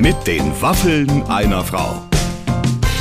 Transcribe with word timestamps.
Mit 0.00 0.26
den 0.26 0.62
Waffeln 0.62 1.24
einer 1.24 1.62
Frau. 1.62 2.08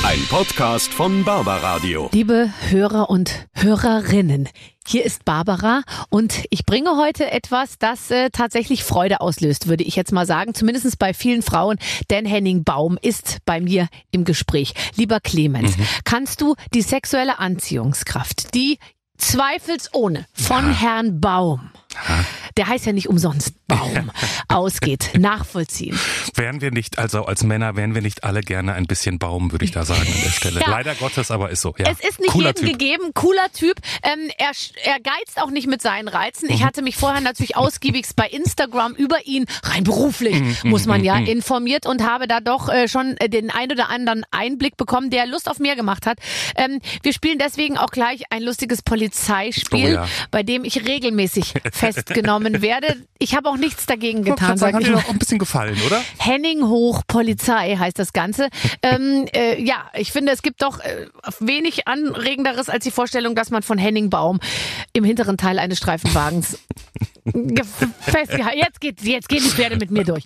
Ein 0.04 0.20
Podcast 0.30 0.94
von 0.94 1.24
Barbaradio. 1.24 2.10
Liebe 2.12 2.52
Hörer 2.68 3.10
und 3.10 3.48
Hörerinnen, 3.54 4.50
hier 4.86 5.06
ist 5.06 5.24
Barbara 5.24 5.84
und 6.10 6.44
ich 6.50 6.66
bringe 6.66 6.98
heute 6.98 7.32
etwas, 7.32 7.78
das 7.80 8.12
äh, 8.12 8.32
tatsächlich 8.32 8.84
Freude 8.84 9.22
auslöst, 9.22 9.70
würde 9.70 9.86
ich 9.86 9.96
jetzt 9.96 10.12
mal 10.12 10.26
sagen, 10.26 10.54
zumindest 10.54 11.00
bei 11.00 11.14
vielen 11.14 11.42
Frauen. 11.42 11.78
Denn 12.10 12.26
Henning 12.26 12.66
Baum 12.66 13.00
ist 13.02 13.38
bei 13.46 13.62
mir 13.62 13.88
im 14.12 14.26
Gespräch. 14.26 14.74
Lieber 14.98 15.22
Clemens, 15.22 15.78
mhm. 15.78 15.86
kannst 16.04 16.42
du 16.42 16.56
die 16.74 16.82
sexuelle 16.82 17.40
Anziehungskraft, 17.40 18.54
die 18.54 18.78
zweifelsohne 19.18 20.26
von 20.34 20.66
ja. 20.66 20.74
Herrn 20.74 21.22
Baum 21.22 21.72
der 22.58 22.68
heißt 22.68 22.86
ja 22.86 22.94
nicht 22.94 23.08
umsonst 23.08 23.54
Baum, 23.70 24.12
ausgeht, 24.50 25.12
nachvollziehen. 25.18 25.98
Wären 26.36 26.60
wir 26.60 26.72
nicht, 26.72 27.00
also 27.00 27.26
als 27.26 27.44
Männer, 27.44 27.78
wären 27.78 27.96
wir 27.96 28.02
nicht 28.02 28.26
alle 28.26 28.42
gerne 28.42 28.74
ein 28.74 28.86
bisschen 28.86 29.20
Baum, 29.20 29.54
würde 29.54 29.64
ich 29.64 29.72
da 29.72 29.86
sagen 29.86 30.02
an 30.02 30.22
der 30.24 30.32
Stelle. 30.32 30.50
Ja. 30.60 30.72
Leider 30.72 30.96
Gottes, 30.96 31.32
aber 31.32 31.52
ist 31.52 31.62
so. 31.62 31.74
Ja. 31.78 31.86
Es 31.90 32.00
ist 32.06 32.20
nicht 32.20 32.32
cooler 32.32 32.48
jedem 32.48 32.66
typ. 32.66 32.80
gegeben, 32.80 33.12
cooler 33.14 33.50
Typ. 33.54 33.78
Ähm, 34.04 34.30
er, 34.38 34.52
er 34.84 35.00
geizt 35.00 35.42
auch 35.42 35.52
nicht 35.52 35.68
mit 35.68 35.82
seinen 35.82 36.10
Reizen. 36.10 36.50
Ich 36.50 36.60
mhm. 36.60 36.66
hatte 36.66 36.82
mich 36.82 36.98
vorher 36.98 37.22
natürlich 37.22 37.56
ausgiebigst 37.56 38.16
bei 38.16 38.28
Instagram 38.28 38.94
über 38.94 39.26
ihn, 39.26 39.46
rein 39.64 39.86
beruflich, 39.86 40.42
mhm. 40.42 40.70
muss 40.70 40.86
man 40.86 41.04
ja, 41.04 41.16
mhm. 41.16 41.28
informiert 41.28 41.86
und 41.86 42.04
habe 42.04 42.28
da 42.28 42.42
doch 42.42 42.68
äh, 42.68 42.88
schon 42.90 43.16
äh, 43.18 43.30
den 43.30 43.52
ein 43.52 43.72
oder 43.72 43.90
anderen 43.90 44.26
Einblick 44.32 44.76
bekommen, 44.76 45.10
der 45.12 45.28
Lust 45.28 45.50
auf 45.50 45.60
mehr 45.60 45.76
gemacht 45.76 46.06
hat. 46.06 46.18
Ähm, 46.56 46.80
wir 47.04 47.14
spielen 47.14 47.38
deswegen 47.40 47.78
auch 47.78 47.92
gleich 47.92 48.24
ein 48.32 48.42
lustiges 48.42 48.82
Polizeispiel, 48.82 49.86
oh 49.86 49.94
ja. 50.02 50.08
bei 50.32 50.44
dem 50.44 50.64
ich 50.64 50.86
regelmäßig 50.86 51.54
festgenommen 51.72 52.62
werde. 52.62 52.96
Ich 53.20 53.36
habe 53.36 53.50
auch 53.50 53.58
nichts 53.60 53.86
dagegen 53.86 54.24
getan. 54.24 54.58
Sagen, 54.58 54.78
hat 54.78 54.86
dir 54.86 54.94
doch 54.94 55.06
auch 55.06 55.10
ein 55.10 55.20
bisschen 55.20 55.40
gefallen, 55.40 55.78
oder? 55.86 56.02
Henning 56.18 56.64
Hoch 56.68 57.04
Polizei 57.08 57.76
heißt 57.78 58.00
das 58.00 58.14
Ganze. 58.14 58.50
ähm, 58.82 59.26
äh, 59.34 59.62
ja, 59.62 59.90
ich 59.94 60.12
finde, 60.12 60.32
es 60.32 60.42
gibt 60.42 60.62
doch 60.62 60.80
äh, 60.80 61.08
wenig 61.40 61.88
Anregenderes 61.88 62.70
als 62.70 62.84
die 62.84 62.92
Vorstellung, 62.92 63.36
dass 63.36 63.52
man 63.52 63.62
von 63.62 63.78
Henning 63.78 64.10
Baum 64.10 64.40
im 64.94 65.04
hinteren 65.04 65.38
Teil 65.38 65.60
eines 65.60 65.78
Streifenwagens 65.78 66.58
festgehalten. 68.02 68.60
Jetzt 68.60 68.82
geht, 68.82 69.02
jetzt 69.02 69.30
gehen 69.30 69.44
die 69.44 69.50
Pferde 69.50 69.78
mit 69.78 69.92
mir 69.92 70.04
durch. 70.04 70.26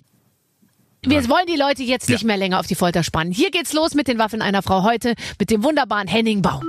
Wir 1.06 1.28
wollen 1.28 1.46
die 1.46 1.56
Leute 1.56 1.82
jetzt 1.82 2.08
ja. 2.08 2.14
nicht 2.14 2.24
mehr 2.24 2.36
länger 2.36 2.60
auf 2.60 2.66
die 2.66 2.74
Folter 2.74 3.02
spannen. 3.02 3.32
Hier 3.32 3.50
geht's 3.50 3.72
los 3.72 3.94
mit 3.94 4.08
den 4.08 4.18
Waffen 4.18 4.40
einer 4.40 4.62
Frau 4.62 4.82
heute 4.84 5.14
mit 5.38 5.50
dem 5.50 5.62
wunderbaren 5.62 6.08
Henning 6.08 6.40
Baum. 6.40 6.62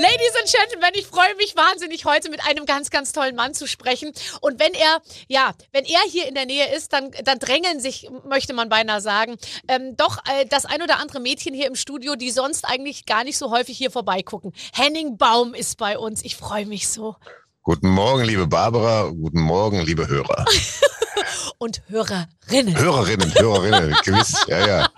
Ladies 0.00 0.32
and 0.38 0.48
Gentlemen, 0.48 0.90
ich 0.94 1.08
freue 1.08 1.34
mich 1.38 1.56
wahnsinnig, 1.56 2.04
heute 2.04 2.30
mit 2.30 2.46
einem 2.46 2.66
ganz, 2.66 2.90
ganz 2.90 3.10
tollen 3.10 3.34
Mann 3.34 3.52
zu 3.52 3.66
sprechen. 3.66 4.12
Und 4.40 4.60
wenn 4.60 4.72
er, 4.72 5.02
ja, 5.26 5.54
wenn 5.72 5.84
er 5.84 5.98
hier 6.08 6.28
in 6.28 6.36
der 6.36 6.46
Nähe 6.46 6.72
ist, 6.72 6.92
dann, 6.92 7.10
dann 7.24 7.40
drängeln 7.40 7.80
sich, 7.80 8.08
möchte 8.24 8.54
man 8.54 8.68
beinahe 8.68 9.00
sagen, 9.00 9.38
ähm, 9.66 9.96
doch 9.96 10.18
äh, 10.18 10.46
das 10.46 10.66
ein 10.66 10.82
oder 10.82 11.00
andere 11.00 11.18
Mädchen 11.18 11.52
hier 11.52 11.66
im 11.66 11.74
Studio, 11.74 12.14
die 12.14 12.30
sonst 12.30 12.64
eigentlich 12.64 13.06
gar 13.06 13.24
nicht 13.24 13.38
so 13.38 13.50
häufig 13.50 13.76
hier 13.76 13.90
vorbeigucken. 13.90 14.52
Henning 14.72 15.16
Baum 15.16 15.52
ist 15.52 15.78
bei 15.78 15.98
uns. 15.98 16.24
Ich 16.24 16.36
freue 16.36 16.66
mich 16.66 16.88
so. 16.88 17.16
Guten 17.64 17.88
Morgen, 17.88 18.22
liebe 18.22 18.46
Barbara. 18.46 19.08
Guten 19.08 19.40
Morgen, 19.40 19.80
liebe 19.80 20.06
Hörer. 20.06 20.44
und 21.58 21.82
Hörerinnen. 21.88 22.76
Hörerinnen, 22.76 23.34
Hörerinnen, 23.34 23.96
gewiss, 24.04 24.44
ja, 24.46 24.66
ja. 24.66 24.90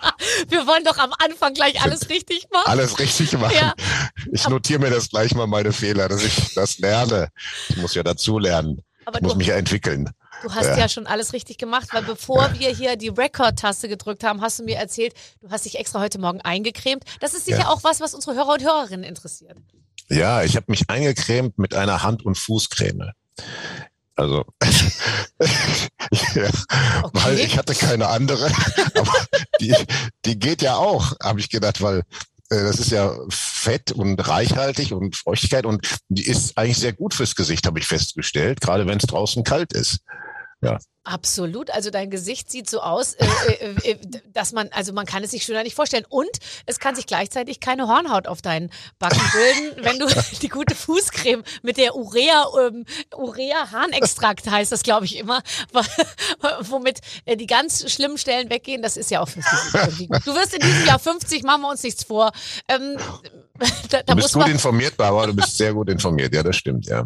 Wir 0.47 0.67
wollen 0.67 0.83
doch 0.83 0.97
am 0.97 1.13
Anfang 1.23 1.53
gleich 1.53 1.81
alles 1.81 2.09
richtig 2.09 2.47
machen. 2.51 2.67
Alles 2.67 2.99
richtig 2.99 3.33
machen. 3.37 3.55
Ja. 3.55 3.73
Ich 4.31 4.47
notiere 4.47 4.79
mir 4.79 4.89
das 4.89 5.09
gleich 5.09 5.33
mal, 5.35 5.47
meine 5.47 5.73
Fehler, 5.73 6.07
dass 6.09 6.23
ich 6.23 6.53
das 6.53 6.79
lerne. 6.79 7.29
Ich 7.69 7.77
muss 7.77 7.95
ja 7.95 8.03
dazu 8.03 8.39
lernen. 8.39 8.81
Aber 9.05 9.17
ich 9.17 9.23
muss 9.23 9.35
mich 9.35 9.47
ja 9.47 9.55
entwickeln. 9.55 10.09
Du 10.41 10.53
hast 10.53 10.65
ja. 10.65 10.77
ja. 10.77 10.89
schon 10.89 11.07
alles 11.07 11.33
richtig 11.33 11.57
gemacht, 11.57 11.89
weil 11.91 12.03
bevor 12.03 12.47
ja. 12.47 12.59
wir 12.59 12.69
hier 12.69 12.95
die 12.95 13.09
Record-Taste 13.09 13.87
gedrückt 13.87 14.23
haben, 14.23 14.41
hast 14.41 14.59
du 14.59 14.63
mir 14.63 14.77
erzählt, 14.77 15.13
du 15.41 15.49
hast 15.49 15.65
dich 15.65 15.77
extra 15.77 15.99
heute 15.99 16.19
Morgen 16.19 16.41
eingecremt. 16.41 17.03
Das 17.19 17.33
ist 17.33 17.45
sicher 17.45 17.59
ja. 17.59 17.67
auch 17.67 17.83
was, 17.83 17.99
was 17.99 18.13
unsere 18.13 18.35
Hörer 18.35 18.53
und 18.53 18.63
Hörerinnen 18.63 19.03
interessiert. 19.03 19.57
Ja, 20.09 20.43
ich 20.43 20.55
habe 20.55 20.65
mich 20.69 20.89
eingecremt 20.89 21.57
mit 21.57 21.73
einer 21.73 22.03
Hand- 22.03 22.25
und 22.25 22.37
Fußcreme. 22.37 23.11
Also, 24.21 24.45
ja, 26.35 26.49
okay. 27.01 27.09
weil 27.13 27.39
ich 27.39 27.57
hatte 27.57 27.73
keine 27.73 28.07
andere, 28.09 28.51
aber 28.95 29.13
die, 29.59 29.73
die 30.25 30.37
geht 30.37 30.61
ja 30.61 30.75
auch, 30.75 31.15
habe 31.23 31.39
ich 31.39 31.49
gedacht, 31.49 31.81
weil 31.81 32.03
äh, 32.51 32.61
das 32.61 32.77
ist 32.77 32.91
ja 32.91 33.15
fett 33.29 33.91
und 33.91 34.19
reichhaltig 34.19 34.93
und 34.93 35.15
Feuchtigkeit 35.15 35.65
und 35.65 35.87
die 36.07 36.27
ist 36.27 36.55
eigentlich 36.55 36.77
sehr 36.77 36.93
gut 36.93 37.15
fürs 37.15 37.33
Gesicht, 37.33 37.65
habe 37.65 37.79
ich 37.79 37.87
festgestellt, 37.87 38.61
gerade 38.61 38.85
wenn 38.85 38.99
es 38.99 39.07
draußen 39.07 39.43
kalt 39.43 39.73
ist. 39.73 40.01
Ja. 40.61 40.77
Absolut. 41.03 41.71
Also 41.71 41.89
dein 41.89 42.11
Gesicht 42.11 42.51
sieht 42.51 42.69
so 42.69 42.79
aus, 42.79 43.15
äh, 43.15 43.25
äh, 43.25 43.91
äh, 43.91 43.97
dass 44.33 44.51
man, 44.51 44.69
also 44.71 44.93
man 44.93 45.07
kann 45.07 45.23
es 45.23 45.31
sich 45.31 45.43
schöner 45.43 45.63
nicht 45.63 45.75
vorstellen. 45.75 46.05
Und 46.07 46.29
es 46.67 46.79
kann 46.79 46.95
sich 46.95 47.07
gleichzeitig 47.07 47.59
keine 47.59 47.87
Hornhaut 47.87 48.27
auf 48.27 48.43
deinen 48.43 48.69
Backen 48.99 49.19
bilden, 49.31 49.83
wenn 49.83 49.97
du 49.97 50.05
die 50.41 50.47
gute 50.47 50.75
Fußcreme 50.75 51.43
mit 51.63 51.77
der 51.77 51.95
Urea, 51.95 52.45
ähm, 52.67 52.85
Urea-Harnextrakt 53.15 54.49
heißt 54.49 54.71
das, 54.71 54.83
glaube 54.83 55.05
ich 55.05 55.17
immer, 55.17 55.41
womit 56.61 56.99
äh, 57.25 57.35
die 57.35 57.47
ganz 57.47 57.91
schlimmen 57.91 58.19
Stellen 58.19 58.51
weggehen. 58.51 58.83
Das 58.83 58.95
ist 58.95 59.09
ja 59.09 59.21
auch 59.21 59.29
fürs 59.29 59.45
Gesicht. 59.49 60.11
Du 60.25 60.35
wirst 60.35 60.53
in 60.53 60.61
diesem 60.61 60.85
Jahr 60.85 60.99
50, 60.99 61.41
machen 61.43 61.61
wir 61.61 61.69
uns 61.69 61.81
nichts 61.81 62.03
vor. 62.03 62.31
Ähm, 62.67 62.97
da, 63.89 64.01
da 64.03 64.13
du 64.13 64.15
bist 64.15 64.33
gut 64.33 64.47
informiert, 64.47 64.97
Barbara, 64.97 65.27
du 65.27 65.35
bist 65.35 65.57
sehr 65.57 65.73
gut 65.73 65.89
informiert. 65.89 66.33
Ja, 66.33 66.43
das 66.43 66.55
stimmt, 66.55 66.87
ja. 66.87 67.05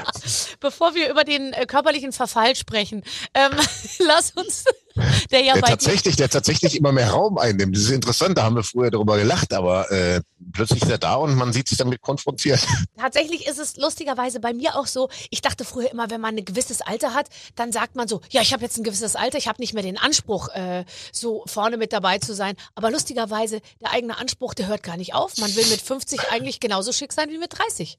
Bevor 0.60 0.94
wir 0.94 1.10
über 1.10 1.24
den 1.24 1.52
äh, 1.52 1.66
körperlichen 1.66 2.12
Verfall 2.12 2.56
sprechen, 2.56 3.02
ähm, 3.34 3.52
lass 4.06 4.32
uns, 4.32 4.64
der 5.30 5.42
ja 5.42 5.54
der 5.54 5.62
tatsächlich, 5.62 6.16
der 6.16 6.28
tatsächlich 6.28 6.76
immer 6.76 6.92
mehr 6.92 7.10
Raum 7.10 7.38
einnimmt. 7.38 7.76
Das 7.76 7.84
ist 7.84 7.90
interessant, 7.90 8.36
da 8.38 8.42
haben 8.42 8.56
wir 8.56 8.62
früher 8.62 8.90
darüber 8.90 9.16
gelacht, 9.16 9.52
aber 9.52 9.90
äh, 9.90 10.20
plötzlich 10.52 10.82
ist 10.82 10.90
er 10.90 10.98
da 10.98 11.14
und 11.14 11.36
man 11.36 11.52
sieht 11.52 11.68
sich 11.68 11.78
damit 11.78 12.00
konfrontiert. 12.00 12.60
Tatsächlich 12.98 13.46
ist 13.46 13.58
es 13.58 13.76
lustigerweise 13.76 14.40
bei 14.40 14.52
mir 14.52 14.76
auch 14.76 14.86
so, 14.86 15.08
ich 15.30 15.42
dachte 15.42 15.64
früher 15.64 15.90
immer, 15.90 16.10
wenn 16.10 16.20
man 16.20 16.36
ein 16.36 16.44
gewisses 16.44 16.80
Alter 16.80 17.14
hat, 17.14 17.28
dann 17.54 17.72
sagt 17.72 17.94
man 17.94 18.08
so, 18.08 18.20
ja, 18.30 18.42
ich 18.42 18.52
habe 18.52 18.62
jetzt 18.62 18.78
ein 18.78 18.84
gewisses 18.84 19.16
Alter, 19.16 19.38
ich 19.38 19.48
habe 19.48 19.60
nicht 19.60 19.74
mehr 19.74 19.82
den 19.82 19.98
Anspruch, 19.98 20.48
äh, 20.48 20.84
so 21.12 21.44
vorne 21.46 21.76
mit 21.76 21.92
dabei 21.92 22.18
zu 22.18 22.34
sein. 22.34 22.56
Aber 22.74 22.90
lustigerweise, 22.90 23.60
der 23.80 23.92
eigene 23.92 24.18
Anspruch, 24.18 24.54
der 24.54 24.66
hört 24.66 24.82
gar 24.82 24.96
nicht 24.96 25.14
auf. 25.14 25.36
Man 25.38 25.54
will 25.54 25.66
mit 25.66 25.80
50 25.80 26.30
eigentlich 26.30 26.60
genauso 26.60 26.92
schick 26.92 27.12
sein 27.12 27.30
wie 27.30 27.38
mit 27.38 27.56
30. 27.56 27.98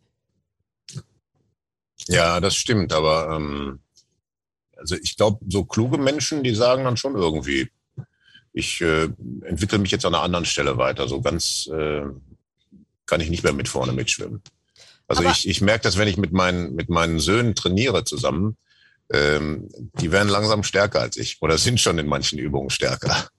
Ja, 2.07 2.39
das 2.39 2.55
stimmt, 2.55 2.93
aber 2.93 3.35
ähm, 3.35 3.79
also 4.81 4.95
ich 4.95 5.15
glaube, 5.15 5.45
so 5.47 5.63
kluge 5.63 5.97
Menschen, 5.97 6.43
die 6.43 6.55
sagen 6.55 6.83
dann 6.83 6.97
schon 6.97 7.15
irgendwie, 7.15 7.69
ich 8.51 8.81
äh, 8.81 9.03
entwickle 9.43 9.77
mich 9.77 9.91
jetzt 9.91 10.05
an 10.05 10.13
einer 10.13 10.23
anderen 10.23 10.45
Stelle 10.45 10.77
weiter. 10.77 11.07
So 11.07 11.21
ganz 11.21 11.67
äh, 11.67 12.03
kann 13.05 13.21
ich 13.21 13.29
nicht 13.29 13.43
mehr 13.43 13.53
mit 13.53 13.69
vorne 13.69 13.93
mitschwimmen. 13.93 14.41
Also 15.07 15.23
ich, 15.23 15.47
ich 15.47 15.61
merke 15.61 15.83
das, 15.83 15.97
wenn 15.97 16.07
ich 16.07 16.17
mit 16.17 16.31
meinen, 16.31 16.73
mit 16.73 16.89
meinen 16.89 17.19
Söhnen 17.19 17.53
trainiere 17.53 18.03
zusammen, 18.03 18.57
ähm, 19.11 19.69
die 19.99 20.11
werden 20.11 20.29
langsam 20.29 20.63
stärker 20.63 21.01
als 21.01 21.17
ich 21.17 21.41
oder 21.41 21.57
sind 21.57 21.79
schon 21.79 21.99
in 21.99 22.07
manchen 22.07 22.39
Übungen 22.39 22.69
stärker. 22.69 23.29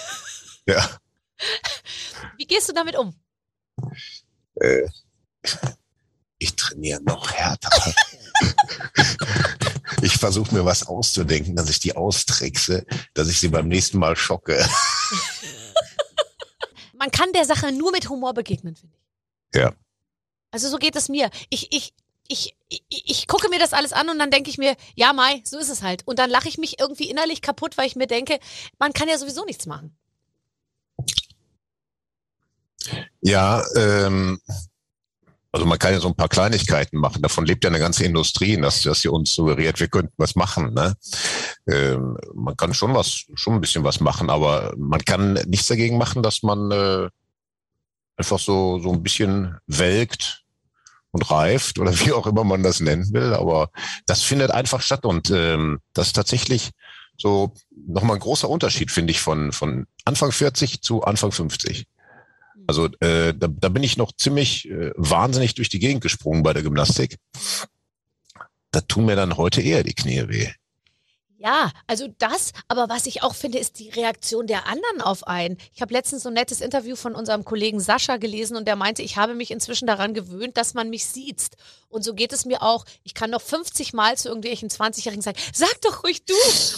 ja. 0.66 0.88
Wie 2.38 2.46
gehst 2.46 2.68
du 2.68 2.72
damit 2.72 2.96
um? 2.96 3.14
Äh, 4.54 4.88
ich 6.38 6.56
trainiere 6.56 7.02
noch 7.02 7.30
härter. 7.30 7.70
ich 10.02 10.18
versuche 10.18 10.54
mir 10.54 10.64
was 10.64 10.86
auszudenken, 10.86 11.54
dass 11.54 11.70
ich 11.70 11.78
die 11.78 11.94
austrickse, 11.94 12.84
dass 13.14 13.28
ich 13.28 13.38
sie 13.38 13.48
beim 13.48 13.68
nächsten 13.68 13.98
Mal 13.98 14.16
schocke. 14.16 14.66
Man 16.94 17.10
kann 17.10 17.32
der 17.32 17.44
Sache 17.44 17.72
nur 17.72 17.92
mit 17.92 18.08
Humor 18.08 18.34
begegnen, 18.34 18.74
finde 18.76 18.96
ich. 18.96 19.60
Ja. 19.60 19.72
Also 20.50 20.68
so 20.68 20.78
geht 20.78 20.96
es 20.96 21.08
mir. 21.08 21.30
Ich, 21.50 21.72
ich, 21.72 21.94
ich, 22.28 22.56
ich, 22.68 22.84
ich 22.88 23.26
gucke 23.28 23.48
mir 23.48 23.58
das 23.58 23.72
alles 23.72 23.92
an 23.92 24.08
und 24.08 24.18
dann 24.18 24.30
denke 24.30 24.50
ich 24.50 24.58
mir, 24.58 24.76
ja, 24.96 25.12
Mai, 25.12 25.40
so 25.44 25.58
ist 25.58 25.70
es 25.70 25.82
halt. 25.82 26.06
Und 26.06 26.18
dann 26.18 26.30
lache 26.30 26.48
ich 26.48 26.58
mich 26.58 26.80
irgendwie 26.80 27.08
innerlich 27.08 27.40
kaputt, 27.40 27.78
weil 27.78 27.86
ich 27.86 27.96
mir 27.96 28.06
denke, 28.06 28.38
man 28.78 28.92
kann 28.92 29.08
ja 29.08 29.18
sowieso 29.18 29.44
nichts 29.44 29.66
machen. 29.66 29.96
Ja, 33.20 33.64
ähm, 33.76 34.40
also 35.52 35.66
man 35.66 35.78
kann 35.78 35.92
ja 35.92 36.00
so 36.00 36.08
ein 36.08 36.16
paar 36.16 36.30
Kleinigkeiten 36.30 36.96
machen. 36.96 37.20
Davon 37.20 37.44
lebt 37.44 37.62
ja 37.62 37.68
eine 37.68 37.78
ganze 37.78 38.04
Industrie, 38.04 38.56
dass, 38.56 38.82
dass 38.82 39.02
sie 39.02 39.08
uns 39.08 39.34
suggeriert, 39.34 39.80
wir 39.80 39.88
könnten 39.88 40.14
was 40.16 40.34
machen. 40.34 40.72
Ne? 40.72 40.94
Ähm, 41.70 42.16
man 42.34 42.56
kann 42.56 42.72
schon 42.72 42.94
was, 42.94 43.26
schon 43.34 43.54
ein 43.54 43.60
bisschen 43.60 43.84
was 43.84 44.00
machen, 44.00 44.30
aber 44.30 44.72
man 44.78 45.04
kann 45.04 45.34
nichts 45.46 45.66
dagegen 45.66 45.98
machen, 45.98 46.22
dass 46.22 46.42
man 46.42 46.70
äh, 46.70 47.08
einfach 48.16 48.38
so 48.38 48.78
so 48.78 48.92
ein 48.92 49.02
bisschen 49.02 49.58
welkt 49.66 50.42
und 51.10 51.30
reift 51.30 51.78
oder 51.78 51.92
wie 52.00 52.12
auch 52.12 52.26
immer 52.26 52.44
man 52.44 52.62
das 52.62 52.80
nennen 52.80 53.12
will. 53.12 53.34
Aber 53.34 53.70
das 54.06 54.22
findet 54.22 54.50
einfach 54.50 54.80
statt 54.80 55.04
und 55.04 55.30
ähm, 55.30 55.80
das 55.92 56.08
ist 56.08 56.14
tatsächlich 56.14 56.70
so 57.18 57.52
nochmal 57.86 58.16
ein 58.16 58.20
großer 58.20 58.48
Unterschied, 58.48 58.90
finde 58.90 59.10
ich, 59.10 59.20
von 59.20 59.52
von 59.52 59.86
Anfang 60.06 60.32
40 60.32 60.80
zu 60.80 61.02
Anfang 61.02 61.30
50. 61.30 61.84
Also 62.66 62.86
äh, 63.00 63.34
da, 63.34 63.48
da 63.48 63.68
bin 63.68 63.82
ich 63.82 63.96
noch 63.96 64.12
ziemlich 64.12 64.68
äh, 64.70 64.92
wahnsinnig 64.96 65.54
durch 65.54 65.68
die 65.68 65.78
Gegend 65.78 66.02
gesprungen 66.02 66.42
bei 66.42 66.52
der 66.52 66.62
Gymnastik. 66.62 67.18
Da 68.70 68.80
tun 68.80 69.06
mir 69.06 69.16
dann 69.16 69.36
heute 69.36 69.60
eher 69.60 69.82
die 69.82 69.94
Knie 69.94 70.28
weh. 70.28 70.48
Ja, 71.42 71.72
also 71.88 72.06
das, 72.18 72.52
aber 72.68 72.88
was 72.88 73.06
ich 73.06 73.24
auch 73.24 73.34
finde, 73.34 73.58
ist 73.58 73.80
die 73.80 73.88
Reaktion 73.90 74.46
der 74.46 74.68
anderen 74.68 75.00
auf 75.00 75.26
einen. 75.26 75.58
Ich 75.74 75.82
habe 75.82 75.92
letztens 75.92 76.22
so 76.22 76.28
ein 76.28 76.34
nettes 76.34 76.60
Interview 76.60 76.94
von 76.94 77.16
unserem 77.16 77.44
Kollegen 77.44 77.80
Sascha 77.80 78.16
gelesen 78.16 78.56
und 78.56 78.68
der 78.68 78.76
meinte, 78.76 79.02
ich 79.02 79.16
habe 79.16 79.34
mich 79.34 79.50
inzwischen 79.50 79.88
daran 79.88 80.14
gewöhnt, 80.14 80.56
dass 80.56 80.74
man 80.74 80.88
mich 80.88 81.04
sieht. 81.04 81.48
Und 81.88 82.04
so 82.04 82.14
geht 82.14 82.32
es 82.32 82.44
mir 82.44 82.62
auch. 82.62 82.84
Ich 83.02 83.14
kann 83.14 83.30
noch 83.30 83.42
50 83.42 83.92
Mal 83.92 84.16
zu 84.16 84.28
irgendwelchen 84.28 84.68
20-Jährigen 84.68 85.20
sagen, 85.20 85.38
sag 85.52 85.80
doch 85.80 86.04
ruhig 86.04 86.24
du 86.24 86.34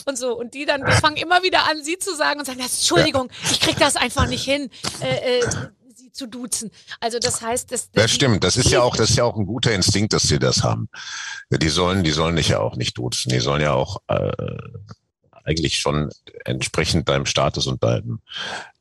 und 0.07 0.17
so. 0.17 0.35
Und 0.35 0.55
die 0.55 0.65
dann 0.65 0.91
fangen 0.93 1.19
immer 1.19 1.43
wieder 1.43 1.69
an, 1.69 1.83
sie 1.85 1.99
zu 1.99 2.17
sagen 2.17 2.41
und 2.41 2.47
sagen, 2.47 2.61
Entschuldigung, 2.61 3.31
ich 3.51 3.61
krieg 3.61 3.77
das 3.79 3.97
einfach 3.97 4.27
nicht 4.27 4.45
hin. 4.45 4.71
Äh, 5.03 5.41
äh, 5.41 5.47
zu 6.15 6.27
duzen. 6.27 6.71
Also 7.01 7.19
das 7.19 7.43
heißt, 7.43 7.73
das, 7.73 7.91
das 7.91 8.11
stimmt. 8.11 8.45
Das 8.45 8.57
ist 8.57 8.71
ja 8.71 8.83
auch, 8.83 8.97
das 8.97 9.11
ist 9.11 9.17
ja 9.17 9.25
auch 9.25 9.37
ein 9.37 9.47
guter 9.47 9.73
Instinkt, 9.73 10.13
dass 10.13 10.23
sie 10.23 10.39
das 10.39 10.63
haben. 10.63 10.89
Die 11.51 11.69
sollen, 11.69 12.05
die 12.05 12.13
sollen 12.13 12.37
dich 12.37 12.49
ja 12.49 12.61
auch 12.61 12.77
nicht 12.77 12.97
duzen. 12.97 13.31
Die 13.31 13.41
sollen 13.41 13.63
ja 13.63 13.73
auch 13.73 13.99
äh, 14.09 14.33
eigentlich 15.45 15.79
schon 15.79 16.11
entsprechend 16.45 17.09
deinem 17.09 17.27
Status 17.27 17.67
und 17.67 17.83
deinem 17.83 18.21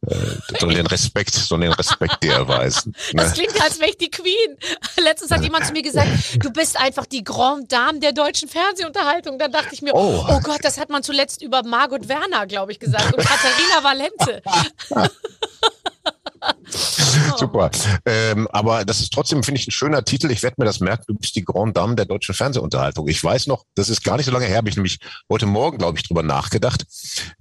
äh, 0.08 0.16
sollen 0.60 0.76
den 0.76 0.88
Respekt, 0.88 1.34
sollen 1.34 1.62
den 1.62 1.74
Respekt 1.74 2.24
dir 2.24 2.34
erweisen. 2.34 2.96
Ne? 3.14 3.24
Das 3.24 3.34
klingt 3.34 3.56
ja, 3.56 3.66
als 3.66 3.80
wäre 3.80 3.90
ich 3.90 3.98
die 3.98 4.10
Queen. 4.10 4.58
Letztens 5.04 5.32
hat 5.32 5.44
jemand 5.44 5.66
zu 5.66 5.74
mir 5.74 5.82
gesagt, 5.82 6.10
du 6.42 6.52
bist 6.52 6.80
einfach 6.80 7.06
die 7.06 7.24
Grande 7.24 7.68
Dame 7.68 8.00
der 8.00 8.14
deutschen 8.14 8.48
Fernsehunterhaltung. 8.48 9.38
Da 9.40 9.50
dachte 9.50 9.74
ich 9.74 9.82
mir, 9.82 9.94
oh, 9.94 10.26
oh 10.28 10.40
Gott, 10.42 10.60
das 10.64 10.80
hat 10.80 10.90
man 10.90 11.04
zuletzt 11.04 11.42
über 11.42 11.64
Margot 11.64 12.08
Werner, 12.08 12.48
glaube 12.48 12.72
ich, 12.72 12.80
gesagt 12.80 13.14
und 13.14 13.24
Katharina 13.24 13.84
Valente. 13.84 14.42
Super. 17.38 17.72
Ähm, 18.06 18.48
aber 18.52 18.86
das 18.86 19.00
ist 19.00 19.14
trotzdem, 19.14 19.44
finde 19.44 19.60
ich, 19.60 19.68
ein 19.68 19.72
schöner 19.72 20.04
Titel. 20.04 20.32
Ich 20.32 20.44
werde 20.44 20.56
mir 20.58 20.66
das 20.66 20.80
merken. 20.80 21.04
Du 21.08 21.16
bist 21.16 21.36
die 21.36 21.44
Grande 21.44 21.74
Dame 21.74 21.96
der 21.96 22.06
deutschen 22.06 22.34
Fernsehunterhaltung. 22.34 23.08
Ich 23.08 23.24
weiß 23.24 23.48
noch, 23.48 23.66
das 23.76 23.90
ist 23.90 24.04
gar 24.04 24.18
nicht 24.18 24.26
so 24.26 24.32
lange 24.32 24.46
her, 24.46 24.58
habe 24.58 24.70
ich 24.70 24.76
nämlich 24.76 25.00
heute 25.30 25.46
Morgen, 25.46 25.78
glaube 25.78 25.98
ich, 25.98 26.08
drüber 26.08 26.24
nachgedacht, 26.24 26.86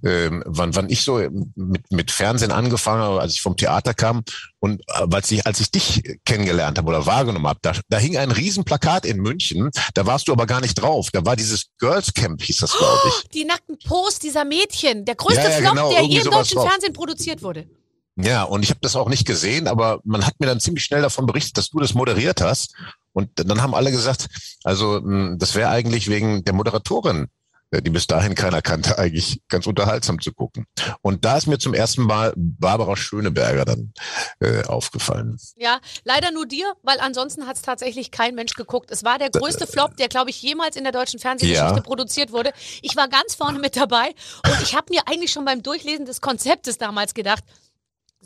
ähm, 0.03 0.43
wann, 0.45 0.75
wann 0.75 0.89
ich 0.89 1.03
so 1.03 1.17
mit, 1.55 1.91
mit 1.91 2.11
Fernsehen 2.11 2.51
angefangen 2.51 3.01
habe, 3.01 3.21
als 3.21 3.33
ich 3.33 3.41
vom 3.41 3.57
Theater 3.57 3.93
kam. 3.93 4.23
Und 4.59 4.81
äh, 4.87 5.07
als 5.11 5.31
ich, 5.31 5.45
als 5.45 5.59
ich 5.59 5.71
dich 5.71 6.19
kennengelernt 6.25 6.77
habe 6.77 6.87
oder 6.89 7.05
wahrgenommen 7.05 7.47
habe, 7.47 7.59
da, 7.61 7.73
da 7.89 7.97
hing 7.97 8.17
ein 8.17 8.31
Riesenplakat 8.31 9.05
in 9.05 9.17
München. 9.17 9.71
Da 9.93 10.05
warst 10.05 10.27
du 10.27 10.31
aber 10.31 10.45
gar 10.45 10.61
nicht 10.61 10.75
drauf. 10.75 11.09
Da 11.11 11.25
war 11.25 11.35
dieses 11.35 11.67
Girls 11.79 12.13
Camp, 12.13 12.41
hieß 12.41 12.57
das, 12.57 12.77
glaube 12.77 13.01
ich. 13.07 13.13
Oh, 13.25 13.27
die 13.33 13.45
nackten 13.45 13.77
Posts 13.79 14.19
dieser 14.19 14.45
Mädchen. 14.45 15.05
Der 15.05 15.15
größte 15.15 15.41
ja, 15.41 15.49
ja, 15.49 15.57
Flop, 15.57 15.71
genau, 15.71 15.91
der 15.91 16.03
je 16.03 16.19
im 16.19 16.31
deutschen 16.31 16.55
drauf. 16.57 16.69
Fernsehen 16.69 16.93
produziert 16.93 17.41
wurde. 17.41 17.67
Ja, 18.15 18.43
und 18.43 18.63
ich 18.63 18.69
habe 18.69 18.79
das 18.81 18.95
auch 18.95 19.09
nicht 19.09 19.25
gesehen, 19.25 19.67
aber 19.67 19.99
man 20.03 20.25
hat 20.25 20.39
mir 20.39 20.45
dann 20.45 20.59
ziemlich 20.59 20.83
schnell 20.83 21.01
davon 21.01 21.25
berichtet, 21.25 21.57
dass 21.57 21.71
du 21.71 21.79
das 21.79 21.93
moderiert 21.93 22.41
hast. 22.41 22.75
Und 23.11 23.29
dann 23.35 23.61
haben 23.61 23.75
alle 23.75 23.91
gesagt, 23.91 24.27
also 24.63 24.97
hm, 24.97 25.37
das 25.39 25.55
wäre 25.55 25.69
eigentlich 25.69 26.09
wegen 26.09 26.43
der 26.43 26.53
Moderatorin, 26.53 27.27
äh, 27.71 27.81
die 27.81 27.89
bis 27.89 28.05
dahin 28.05 28.35
keiner 28.35 28.61
kannte, 28.61 28.97
eigentlich 28.99 29.41
ganz 29.49 29.65
unterhaltsam 29.65 30.21
zu 30.21 30.31
gucken. 30.31 30.65
Und 31.01 31.25
da 31.25 31.37
ist 31.37 31.47
mir 31.47 31.57
zum 31.57 31.73
ersten 31.73 32.03
Mal 32.03 32.33
Barbara 32.35 32.95
Schöneberger 32.95 33.65
dann 33.65 33.93
äh, 34.39 34.63
aufgefallen. 34.65 35.39
Ja, 35.55 35.79
leider 36.03 36.31
nur 36.31 36.45
dir, 36.45 36.71
weil 36.83 36.99
ansonsten 36.99 37.47
hat 37.47 37.55
es 37.55 37.61
tatsächlich 37.63 38.11
kein 38.11 38.35
Mensch 38.35 38.53
geguckt. 38.53 38.91
Es 38.91 39.03
war 39.03 39.17
der 39.17 39.31
größte 39.31 39.65
Flop, 39.65 39.97
der, 39.97 40.07
glaube 40.07 40.29
ich, 40.29 40.41
jemals 40.41 40.75
in 40.75 40.83
der 40.83 40.93
deutschen 40.93 41.19
Fernsehgeschichte 41.19 41.75
ja. 41.75 41.81
produziert 41.81 42.31
wurde. 42.31 42.51
Ich 42.83 42.95
war 42.95 43.07
ganz 43.07 43.33
vorne 43.33 43.57
mit 43.57 43.75
dabei 43.75 44.09
und 44.45 44.61
ich 44.61 44.75
habe 44.75 44.87
mir 44.89 45.01
eigentlich 45.07 45.31
schon 45.31 45.45
beim 45.45 45.63
Durchlesen 45.63 46.05
des 46.05 46.21
Konzeptes 46.21 46.77
damals 46.77 47.15
gedacht, 47.15 47.43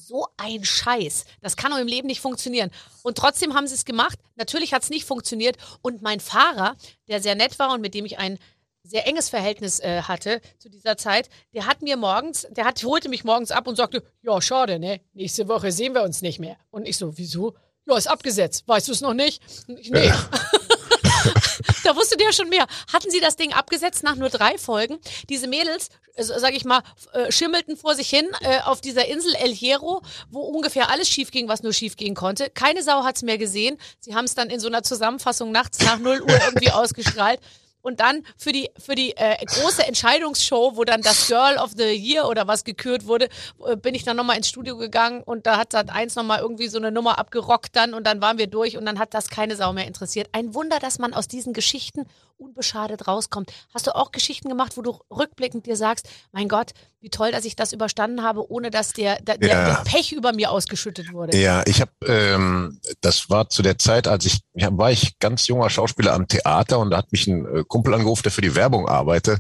so 0.07 0.27
ein 0.37 0.63
Scheiß. 0.63 1.25
Das 1.41 1.57
kann 1.57 1.71
doch 1.71 1.77
im 1.77 1.87
Leben 1.87 2.07
nicht 2.07 2.21
funktionieren. 2.21 2.71
Und 3.03 3.17
trotzdem 3.17 3.53
haben 3.53 3.67
sie 3.67 3.75
es 3.75 3.83
gemacht. 3.83 4.17
Natürlich 4.35 4.73
hat 4.73 4.83
es 4.83 4.89
nicht 4.89 5.05
funktioniert. 5.05 5.57
Und 5.81 6.01
mein 6.01 6.19
Fahrer, 6.19 6.77
der 7.07 7.21
sehr 7.21 7.35
nett 7.35 7.59
war 7.59 7.73
und 7.73 7.81
mit 7.81 7.93
dem 7.93 8.05
ich 8.05 8.17
ein 8.17 8.39
sehr 8.83 9.05
enges 9.05 9.27
Verhältnis 9.27 9.81
äh, 9.81 10.03
hatte 10.03 10.39
zu 10.59 10.69
dieser 10.69 10.95
Zeit, 10.95 11.29
der 11.53 11.65
hat 11.65 11.81
mir 11.81 11.97
morgens, 11.97 12.47
der 12.51 12.63
hat, 12.63 12.81
holte 12.83 13.09
mich 13.09 13.25
morgens 13.25 13.51
ab 13.51 13.67
und 13.67 13.75
sagte, 13.75 14.01
ja, 14.21 14.41
schade, 14.41 14.79
ne? 14.79 15.01
Nächste 15.13 15.49
Woche 15.49 15.73
sehen 15.73 15.93
wir 15.93 16.03
uns 16.03 16.21
nicht 16.21 16.39
mehr. 16.39 16.55
Und 16.69 16.87
ich 16.87 16.95
so, 16.95 17.17
wieso? 17.17 17.53
Ja, 17.85 17.97
ist 17.97 18.07
abgesetzt. 18.07 18.65
Weißt 18.65 18.87
du 18.87 18.93
es 18.93 19.01
noch 19.01 19.13
nicht? 19.13 19.41
Ich, 19.67 19.89
nee. 19.91 20.11
Ja. 21.27 21.73
da 21.83 21.95
wusste 21.95 22.17
der 22.17 22.31
schon 22.33 22.49
mehr. 22.49 22.65
Hatten 22.91 23.09
sie 23.11 23.19
das 23.19 23.35
Ding 23.35 23.53
abgesetzt 23.53 24.03
nach 24.03 24.15
nur 24.15 24.29
drei 24.29 24.57
Folgen? 24.57 24.99
Diese 25.29 25.47
Mädels, 25.47 25.89
äh, 26.15 26.23
sag 26.23 26.53
ich 26.53 26.65
mal, 26.65 26.81
äh, 27.13 27.31
schimmelten 27.31 27.77
vor 27.77 27.95
sich 27.95 28.09
hin 28.09 28.27
äh, 28.41 28.59
auf 28.61 28.81
dieser 28.81 29.07
Insel 29.07 29.33
El 29.35 29.53
Hierro, 29.53 30.01
wo 30.29 30.41
ungefähr 30.41 30.89
alles 30.89 31.09
schief 31.09 31.31
ging, 31.31 31.47
was 31.47 31.63
nur 31.63 31.73
schief 31.73 31.95
gehen 31.95 32.15
konnte. 32.15 32.49
Keine 32.49 32.83
Sau 32.83 33.03
hat's 33.03 33.21
mehr 33.21 33.37
gesehen. 33.37 33.77
Sie 33.99 34.15
haben 34.15 34.25
es 34.25 34.35
dann 34.35 34.49
in 34.49 34.59
so 34.59 34.67
einer 34.67 34.83
Zusammenfassung 34.83 35.51
nachts 35.51 35.79
nach 35.79 35.99
0 35.99 36.21
Uhr 36.21 36.39
irgendwie 36.45 36.71
ausgestrahlt. 36.71 37.39
Und 37.87 38.01
dann 38.01 38.23
für 38.35 38.51
die, 38.51 38.69
für 38.77 38.95
die 38.95 39.15
äh, 39.15 39.37
große 39.45 39.87
Entscheidungsshow, 39.87 40.75
wo 40.75 40.83
dann 40.83 41.01
das 41.01 41.27
Girl 41.27 41.57
of 41.57 41.71
the 41.77 41.85
Year 41.85 42.27
oder 42.27 42.45
was 42.45 42.65
gekürt 42.65 43.07
wurde, 43.07 43.29
äh, 43.65 43.77
bin 43.77 43.95
ich 43.95 44.03
dann 44.03 44.17
nochmal 44.17 44.35
ins 44.35 44.49
Studio 44.49 44.75
gegangen 44.75 45.23
und 45.23 45.47
da 45.47 45.57
hat 45.57 45.71
Sat 45.71 45.89
1 45.89 46.15
nochmal 46.15 46.41
irgendwie 46.41 46.67
so 46.67 46.79
eine 46.79 46.91
Nummer 46.91 47.17
abgerockt 47.17 47.77
dann 47.77 47.93
und 47.93 48.05
dann 48.05 48.19
waren 48.19 48.37
wir 48.37 48.47
durch 48.47 48.75
und 48.75 48.85
dann 48.85 48.99
hat 48.99 49.13
das 49.13 49.29
keine 49.29 49.55
Sau 49.55 49.71
mehr 49.71 49.87
interessiert. 49.87 50.27
Ein 50.33 50.53
Wunder, 50.53 50.79
dass 50.79 50.99
man 50.99 51.13
aus 51.13 51.29
diesen 51.29 51.53
Geschichten 51.53 52.05
unbeschadet 52.37 53.07
rauskommt. 53.07 53.51
Hast 53.73 53.87
du 53.87 53.95
auch 53.95 54.11
Geschichten 54.11 54.49
gemacht, 54.49 54.77
wo 54.77 54.81
du 54.81 54.99
rückblickend 55.11 55.65
dir 55.65 55.75
sagst, 55.75 56.07
mein 56.31 56.47
Gott, 56.47 56.73
wie 56.99 57.09
toll, 57.09 57.31
dass 57.31 57.45
ich 57.45 57.55
das 57.55 57.73
überstanden 57.73 58.23
habe, 58.23 58.51
ohne 58.51 58.71
dass 58.71 58.91
der, 58.91 59.21
der, 59.21 59.37
ja. 59.41 59.65
der 59.65 59.83
Pech 59.85 60.13
über 60.13 60.33
mir 60.33 60.51
ausgeschüttet 60.51 61.13
wurde? 61.13 61.37
Ja, 61.37 61.63
ich 61.65 61.79
habe, 61.79 61.91
ähm, 62.07 62.79
das 63.01 63.29
war 63.29 63.49
zu 63.49 63.61
der 63.61 63.77
Zeit, 63.77 64.07
als 64.07 64.25
ich, 64.25 64.39
ja, 64.55 64.69
war 64.71 64.91
ich 64.91 65.19
ganz 65.19 65.47
junger 65.47 65.69
Schauspieler 65.69 66.13
am 66.13 66.27
Theater 66.27 66.79
und 66.79 66.89
da 66.89 66.97
hat 66.97 67.11
mich 67.11 67.27
ein 67.27 67.45
äh, 67.45 67.63
Kumpel 67.67 67.93
angerufen, 67.93 68.23
der 68.23 68.31
für 68.31 68.41
die 68.41 68.55
Werbung 68.55 68.87
arbeitete 68.87 69.39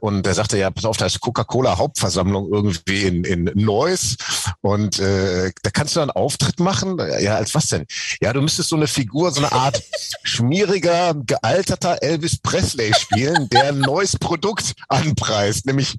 und 0.00 0.26
der 0.26 0.34
sagte, 0.34 0.58
ja, 0.58 0.70
pass 0.70 0.84
auf, 0.84 0.96
da 0.98 1.06
ist 1.06 1.20
Coca-Cola 1.20 1.78
Hauptversammlung 1.78 2.52
irgendwie 2.52 3.02
in, 3.02 3.24
in 3.24 3.50
Neuss 3.54 4.16
und 4.60 4.98
äh, 4.98 5.52
da 5.62 5.70
kannst 5.70 5.96
du 5.96 6.00
einen 6.00 6.10
Auftritt 6.10 6.60
machen. 6.60 6.98
Ja, 7.20 7.36
als 7.36 7.54
was 7.54 7.68
denn? 7.68 7.86
Ja, 8.20 8.32
du 8.32 8.42
müsstest 8.42 8.68
so 8.68 8.76
eine 8.76 8.86
Figur, 8.86 9.30
so 9.30 9.40
eine 9.40 9.52
Art 9.52 9.82
schmieriger, 10.22 11.14
gealterter 11.14 12.02
Elvis 12.06 12.38
Presley 12.38 12.92
spielen, 12.94 13.48
der 13.50 13.68
ein 13.68 13.80
neues 13.80 14.16
Produkt 14.16 14.74
anpreist, 14.88 15.66
nämlich 15.66 15.98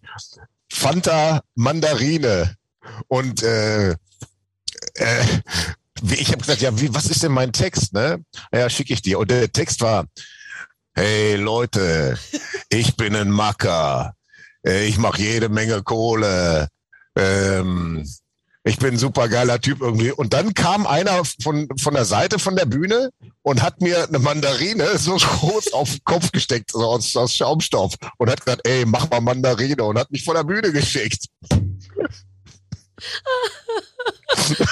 Fanta 0.72 1.42
Mandarine. 1.56 2.56
Und 3.08 3.44
äh, 3.44 3.92
äh, 3.92 5.26
ich 6.12 6.28
habe 6.30 6.38
gesagt, 6.38 6.62
ja, 6.62 6.80
wie, 6.80 6.94
was 6.94 7.08
ist 7.08 7.24
denn 7.24 7.32
mein 7.32 7.52
Text? 7.52 7.94
Ne? 7.94 8.24
Ja, 8.54 8.70
schicke 8.70 8.94
ich 8.94 9.02
dir. 9.02 9.20
Und 9.20 9.32
der 9.32 9.52
Text 9.52 9.82
war, 9.82 10.06
hey 10.94 11.36
Leute, 11.36 12.18
ich 12.70 12.96
bin 12.96 13.16
ein 13.16 13.30
Macker. 13.30 14.14
Äh, 14.66 14.88
ich 14.88 14.98
mache 14.98 15.22
jede 15.22 15.50
Menge 15.50 15.84
Kohle. 15.84 16.70
Ähm, 17.16 18.06
ich 18.68 18.78
bin 18.78 18.94
ein 18.94 18.98
super 18.98 19.30
geiler 19.30 19.62
Typ 19.62 19.82
irgendwie. 19.82 20.12
Und 20.12 20.34
dann 20.34 20.54
kam 20.54 20.86
einer 20.86 21.24
von, 21.42 21.68
von 21.80 21.94
der 21.94 22.06
Seite 22.06 22.38
von 22.38 22.56
der 22.56 22.66
Bühne 22.66 23.12
und 23.42 23.62
hat 23.62 23.82
mir 23.82 24.08
eine 24.08 24.20
Mandarine 24.20 24.98
so 24.98 25.16
groß 25.16 25.74
auf 25.74 25.92
den 25.92 26.04
Kopf 26.04 26.32
gesteckt, 26.32 26.72
so 26.72 26.80
aus, 26.80 27.16
aus 27.16 27.34
Schaumstoff 27.34 27.96
und 28.18 28.30
hat 28.30 28.44
gesagt, 28.44 28.68
ey, 28.68 28.86
mach 28.86 29.10
mal 29.10 29.22
Mandarine 29.22 29.84
und 29.84 29.98
hat 29.98 30.12
mich 30.12 30.24
von 30.24 30.36
der 30.36 30.44
Bühne 30.44 30.72
geschickt. 30.72 31.26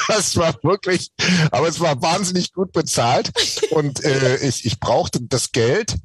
Das 0.07 0.35
war 0.37 0.55
wirklich, 0.63 1.11
aber 1.51 1.67
es 1.67 1.79
war 1.79 2.01
wahnsinnig 2.01 2.51
gut 2.53 2.71
bezahlt 2.71 3.31
und 3.71 4.03
äh, 4.03 4.37
ich, 4.37 4.65
ich 4.65 4.79
brauchte 4.79 5.19
das 5.21 5.51
Geld 5.51 5.95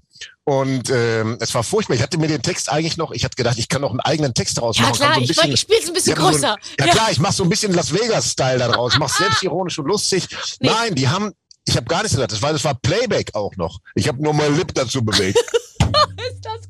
und 0.50 0.90
ähm, 0.90 1.38
es 1.38 1.54
war 1.54 1.62
furchtbar. 1.62 1.94
Ich 1.94 2.02
hatte 2.02 2.18
mir 2.18 2.26
den 2.26 2.42
Text 2.42 2.72
eigentlich 2.72 2.96
noch, 2.96 3.12
ich 3.12 3.24
hatte 3.24 3.36
gedacht, 3.36 3.56
ich 3.56 3.68
kann 3.68 3.82
noch 3.82 3.90
einen 3.90 4.00
eigenen 4.00 4.34
Text 4.34 4.56
daraus 4.56 4.80
machen. 4.80 4.94
Ja 4.94 4.96
klar, 4.96 5.14
so 5.14 5.20
bisschen, 5.20 5.44
ich, 5.46 5.54
ich 5.54 5.60
spiele 5.60 5.78
es 5.78 5.86
ein 5.86 5.94
bisschen 5.94 6.16
größer. 6.16 6.40
So 6.40 6.46
ein, 6.46 6.58
ja, 6.80 6.86
ja, 6.86 6.92
klar, 6.92 7.12
ich 7.12 7.20
mache 7.20 7.34
so 7.34 7.44
ein 7.44 7.48
bisschen 7.48 7.72
Las 7.72 7.94
Vegas-Style 7.94 8.58
daraus. 8.58 8.94
Ich 8.94 8.98
mache 8.98 9.16
selbstironisch 9.16 9.78
und 9.78 9.86
lustig. 9.86 10.26
Nee. 10.58 10.68
Nein, 10.68 10.96
die 10.96 11.06
haben, 11.06 11.30
ich 11.66 11.76
habe 11.76 11.86
gar 11.86 11.98
nichts 11.98 12.16
gesagt. 12.16 12.32
Das 12.32 12.42
war, 12.42 12.52
das 12.52 12.64
war 12.64 12.74
Playback 12.74 13.30
auch 13.34 13.54
noch. 13.54 13.78
Ich 13.94 14.08
habe 14.08 14.20
nur 14.20 14.34
mein 14.34 14.56
Lip 14.56 14.74
dazu 14.74 15.04
bewegt. 15.04 15.38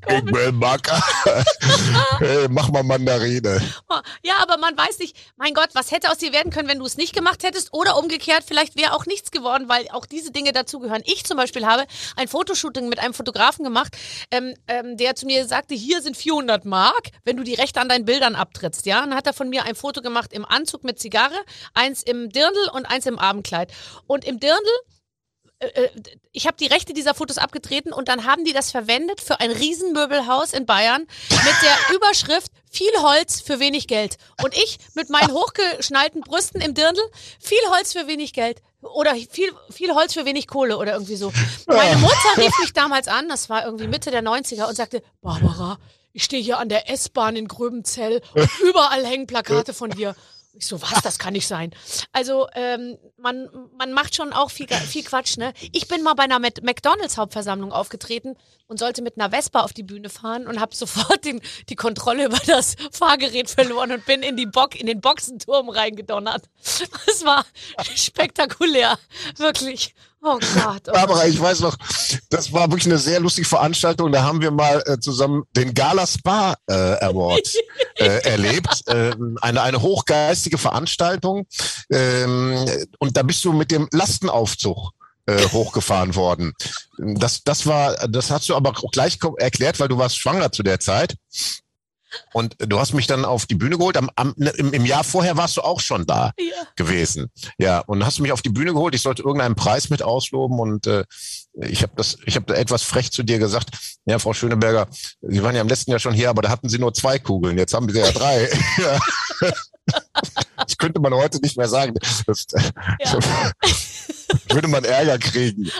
komisch. 0.00 0.22
Ich 0.26 0.32
will 0.34 0.52
Macker. 0.52 1.02
hey, 2.18 2.46
mach 2.48 2.70
mal 2.70 2.82
Mandarine. 2.82 3.60
Ja, 4.22 4.34
aber 4.42 4.58
man 4.58 4.76
weiß 4.76 4.98
nicht, 4.98 5.16
mein 5.36 5.54
Gott, 5.54 5.70
was 5.74 5.90
hätte 5.90 6.10
aus 6.10 6.18
dir 6.18 6.32
werden 6.32 6.52
können, 6.52 6.68
wenn 6.68 6.78
du 6.78 6.86
es 6.86 6.96
nicht 6.96 7.14
gemacht 7.14 7.42
hättest? 7.42 7.72
Oder 7.72 7.96
umgekehrt, 7.98 8.44
vielleicht 8.46 8.76
wäre 8.76 8.94
auch 8.94 9.06
nichts 9.06 9.30
geworden, 9.30 9.68
weil 9.68 9.88
auch 9.90 10.06
diese 10.06 10.30
Dinge 10.30 10.52
dazugehören. 10.52 11.02
Ich 11.04 11.24
zum 11.24 11.36
Beispiel 11.36 11.66
habe 11.66 11.84
ein 12.16 12.28
Fotoshooting 12.28 12.88
mit 12.88 12.98
einem 12.98 13.14
Fotografen 13.14 13.64
gemacht, 13.64 13.96
ähm, 14.30 14.54
ähm, 14.68 14.96
der 14.96 15.14
zu 15.14 15.26
mir 15.26 15.46
sagte, 15.46 15.74
hier 15.74 16.02
sind 16.02 16.16
400 16.16 16.64
Mark, 16.64 17.10
wenn 17.24 17.36
du 17.36 17.42
die 17.42 17.54
Rechte 17.54 17.80
an 17.80 17.88
deinen 17.88 18.04
Bildern 18.04 18.34
abtrittst. 18.34 18.86
Ja, 18.86 19.02
und 19.02 19.10
dann 19.10 19.16
hat 19.16 19.26
er 19.26 19.32
von 19.32 19.48
mir 19.48 19.64
ein 19.64 19.74
Foto 19.74 20.02
gemacht 20.02 20.32
im 20.32 20.44
Anzug 20.44 20.84
mit 20.84 20.98
Zigarre, 20.98 21.38
eins 21.74 22.02
im 22.02 22.30
Dirndl 22.30 22.70
und 22.72 22.86
eins 22.86 23.06
im 23.06 23.18
Abendkleid. 23.18 23.72
Und 24.06 24.24
im 24.24 24.40
Dirndl 24.40 24.70
ich 26.32 26.46
habe 26.46 26.56
die 26.58 26.66
Rechte 26.66 26.94
dieser 26.94 27.14
Fotos 27.14 27.36
abgetreten 27.36 27.92
und 27.92 28.08
dann 28.08 28.24
haben 28.24 28.44
die 28.44 28.54
das 28.54 28.70
verwendet 28.70 29.20
für 29.20 29.40
ein 29.40 29.50
Riesenmöbelhaus 29.50 30.54
in 30.54 30.64
Bayern 30.64 31.02
mit 31.28 31.54
der 31.62 31.76
Überschrift 31.96 32.50
viel 32.70 32.92
Holz 32.98 33.40
für 33.42 33.60
wenig 33.60 33.86
Geld. 33.86 34.16
Und 34.42 34.56
ich 34.56 34.78
mit 34.94 35.10
meinen 35.10 35.32
hochgeschnallten 35.32 36.22
Brüsten 36.22 36.62
im 36.62 36.74
Dirndl, 36.74 37.02
viel 37.40 37.58
Holz 37.70 37.92
für 37.92 38.06
wenig 38.06 38.32
Geld. 38.32 38.62
Oder 38.80 39.14
viel, 39.14 39.52
viel 39.70 39.92
Holz 39.94 40.14
für 40.14 40.24
wenig 40.24 40.46
Kohle 40.46 40.78
oder 40.78 40.94
irgendwie 40.94 41.16
so. 41.16 41.30
Meine 41.66 41.96
Mutter 41.96 42.36
rief 42.38 42.58
mich 42.60 42.72
damals 42.72 43.08
an, 43.08 43.28
das 43.28 43.50
war 43.50 43.66
irgendwie 43.66 43.86
Mitte 43.86 44.10
der 44.10 44.22
90er, 44.22 44.66
und 44.66 44.74
sagte, 44.74 45.02
Barbara, 45.20 45.78
ich 46.14 46.24
stehe 46.24 46.42
hier 46.42 46.58
an 46.58 46.70
der 46.70 46.88
S-Bahn 46.90 47.36
in 47.36 47.46
Gröbenzell 47.46 48.22
und 48.32 48.48
überall 48.62 49.04
hängen 49.04 49.26
Plakate 49.26 49.74
von 49.74 49.90
dir. 49.90 50.16
Ich 50.52 50.66
so, 50.66 50.82
was, 50.82 51.00
das 51.02 51.18
kann 51.18 51.34
nicht 51.34 51.46
sein. 51.46 51.70
Also 52.12 52.48
ähm, 52.54 52.98
man, 53.16 53.48
man 53.78 53.92
macht 53.92 54.16
schon 54.16 54.32
auch 54.32 54.50
viel, 54.50 54.66
viel 54.66 55.04
Quatsch, 55.04 55.36
ne? 55.36 55.52
Ich 55.72 55.86
bin 55.86 56.02
mal 56.02 56.14
bei 56.14 56.24
einer 56.24 56.40
McDonalds 56.40 57.16
Hauptversammlung 57.18 57.72
aufgetreten 57.72 58.36
und 58.66 58.78
sollte 58.78 59.00
mit 59.00 59.16
einer 59.16 59.30
Vespa 59.30 59.60
auf 59.60 59.72
die 59.72 59.84
Bühne 59.84 60.08
fahren 60.08 60.48
und 60.48 60.60
habe 60.60 60.74
sofort 60.74 61.24
den, 61.24 61.40
die 61.68 61.76
Kontrolle 61.76 62.26
über 62.26 62.38
das 62.46 62.74
Fahrgerät 62.90 63.48
verloren 63.48 63.92
und 63.92 64.04
bin 64.06 64.22
in, 64.22 64.36
die 64.36 64.46
Bock, 64.46 64.78
in 64.78 64.86
den 64.86 65.00
Boxenturm 65.00 65.68
reingedonnert. 65.68 66.44
Das 67.06 67.24
war 67.24 67.44
spektakulär, 67.94 68.98
wirklich. 69.36 69.94
Oh 70.22 70.38
Gott. 70.54 70.82
Oh 70.88 70.92
Barbara, 70.92 71.26
ich 71.26 71.40
weiß 71.40 71.60
noch, 71.60 71.76
das 72.28 72.52
war 72.52 72.70
wirklich 72.70 72.86
eine 72.86 72.98
sehr 72.98 73.20
lustige 73.20 73.48
Veranstaltung. 73.48 74.12
Da 74.12 74.22
haben 74.22 74.42
wir 74.42 74.50
mal 74.50 74.82
äh, 74.86 74.98
zusammen 74.98 75.44
den 75.56 75.72
Gala 75.72 76.06
Spa 76.06 76.56
äh, 76.66 76.74
Award 76.74 77.50
äh, 77.96 78.28
erlebt. 78.28 78.82
Äh, 78.86 79.12
eine, 79.40 79.62
eine 79.62 79.80
hochgeistige 79.80 80.58
Veranstaltung. 80.58 81.46
Ähm, 81.90 82.66
und 82.98 83.16
da 83.16 83.22
bist 83.22 83.44
du 83.44 83.52
mit 83.52 83.70
dem 83.70 83.88
Lastenaufzug 83.92 84.90
äh, 85.26 85.38
hochgefahren 85.52 86.14
worden. 86.14 86.52
Das, 86.98 87.42
das 87.42 87.66
war, 87.66 87.94
das 88.08 88.30
hast 88.30 88.48
du 88.48 88.56
aber 88.56 88.70
auch 88.70 88.90
gleich 88.92 89.18
erklärt, 89.38 89.80
weil 89.80 89.88
du 89.88 89.96
warst 89.96 90.18
schwanger 90.18 90.52
zu 90.52 90.62
der 90.62 90.80
Zeit. 90.80 91.16
Und 92.32 92.56
du 92.58 92.78
hast 92.78 92.92
mich 92.94 93.06
dann 93.06 93.24
auf 93.24 93.46
die 93.46 93.54
Bühne 93.54 93.78
geholt. 93.78 93.96
Am, 93.96 94.10
am, 94.16 94.34
im, 94.36 94.72
Im 94.72 94.84
Jahr 94.84 95.04
vorher 95.04 95.36
warst 95.36 95.56
du 95.56 95.62
auch 95.62 95.80
schon 95.80 96.06
da 96.06 96.32
ja. 96.38 96.66
gewesen. 96.76 97.30
Ja, 97.58 97.80
und 97.80 98.04
hast 98.04 98.20
mich 98.20 98.32
auf 98.32 98.42
die 98.42 98.50
Bühne 98.50 98.72
geholt. 98.72 98.94
Ich 98.94 99.02
sollte 99.02 99.22
irgendeinen 99.22 99.54
Preis 99.54 99.90
mit 99.90 100.02
ausloben 100.02 100.58
und 100.58 100.86
äh, 100.86 101.04
ich 101.60 101.82
habe 101.82 101.92
das, 101.96 102.16
ich 102.26 102.36
habe 102.36 102.56
etwas 102.56 102.82
frech 102.82 103.10
zu 103.12 103.22
dir 103.22 103.38
gesagt. 103.38 103.70
Ja, 104.06 104.18
Frau 104.18 104.32
Schöneberger, 104.32 104.88
Sie 105.20 105.42
waren 105.42 105.54
ja 105.54 105.60
im 105.60 105.68
letzten 105.68 105.90
Jahr 105.90 106.00
schon 106.00 106.14
hier, 106.14 106.30
aber 106.30 106.42
da 106.42 106.48
hatten 106.48 106.68
Sie 106.68 106.78
nur 106.78 106.94
zwei 106.94 107.18
Kugeln. 107.18 107.58
Jetzt 107.58 107.74
haben 107.74 107.88
Sie 107.88 107.98
ja 107.98 108.10
drei. 108.10 108.48
Das 110.56 110.76
könnte 110.78 111.00
man 111.00 111.12
heute 111.14 111.40
nicht 111.40 111.56
mehr 111.56 111.68
sagen. 111.68 111.94
Das, 112.26 112.46
ja. 113.00 113.18
würde 114.50 114.68
man 114.68 114.84
Ärger 114.84 115.18
kriegen. 115.18 115.70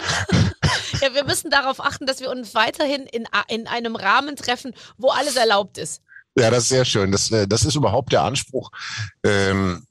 Ja, 1.01 1.13
wir 1.13 1.23
müssen 1.23 1.49
darauf 1.49 1.79
achten, 1.79 2.05
dass 2.05 2.19
wir 2.19 2.29
uns 2.29 2.53
weiterhin 2.53 3.05
in, 3.05 3.27
in 3.47 3.67
einem 3.67 3.95
Rahmen 3.95 4.35
treffen, 4.35 4.73
wo 4.97 5.09
alles 5.09 5.35
erlaubt 5.35 5.77
ist. 5.77 6.01
Ja, 6.37 6.49
das 6.49 6.63
ist 6.63 6.69
sehr 6.69 6.85
schön. 6.85 7.11
Das, 7.11 7.31
äh, 7.31 7.47
das 7.47 7.65
ist 7.65 7.75
überhaupt 7.75 8.11
der 8.11 8.23
Anspruch, 8.23 8.71
ähm, 9.23 9.85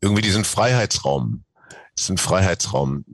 irgendwie 0.00 0.22
diesen 0.22 0.44
Freiheitsraum, 0.44 1.44
diesen 1.98 2.18
Freiheitsraum, 2.18 3.04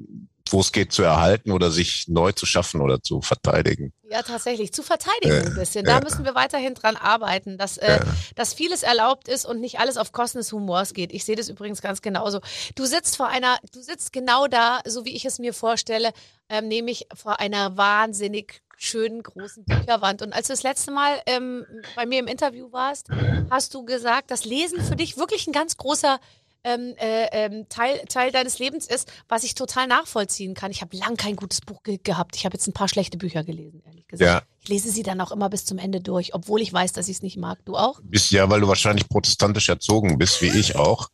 wo 0.50 0.61
es 0.61 0.73
geht, 0.73 0.93
zu 0.93 1.02
erhalten 1.02 1.50
oder 1.50 1.71
sich 1.71 2.09
neu 2.09 2.33
zu 2.33 2.47
schaffen 2.47 2.81
oder 2.81 3.02
zu 3.02 3.23
verteidigen. 3.23 3.93
Ja, 4.11 4.23
tatsächlich. 4.23 4.73
Zu 4.73 4.83
verteidigen 4.83 5.33
äh, 5.33 5.47
ein 5.47 5.55
bisschen. 5.55 5.85
Da 5.85 5.99
äh, 5.99 6.02
müssen 6.02 6.25
wir 6.25 6.35
weiterhin 6.35 6.75
dran 6.75 6.97
arbeiten, 6.97 7.57
dass, 7.57 7.79
äh, 7.79 8.00
dass 8.37 8.52
vieles 8.52 8.83
erlaubt 8.83 9.29
ist 9.29 9.47
und 9.47 9.61
nicht 9.61 9.81
alles 9.81 9.97
auf 9.97 10.12
Kosten 10.12 10.38
des 10.38 10.52
Humors 10.52 10.93
geht. 10.93 11.12
Ich 11.12 11.25
sehe 11.25 11.37
das 11.37 11.49
übrigens 11.49 11.81
ganz 11.81 12.02
genauso. 12.02 12.41
Du 12.75 12.85
sitzt 12.85 13.17
vor 13.17 13.29
einer, 13.29 13.59
du 13.73 13.81
sitzt 13.81 14.12
genau 14.12 14.47
da, 14.49 14.81
so 14.87 15.05
wie 15.05 15.17
ich 15.17 15.25
es 15.25 15.38
mir 15.38 15.55
vorstelle, 15.55 16.12
ähm, 16.50 16.69
nämlich 16.69 17.07
vor 17.14 17.41
einer 17.41 17.76
wahnsinnig 17.76 18.62
schönen 18.76 19.23
großen 19.23 19.64
Bücherwand. 19.64 20.23
Und 20.23 20.33
als 20.33 20.49
du 20.49 20.52
das 20.52 20.62
letzte 20.62 20.91
Mal 20.91 21.21
ähm, 21.26 21.64
bei 21.97 22.07
mir 22.07 22.19
im 22.19 22.26
Interview 22.26 22.73
warst, 22.73 23.09
hast 23.50 23.75
du 23.75 23.85
gesagt, 23.85 24.31
dass 24.31 24.45
Lesen 24.45 24.83
für 24.83 24.97
dich 24.97 25.17
wirklich 25.17 25.47
ein 25.47 25.52
ganz 25.52 25.76
großer 25.76 26.19
ähm, 26.64 26.95
äh, 26.97 27.26
ähm, 27.33 27.67
Teil, 27.69 28.00
Teil 28.09 28.31
deines 28.31 28.59
Lebens 28.59 28.87
ist, 28.87 29.11
was 29.29 29.45
ich 29.45 29.55
total 29.55 29.87
nachvollziehen 29.87 30.55
kann. 30.55 30.71
Ich 30.71 30.81
habe 30.81 30.97
lang 30.97 31.17
kein 31.17 31.37
gutes 31.37 31.61
Buch 31.61 31.83
ge 31.83 31.99
gehabt. 32.02 32.37
Ich 32.37 32.45
habe 32.45 32.55
jetzt 32.55 32.67
ein 32.67 32.73
paar 32.73 32.88
schlechte 32.88 33.19
Bücher 33.19 33.43
gelesen, 33.43 33.83
ehrlich 33.85 34.07
gesagt. 34.07 34.31
Ja. 34.31 34.43
Ich 34.62 34.69
lese 34.69 34.91
sie 34.91 35.02
dann 35.02 35.21
auch 35.21 35.33
immer 35.33 35.49
bis 35.50 35.64
zum 35.64 35.79
Ende 35.79 36.00
durch, 36.00 36.35
obwohl 36.35 36.61
ich 36.61 36.73
weiß, 36.73 36.93
dass 36.93 37.09
ich 37.09 37.17
es 37.17 37.23
nicht 37.23 37.37
mag. 37.37 37.59
Du 37.64 37.76
auch? 37.76 38.00
Bist 38.02 38.31
ja, 38.31 38.49
weil 38.49 38.61
du 38.61 38.69
wahrscheinlich 38.69 39.09
protestantisch 39.09 39.69
erzogen 39.69 40.19
bist, 40.19 40.41
wie 40.41 40.57
ich 40.57 40.76
auch. 40.76 41.09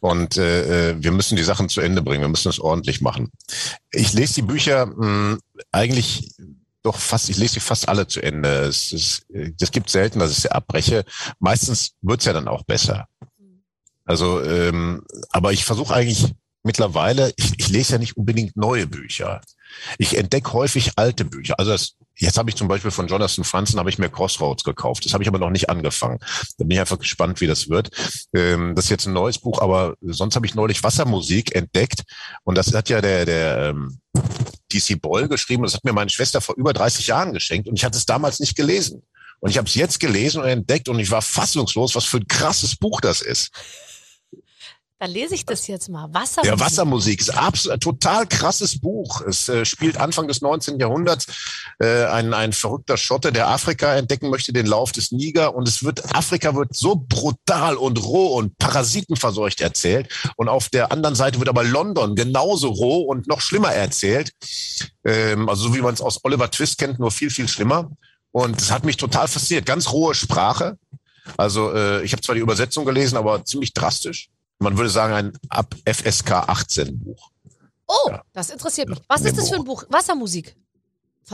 Und 0.00 0.36
äh, 0.36 0.90
äh, 0.90 1.02
wir 1.02 1.10
müssen 1.10 1.36
die 1.36 1.42
Sachen 1.42 1.68
zu 1.68 1.80
Ende 1.80 2.02
bringen. 2.02 2.20
Wir 2.20 2.28
müssen 2.28 2.48
es 2.48 2.60
ordentlich 2.60 3.00
machen. 3.00 3.30
Ich 3.90 4.12
lese 4.12 4.34
die 4.34 4.42
Bücher 4.42 4.86
mh, 4.86 4.96
hm, 4.96 5.40
eigentlich 5.72 6.34
doch 6.82 6.96
fast, 6.96 7.28
ich 7.30 7.36
lese 7.36 7.54
sie 7.54 7.60
fast 7.60 7.88
alle 7.88 8.06
zu 8.06 8.20
Ende. 8.20 8.48
Es, 8.48 8.92
es, 8.92 9.22
es 9.60 9.70
gibt 9.70 9.90
selten, 9.90 10.18
dass 10.18 10.32
ich 10.32 10.38
sie 10.38 10.50
abbreche. 10.50 11.04
Meistens 11.38 11.92
wird's 12.00 12.24
ja 12.24 12.32
dann 12.32 12.48
auch 12.48 12.64
besser. 12.64 13.06
Also, 14.04 14.42
ähm, 14.42 15.04
aber 15.30 15.52
ich 15.52 15.64
versuche 15.64 15.94
eigentlich 15.94 16.32
mittlerweile, 16.64 17.32
ich, 17.36 17.58
ich 17.58 17.68
lese 17.68 17.92
ja 17.92 17.98
nicht 17.98 18.16
unbedingt 18.16 18.56
neue 18.56 18.86
Bücher. 18.86 19.40
Ich 19.98 20.16
entdecke 20.16 20.52
häufig 20.52 20.92
alte 20.96 21.24
Bücher. 21.24 21.58
Also 21.58 21.72
das, 21.72 21.94
jetzt 22.16 22.36
habe 22.36 22.50
ich 22.50 22.56
zum 22.56 22.68
Beispiel 22.68 22.90
von 22.90 23.08
Jonathan 23.08 23.44
Franzen 23.44 23.78
habe 23.78 23.90
ich 23.90 23.98
mir 23.98 24.10
Crossroads 24.10 24.64
gekauft. 24.64 25.04
Das 25.04 25.14
habe 25.14 25.24
ich 25.24 25.28
aber 25.28 25.38
noch 25.38 25.50
nicht 25.50 25.70
angefangen. 25.70 26.18
Da 26.58 26.64
bin 26.64 26.72
ich 26.72 26.80
einfach 26.80 26.98
gespannt, 26.98 27.40
wie 27.40 27.46
das 27.46 27.68
wird. 27.68 27.90
Ähm, 28.34 28.74
das 28.74 28.86
ist 28.86 28.90
jetzt 28.90 29.06
ein 29.06 29.12
neues 29.12 29.38
Buch, 29.38 29.60
aber 29.60 29.94
sonst 30.02 30.36
habe 30.36 30.46
ich 30.46 30.54
neulich 30.54 30.82
Wassermusik 30.82 31.54
entdeckt 31.54 32.02
und 32.44 32.58
das 32.58 32.72
hat 32.74 32.88
ja 32.88 33.00
der 33.00 33.24
der 33.24 33.70
ähm, 33.70 33.98
DC 34.72 35.00
Boll 35.00 35.28
geschrieben. 35.28 35.62
Das 35.62 35.74
hat 35.74 35.84
mir 35.84 35.92
meine 35.92 36.10
Schwester 36.10 36.40
vor 36.40 36.56
über 36.56 36.72
30 36.72 37.06
Jahren 37.06 37.32
geschenkt 37.32 37.68
und 37.68 37.76
ich 37.76 37.84
hatte 37.84 37.98
es 37.98 38.06
damals 38.06 38.40
nicht 38.40 38.56
gelesen. 38.56 39.02
Und 39.40 39.50
ich 39.50 39.58
habe 39.58 39.66
es 39.66 39.74
jetzt 39.74 39.98
gelesen 39.98 40.40
und 40.40 40.48
entdeckt 40.48 40.88
und 40.88 41.00
ich 41.00 41.10
war 41.10 41.20
fassungslos, 41.20 41.96
was 41.96 42.04
für 42.04 42.18
ein 42.18 42.28
krasses 42.28 42.76
Buch 42.76 43.00
das 43.00 43.20
ist. 43.20 43.50
Dann 45.02 45.10
lese 45.10 45.34
ich 45.34 45.44
das 45.44 45.66
jetzt 45.66 45.88
mal. 45.88 46.14
Wassermusik. 46.14 46.44
Ja, 46.44 46.60
Wassermusik 46.60 47.20
ist 47.20 47.30
absolut 47.30 47.80
total 47.80 48.24
krasses 48.24 48.80
Buch. 48.80 49.20
Es 49.22 49.48
äh, 49.48 49.64
spielt 49.64 49.96
Anfang 49.96 50.28
des 50.28 50.42
19. 50.42 50.78
Jahrhunderts 50.78 51.26
äh, 51.80 52.04
ein, 52.04 52.32
ein 52.32 52.52
verrückter 52.52 52.96
Schotte, 52.96 53.32
der 53.32 53.48
Afrika 53.48 53.96
entdecken 53.96 54.30
möchte, 54.30 54.52
den 54.52 54.66
Lauf 54.66 54.92
des 54.92 55.10
Niger. 55.10 55.56
Und 55.56 55.66
es 55.66 55.82
wird, 55.82 56.14
Afrika 56.14 56.54
wird 56.54 56.76
so 56.76 56.94
brutal 56.94 57.74
und 57.74 58.00
roh 58.00 58.36
und 58.36 58.56
parasitenverseucht 58.58 59.60
erzählt. 59.60 60.08
Und 60.36 60.48
auf 60.48 60.68
der 60.68 60.92
anderen 60.92 61.16
Seite 61.16 61.40
wird 61.40 61.48
aber 61.48 61.64
London 61.64 62.14
genauso 62.14 62.68
roh 62.68 63.00
und 63.00 63.26
noch 63.26 63.40
schlimmer 63.40 63.72
erzählt. 63.72 64.30
Ähm, 65.04 65.48
also 65.48 65.64
so 65.64 65.74
wie 65.74 65.80
man 65.80 65.94
es 65.94 66.00
aus 66.00 66.20
Oliver 66.22 66.48
Twist 66.48 66.78
kennt, 66.78 67.00
nur 67.00 67.10
viel, 67.10 67.30
viel 67.30 67.48
schlimmer. 67.48 67.90
Und 68.30 68.62
es 68.62 68.70
hat 68.70 68.84
mich 68.84 68.98
total 68.98 69.26
fasziniert. 69.26 69.66
Ganz 69.66 69.90
rohe 69.90 70.14
Sprache. 70.14 70.78
Also 71.36 71.72
äh, 71.74 72.04
ich 72.04 72.12
habe 72.12 72.22
zwar 72.22 72.36
die 72.36 72.40
Übersetzung 72.40 72.84
gelesen, 72.84 73.16
aber 73.16 73.44
ziemlich 73.44 73.74
drastisch 73.74 74.28
man 74.62 74.76
würde 74.76 74.90
sagen, 74.90 75.12
ein 75.12 75.32
ab 75.48 75.74
FSK 75.84 76.32
18 76.32 76.98
Buch. 76.98 77.30
Oh, 77.86 78.10
ja. 78.10 78.22
das 78.32 78.50
interessiert 78.50 78.88
mich. 78.88 79.00
Was 79.08 79.22
ist 79.22 79.36
das 79.36 79.50
für 79.50 79.56
ein 79.56 79.64
Buch? 79.64 79.84
Wassermusik. 79.88 80.56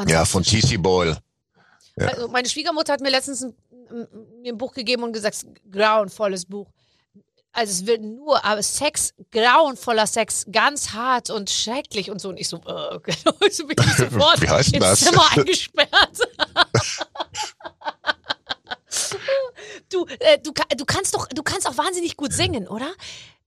Ja, 0.07 0.25
von 0.25 0.43
T.C. 0.43 0.77
Boyle. 0.77 1.19
Ja. 1.97 2.09
Also 2.09 2.29
meine 2.29 2.49
Schwiegermutter 2.49 2.93
hat 2.93 3.01
mir 3.01 3.11
letztens 3.11 3.43
ein, 3.43 3.55
mir 4.43 4.53
ein 4.53 4.59
Buch 4.59 4.73
gegeben 4.73 5.03
und 5.03 5.13
gesagt, 5.13 5.45
grauenvolles 5.71 6.47
Buch. 6.47 6.69
Also 7.53 7.73
es 7.73 7.87
wird 7.87 8.03
nur, 8.03 8.45
aber 8.45 8.63
Sex, 8.63 9.15
grauenvoller 9.33 10.07
Sex, 10.07 10.47
ganz 10.53 10.93
hart 10.93 11.31
und 11.31 11.51
schrecklich 11.51 12.11
und 12.11 12.21
so. 12.21 12.29
Und 12.29 12.39
ich 12.39 12.49
so, 12.49 12.59
äh, 12.59 12.99
genau, 13.03 13.37
so 13.51 13.67
bin 13.67 13.77
ich 13.81 13.93
sofort 13.97 14.41
Wie 14.41 14.49
heißt 14.49 14.75
ins 14.75 14.85
das? 14.85 15.01
Zimmer 15.01 15.25
eingesperrt. 15.37 15.89
Du, 19.89 20.07
äh, 20.19 20.39
du, 20.39 20.53
du 20.77 20.85
kannst 20.85 21.15
doch, 21.15 21.27
du 21.29 21.43
kannst 21.43 21.69
auch 21.69 21.77
wahnsinnig 21.77 22.17
gut 22.17 22.33
singen, 22.33 22.69
oder? 22.69 22.91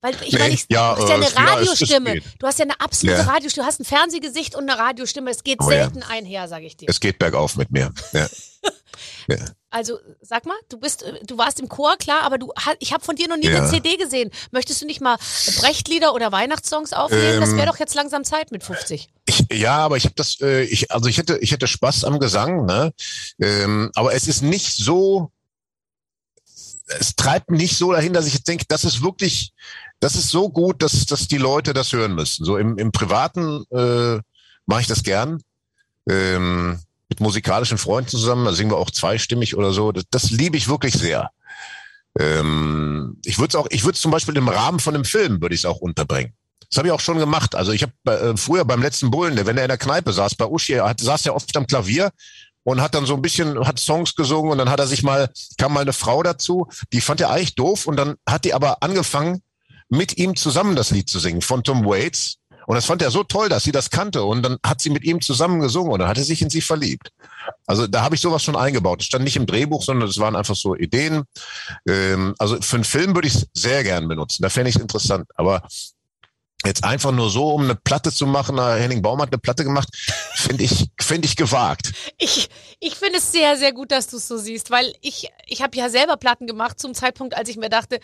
Weil 0.02 0.16
ich 0.24 0.32
nee, 0.32 0.38
meine, 0.40 0.54
ich, 0.54 0.66
ja, 0.68 0.96
du 0.96 1.02
hast 1.02 1.08
ja 1.08 1.14
eine 1.14 1.26
äh, 1.26 1.50
Radiostimme. 1.50 2.14
Ja, 2.16 2.22
du 2.40 2.46
hast 2.46 2.58
ja 2.58 2.64
eine 2.64 2.80
absolute 2.80 3.20
ja. 3.20 3.24
Radiostimme. 3.24 3.64
Du 3.64 3.68
hast 3.68 3.80
ein 3.80 3.84
Fernsehgesicht 3.84 4.56
und 4.56 4.68
eine 4.68 4.76
Radiostimme. 4.76 5.30
Es 5.30 5.44
geht 5.44 5.60
oh, 5.60 5.68
selten 5.68 6.00
ja. 6.00 6.08
einher, 6.08 6.48
sage 6.48 6.66
ich 6.66 6.76
dir. 6.76 6.88
Es 6.88 6.98
geht 6.98 7.20
bergauf 7.20 7.56
mit 7.56 7.70
mir. 7.70 7.92
Ja. 8.12 8.26
Also 9.70 9.98
sag 10.20 10.44
mal, 10.44 10.56
du 10.68 10.78
bist, 10.78 11.04
du 11.26 11.38
warst 11.38 11.58
im 11.58 11.68
Chor, 11.68 11.96
klar, 11.96 12.22
aber 12.22 12.36
du, 12.36 12.52
ich 12.78 12.92
habe 12.92 13.02
von 13.02 13.16
dir 13.16 13.26
noch 13.26 13.38
nie 13.38 13.48
eine 13.48 13.66
CD 13.66 13.96
gesehen. 13.96 14.30
Möchtest 14.50 14.82
du 14.82 14.86
nicht 14.86 15.00
mal 15.00 15.16
Brechtlieder 15.58 16.12
oder 16.14 16.30
Weihnachtssongs 16.30 16.92
aufnehmen? 16.92 17.36
Ähm, 17.36 17.40
das 17.40 17.56
wäre 17.56 17.66
doch 17.66 17.78
jetzt 17.78 17.94
langsam 17.94 18.22
Zeit 18.22 18.52
mit 18.52 18.62
50. 18.62 19.08
Ich, 19.24 19.46
ja, 19.50 19.78
aber 19.78 19.96
ich 19.96 20.04
habe 20.04 20.14
das, 20.14 20.40
äh, 20.40 20.64
ich, 20.64 20.90
also 20.90 21.08
ich 21.08 21.16
hätte, 21.16 21.38
ich 21.38 21.52
hätte 21.52 21.66
Spaß 21.66 22.04
am 22.04 22.18
Gesang, 22.18 22.66
ne? 22.66 22.92
Ähm, 23.40 23.90
aber 23.94 24.14
es 24.14 24.28
ist 24.28 24.42
nicht 24.42 24.76
so 24.76 25.32
es 26.86 27.16
treibt 27.16 27.50
nicht 27.50 27.76
so 27.76 27.92
dahin, 27.92 28.12
dass 28.12 28.26
ich 28.26 28.34
jetzt 28.34 28.48
denke, 28.48 28.64
das 28.68 28.84
ist 28.84 29.02
wirklich, 29.02 29.52
das 30.00 30.16
ist 30.16 30.28
so 30.28 30.48
gut, 30.48 30.82
dass, 30.82 31.06
dass 31.06 31.28
die 31.28 31.38
Leute 31.38 31.72
das 31.72 31.92
hören 31.92 32.14
müssen. 32.14 32.44
So 32.44 32.56
im, 32.56 32.78
im 32.78 32.92
Privaten 32.92 33.64
äh, 33.70 34.20
mache 34.66 34.80
ich 34.80 34.86
das 34.86 35.02
gern. 35.02 35.42
Ähm, 36.08 36.80
mit 37.08 37.20
musikalischen 37.20 37.78
Freunden 37.78 38.08
zusammen, 38.10 38.46
da 38.46 38.52
singen 38.52 38.70
wir 38.70 38.78
auch 38.78 38.90
zweistimmig 38.90 39.56
oder 39.56 39.72
so. 39.72 39.92
Das, 39.92 40.04
das 40.10 40.30
liebe 40.30 40.56
ich 40.56 40.68
wirklich 40.68 40.94
sehr. 40.94 41.30
Ähm, 42.18 43.18
ich 43.24 43.38
würde 43.38 43.48
es 43.50 43.54
auch, 43.54 43.66
ich 43.70 43.84
würde 43.84 43.98
zum 43.98 44.10
Beispiel 44.10 44.36
im 44.36 44.48
Rahmen 44.48 44.80
von 44.80 44.94
einem 44.94 45.04
Film 45.04 45.40
würde 45.40 45.54
ich 45.54 45.60
es 45.60 45.64
auch 45.66 45.78
unterbringen. 45.78 46.32
Das 46.68 46.78
habe 46.78 46.88
ich 46.88 46.92
auch 46.92 47.00
schon 47.00 47.18
gemacht. 47.18 47.54
Also 47.54 47.72
ich 47.72 47.82
habe 47.82 47.92
äh, 48.06 48.36
früher 48.36 48.64
beim 48.64 48.80
letzten 48.80 49.10
Bullen, 49.10 49.36
wenn 49.36 49.58
er 49.58 49.64
in 49.64 49.68
der 49.68 49.78
Kneipe 49.78 50.12
saß, 50.12 50.36
bei 50.36 50.46
Uschi, 50.46 50.74
hat, 50.74 51.00
saß 51.00 51.26
er 51.26 51.36
oft 51.36 51.54
am 51.56 51.66
Klavier 51.66 52.10
und 52.64 52.80
hat 52.80 52.94
dann 52.94 53.06
so 53.06 53.14
ein 53.14 53.22
bisschen, 53.22 53.66
hat 53.66 53.78
Songs 53.78 54.14
gesungen 54.14 54.52
und 54.52 54.58
dann 54.58 54.70
hat 54.70 54.80
er 54.80 54.86
sich 54.86 55.02
mal, 55.02 55.30
kam 55.58 55.72
mal 55.72 55.80
eine 55.80 55.92
Frau 55.92 56.22
dazu, 56.22 56.68
die 56.92 57.00
fand 57.00 57.20
er 57.20 57.30
eigentlich 57.30 57.54
doof 57.54 57.86
und 57.86 57.96
dann 57.96 58.16
hat 58.28 58.44
die 58.44 58.54
aber 58.54 58.82
angefangen, 58.82 59.42
mit 59.88 60.16
ihm 60.16 60.36
zusammen 60.36 60.74
das 60.74 60.90
Lied 60.90 61.10
zu 61.10 61.18
singen 61.18 61.42
von 61.42 61.62
Tom 61.62 61.84
Waits. 61.84 62.36
Und 62.66 62.76
das 62.76 62.86
fand 62.86 63.02
er 63.02 63.10
so 63.10 63.24
toll, 63.24 63.48
dass 63.48 63.64
sie 63.64 63.72
das 63.72 63.90
kannte. 63.90 64.22
Und 64.22 64.42
dann 64.42 64.56
hat 64.64 64.80
sie 64.80 64.88
mit 64.88 65.04
ihm 65.04 65.20
zusammen 65.20 65.60
gesungen 65.60 65.92
und 65.92 65.98
dann 65.98 66.08
hat 66.08 66.16
er 66.16 66.24
sich 66.24 66.40
in 66.40 66.48
sie 66.48 66.60
verliebt. 66.60 67.10
Also 67.66 67.86
da 67.86 68.02
habe 68.02 68.14
ich 68.14 68.20
sowas 68.20 68.42
schon 68.42 68.56
eingebaut. 68.56 69.00
Das 69.00 69.06
stand 69.06 69.24
nicht 69.24 69.36
im 69.36 69.46
Drehbuch, 69.46 69.82
sondern 69.82 70.08
es 70.08 70.18
waren 70.18 70.36
einfach 70.36 70.54
so 70.54 70.76
Ideen. 70.76 71.24
Ähm, 71.86 72.34
also 72.38 72.60
für 72.62 72.76
einen 72.76 72.84
Film 72.84 73.14
würde 73.14 73.28
ich 73.28 73.34
es 73.34 73.46
sehr 73.52 73.82
gern 73.82 74.08
benutzen. 74.08 74.42
Da 74.42 74.48
fände 74.48 74.70
ich 74.70 74.76
es 74.76 74.82
interessant. 74.82 75.28
Aber 75.34 75.62
Jetzt 76.64 76.84
einfach 76.84 77.10
nur 77.10 77.28
so, 77.28 77.50
um 77.54 77.62
eine 77.62 77.74
Platte 77.74 78.12
zu 78.12 78.26
machen, 78.26 78.58
Henning 78.58 79.02
Baum 79.02 79.20
hat 79.20 79.30
eine 79.30 79.38
Platte 79.38 79.64
gemacht, 79.64 79.88
finde 80.34 80.62
ich, 80.64 80.90
finde 81.00 81.26
ich 81.26 81.36
gewagt. 81.36 81.92
Ich, 82.18 82.50
ich 82.78 82.94
finde 82.94 83.18
es 83.18 83.32
sehr, 83.32 83.56
sehr 83.56 83.72
gut, 83.72 83.90
dass 83.90 84.06
du 84.06 84.16
es 84.16 84.28
so 84.28 84.36
siehst, 84.38 84.70
weil 84.70 84.94
ich, 85.00 85.28
ich 85.46 85.62
habe 85.62 85.76
ja 85.76 85.88
selber 85.88 86.16
Platten 86.16 86.46
gemacht 86.46 86.78
zum 86.78 86.94
Zeitpunkt, 86.94 87.36
als 87.36 87.48
ich 87.48 87.56
mir 87.56 87.68
dachte, 87.68 87.98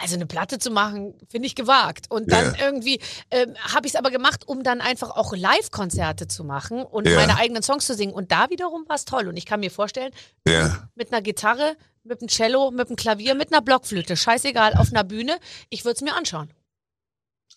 also 0.00 0.14
eine 0.14 0.26
Platte 0.26 0.58
zu 0.58 0.70
machen, 0.70 1.14
finde 1.28 1.46
ich 1.46 1.54
gewagt. 1.54 2.10
Und 2.10 2.32
dann 2.32 2.54
yeah. 2.54 2.64
irgendwie 2.64 3.00
ähm, 3.30 3.54
habe 3.74 3.86
ich 3.86 3.92
es 3.92 3.98
aber 3.98 4.10
gemacht, 4.10 4.48
um 4.48 4.62
dann 4.62 4.80
einfach 4.80 5.10
auch 5.10 5.34
Live-Konzerte 5.36 6.26
zu 6.26 6.42
machen 6.42 6.82
und 6.82 7.06
yeah. 7.06 7.20
meine 7.20 7.36
eigenen 7.36 7.62
Songs 7.62 7.86
zu 7.86 7.94
singen. 7.94 8.14
Und 8.14 8.32
da 8.32 8.48
wiederum 8.48 8.84
war 8.88 8.96
es 8.96 9.04
toll. 9.04 9.28
Und 9.28 9.36
ich 9.36 9.44
kann 9.44 9.60
mir 9.60 9.70
vorstellen, 9.70 10.12
yeah. 10.48 10.88
mit 10.94 11.12
einer 11.12 11.20
Gitarre, 11.20 11.76
mit 12.02 12.20
einem 12.20 12.28
Cello, 12.28 12.70
mit 12.70 12.88
einem 12.88 12.96
Klavier, 12.96 13.34
mit 13.34 13.52
einer 13.52 13.60
Blockflöte, 13.60 14.16
scheißegal, 14.16 14.74
auf 14.74 14.90
einer 14.90 15.04
Bühne, 15.04 15.38
ich 15.68 15.84
würde 15.84 15.96
es 15.96 16.00
mir 16.00 16.14
anschauen. 16.14 16.50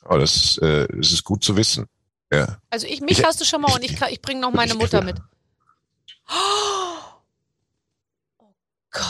Oh, 0.10 0.17
das, 0.17 0.57
äh, 0.57 0.88
das 0.89 1.12
ist 1.12 1.24
gut 1.24 1.43
zu 1.43 1.55
wissen. 1.55 1.88
Ja. 2.31 2.57
Also 2.69 2.88
ich, 2.88 3.01
mich 3.01 3.19
ich, 3.19 3.25
hast 3.25 3.39
du 3.39 3.45
schon 3.45 3.62
mal 3.62 3.74
und 3.74 3.83
ich, 3.83 4.01
ich 4.01 4.22
bringe 4.22 4.41
noch 4.41 4.51
meine 4.51 4.74
Mutter 4.74 5.01
mit. 5.01 5.17
Oh 6.29 7.13
Gott. 8.91 9.03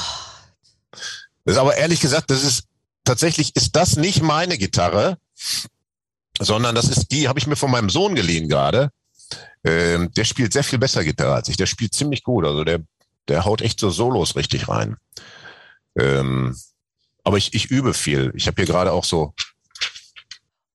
Das 1.45 1.55
ist 1.55 1.57
aber 1.57 1.75
ehrlich 1.75 1.99
gesagt, 1.99 2.29
das 2.29 2.43
ist 2.43 2.67
tatsächlich 3.03 3.55
ist 3.55 3.75
das 3.75 3.97
nicht 3.97 4.21
meine 4.21 4.57
Gitarre, 4.57 5.17
sondern 6.39 6.75
das 6.75 6.89
ist 6.89 7.11
die, 7.11 7.27
habe 7.27 7.39
ich 7.39 7.47
mir 7.47 7.55
von 7.55 7.71
meinem 7.71 7.89
Sohn 7.89 8.15
geliehen 8.15 8.47
gerade. 8.47 8.91
Ähm, 9.63 10.11
der 10.13 10.25
spielt 10.25 10.53
sehr 10.53 10.63
viel 10.63 10.79
besser 10.79 11.03
Gitarre 11.03 11.35
als 11.35 11.49
ich. 11.49 11.57
Der 11.57 11.65
spielt 11.65 11.93
ziemlich 11.93 12.23
gut. 12.23 12.45
Also 12.45 12.63
der, 12.63 12.81
der 13.27 13.45
haut 13.45 13.61
echt 13.61 13.79
so 13.79 13.89
Solos 13.89 14.35
richtig 14.35 14.67
rein. 14.67 14.97
Ähm, 15.97 16.57
aber 17.23 17.37
ich, 17.37 17.53
ich 17.53 17.65
übe 17.65 17.93
viel. 17.93 18.33
Ich 18.35 18.47
habe 18.47 18.61
hier 18.61 18.65
gerade 18.65 18.91
auch 18.91 19.05
so 19.05 19.33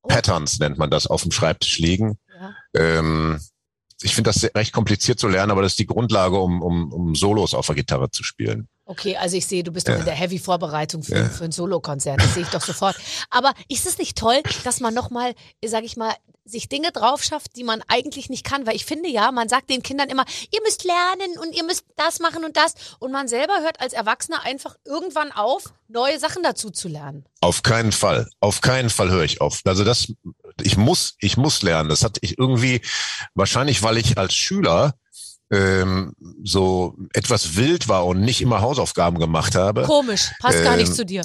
Patterns 0.09 0.59
nennt 0.59 0.79
man 0.79 0.91
das, 0.91 1.07
auf 1.07 1.23
dem 1.23 1.31
Schreibtisch 1.31 1.79
liegen. 1.79 2.19
Ja. 2.29 2.55
Ähm, 2.75 3.41
ich 4.03 4.15
finde 4.15 4.31
das 4.31 4.45
recht 4.55 4.73
kompliziert 4.73 5.19
zu 5.19 5.29
lernen, 5.29 5.51
aber 5.53 5.63
das 5.63 5.73
ist 5.73 5.79
die 5.79 5.87
Grundlage, 5.87 6.39
um, 6.39 6.63
um, 6.63 6.93
um 6.93 7.15
Solos 7.15 7.55
auf 7.55 7.67
der 7.67 7.77
Gitarre 7.77 8.11
zu 8.11 8.23
spielen. 8.23 8.69
Okay, 8.89 9.19
also 9.19 9.37
ich 9.37 9.47
sehe, 9.47 9.63
du 9.63 9.71
bist 9.71 9.87
ja. 9.87 9.93
doch 9.93 10.01
in 10.01 10.07
der 10.07 10.15
Heavy-Vorbereitung 10.15 11.03
für, 11.03 11.19
ja. 11.19 11.29
für 11.29 11.45
ein 11.45 11.53
Solokonzert. 11.53 12.23
Das 12.23 12.33
sehe 12.33 12.45
ich 12.45 12.49
doch 12.49 12.63
sofort. 12.63 12.97
Aber 13.29 13.53
ist 13.69 13.87
es 13.87 13.99
nicht 13.99 14.17
toll, 14.17 14.41
dass 14.65 14.81
man 14.81 14.95
nochmal, 14.95 15.35
sag 15.63 15.85
ich 15.85 15.99
mal, 15.99 16.15
sich 16.47 16.71
Dinge 16.71 16.91
drauf 16.91 17.23
schafft, 17.23 17.57
die 17.57 17.65
man 17.65 17.83
eigentlich 17.89 18.31
nicht 18.31 18.45
kann? 18.45 18.67
Weil 18.67 18.77
ich 18.77 18.87
finde 18.87 19.11
ja, 19.11 19.31
man 19.31 19.51
sagt 19.51 19.69
den 19.69 19.83
Kindern 19.83 20.09
immer, 20.09 20.25
ihr 20.51 20.63
müsst 20.63 20.85
lernen 20.85 21.39
und 21.39 21.55
ihr 21.55 21.65
müsst 21.65 21.85
das 21.97 22.19
machen 22.19 22.47
und 22.47 22.57
das. 22.57 22.73
Und 22.99 23.13
man 23.13 23.29
selber 23.29 23.61
hört 23.61 23.79
als 23.79 23.93
Erwachsener 23.93 24.43
einfach 24.45 24.77
irgendwann 24.87 25.33
auf, 25.33 25.65
neue 25.89 26.19
Sachen 26.19 26.43
dazu 26.43 26.71
zu 26.71 26.89
lernen. 26.89 27.27
Auf 27.43 27.63
keinen 27.63 27.93
Fall. 27.93 28.31
Auf 28.41 28.63
keinen 28.63 28.89
Fall 28.89 29.11
höre 29.11 29.25
ich 29.25 29.43
auf. 29.43 29.61
Also 29.67 29.85
das, 29.85 30.15
ich 30.63 30.79
muss, 30.79 31.17
ich 31.21 31.37
muss 31.37 31.61
lernen. 31.61 31.91
Das 31.91 32.05
hatte 32.05 32.21
ich 32.23 32.39
irgendwie, 32.39 32.81
wahrscheinlich, 33.35 33.83
weil 33.83 33.99
ich 33.99 34.17
als 34.17 34.35
Schüler 34.35 34.95
ähm, 35.51 36.13
so 36.45 36.97
etwas 37.13 37.57
wild 37.57 37.89
war 37.89 38.07
und 38.07 38.21
nicht 38.21 38.41
immer 38.41 38.61
Hausaufgaben 38.61 39.19
gemacht 39.19 39.55
habe. 39.55 39.83
Komisch, 39.83 40.31
passt 40.41 40.59
ähm, 40.59 40.65
gar 40.65 40.77
nicht 40.77 40.89
ähm, 40.89 40.95
zu 40.95 41.07
dir. 41.07 41.23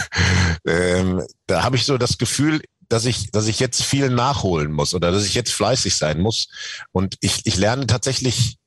ähm, 0.66 1.22
da 1.46 1.62
habe 1.62 1.76
ich 1.76 1.84
so 1.84 1.98
das 1.98 2.18
Gefühl, 2.18 2.62
dass 2.88 3.04
ich, 3.04 3.30
dass 3.30 3.46
ich 3.46 3.60
jetzt 3.60 3.82
viel 3.82 4.10
nachholen 4.10 4.72
muss 4.72 4.94
oder 4.94 5.12
dass 5.12 5.24
ich 5.24 5.34
jetzt 5.34 5.52
fleißig 5.52 5.96
sein 5.96 6.20
muss. 6.20 6.48
Und 6.92 7.16
ich, 7.20 7.40
ich 7.44 7.56
lerne 7.56 7.86
tatsächlich, 7.86 8.58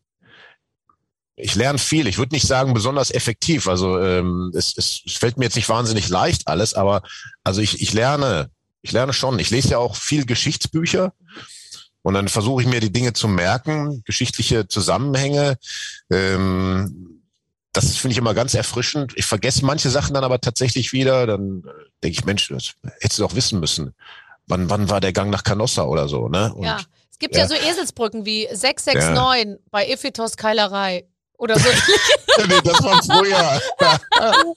ich 1.35 1.55
lerne 1.55 1.79
viel. 1.79 2.07
Ich 2.07 2.17
würde 2.17 2.33
nicht 2.33 2.47
sagen 2.47 2.73
besonders 2.73 3.11
effektiv. 3.11 3.67
Also 3.67 3.99
ähm, 3.99 4.51
es, 4.55 4.75
es 4.77 5.13
fällt 5.13 5.37
mir 5.37 5.45
jetzt 5.45 5.55
nicht 5.55 5.69
wahnsinnig 5.69 6.09
leicht 6.09 6.47
alles, 6.47 6.73
aber 6.73 7.03
also 7.43 7.61
ich, 7.61 7.81
ich 7.81 7.93
lerne, 7.93 8.49
ich 8.81 8.91
lerne 8.91 9.13
schon. 9.13 9.37
Ich 9.39 9.49
lese 9.49 9.69
ja 9.69 9.77
auch 9.77 9.95
viel 9.95 10.25
Geschichtsbücher. 10.25 11.13
Und 12.05 12.13
dann 12.13 12.29
versuche 12.29 12.61
ich 12.61 12.67
mir 12.67 12.79
die 12.81 12.91
Dinge 12.93 13.13
zu 13.13 13.27
merken, 13.27 14.03
geschichtliche 14.05 14.67
Zusammenhänge. 14.67 15.57
Ähm, 16.11 17.23
das 17.73 17.97
finde 17.97 18.11
ich 18.11 18.19
immer 18.19 18.35
ganz 18.35 18.53
erfrischend. 18.53 19.13
Ich 19.15 19.25
vergesse 19.25 19.65
manche 19.65 19.89
Sachen 19.89 20.13
dann 20.13 20.23
aber 20.23 20.39
tatsächlich 20.39 20.93
wieder. 20.93 21.25
Dann 21.25 21.63
äh, 21.65 21.71
denke 22.03 22.19
ich, 22.19 22.23
Mensch, 22.23 22.49
das 22.49 22.73
hättest 22.99 23.17
du 23.17 23.23
doch 23.23 23.33
wissen 23.33 23.59
müssen. 23.59 23.95
Wann, 24.45 24.69
wann 24.69 24.87
war 24.87 25.01
der 25.01 25.13
Gang 25.13 25.31
nach 25.31 25.43
Canossa 25.43 25.81
oder 25.85 26.07
so, 26.07 26.29
ne? 26.29 26.53
Und, 26.53 26.65
ja. 26.65 26.79
Es 27.09 27.17
gibt 27.17 27.35
ja. 27.35 27.41
ja 27.41 27.47
so 27.47 27.55
Eselsbrücken 27.55 28.23
wie 28.23 28.47
669 28.51 29.47
ja. 29.47 29.57
bei 29.71 29.87
Ephitos 29.87 30.37
Keilerei 30.37 31.05
oder 31.39 31.57
so. 31.57 31.67
nee, 32.47 32.61
das 32.63 32.83
war 32.83 33.01
früher. 33.01 33.61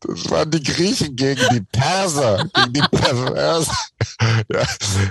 Das 0.00 0.30
waren 0.30 0.50
die 0.50 0.62
Griechen 0.62 1.14
gegen 1.16 1.42
die 1.52 1.60
Perser, 1.60 2.48
gegen 2.54 2.72
die 2.72 2.96
Perversen. 2.96 3.74
Ja, 4.52 4.66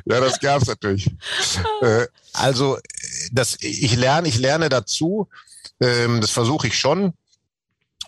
ja 0.06 0.20
das 0.20 0.40
gab's 0.40 0.68
natürlich. 0.68 1.10
Äh, 1.82 2.08
also, 2.34 2.78
das, 3.32 3.58
ich 3.62 3.96
lerne, 3.96 4.28
ich 4.28 4.38
lerne 4.38 4.70
dazu. 4.70 5.28
Ähm, 5.82 6.22
das 6.22 6.32
versuche 6.32 6.68
ich 6.68 6.78
schon. 6.78 7.14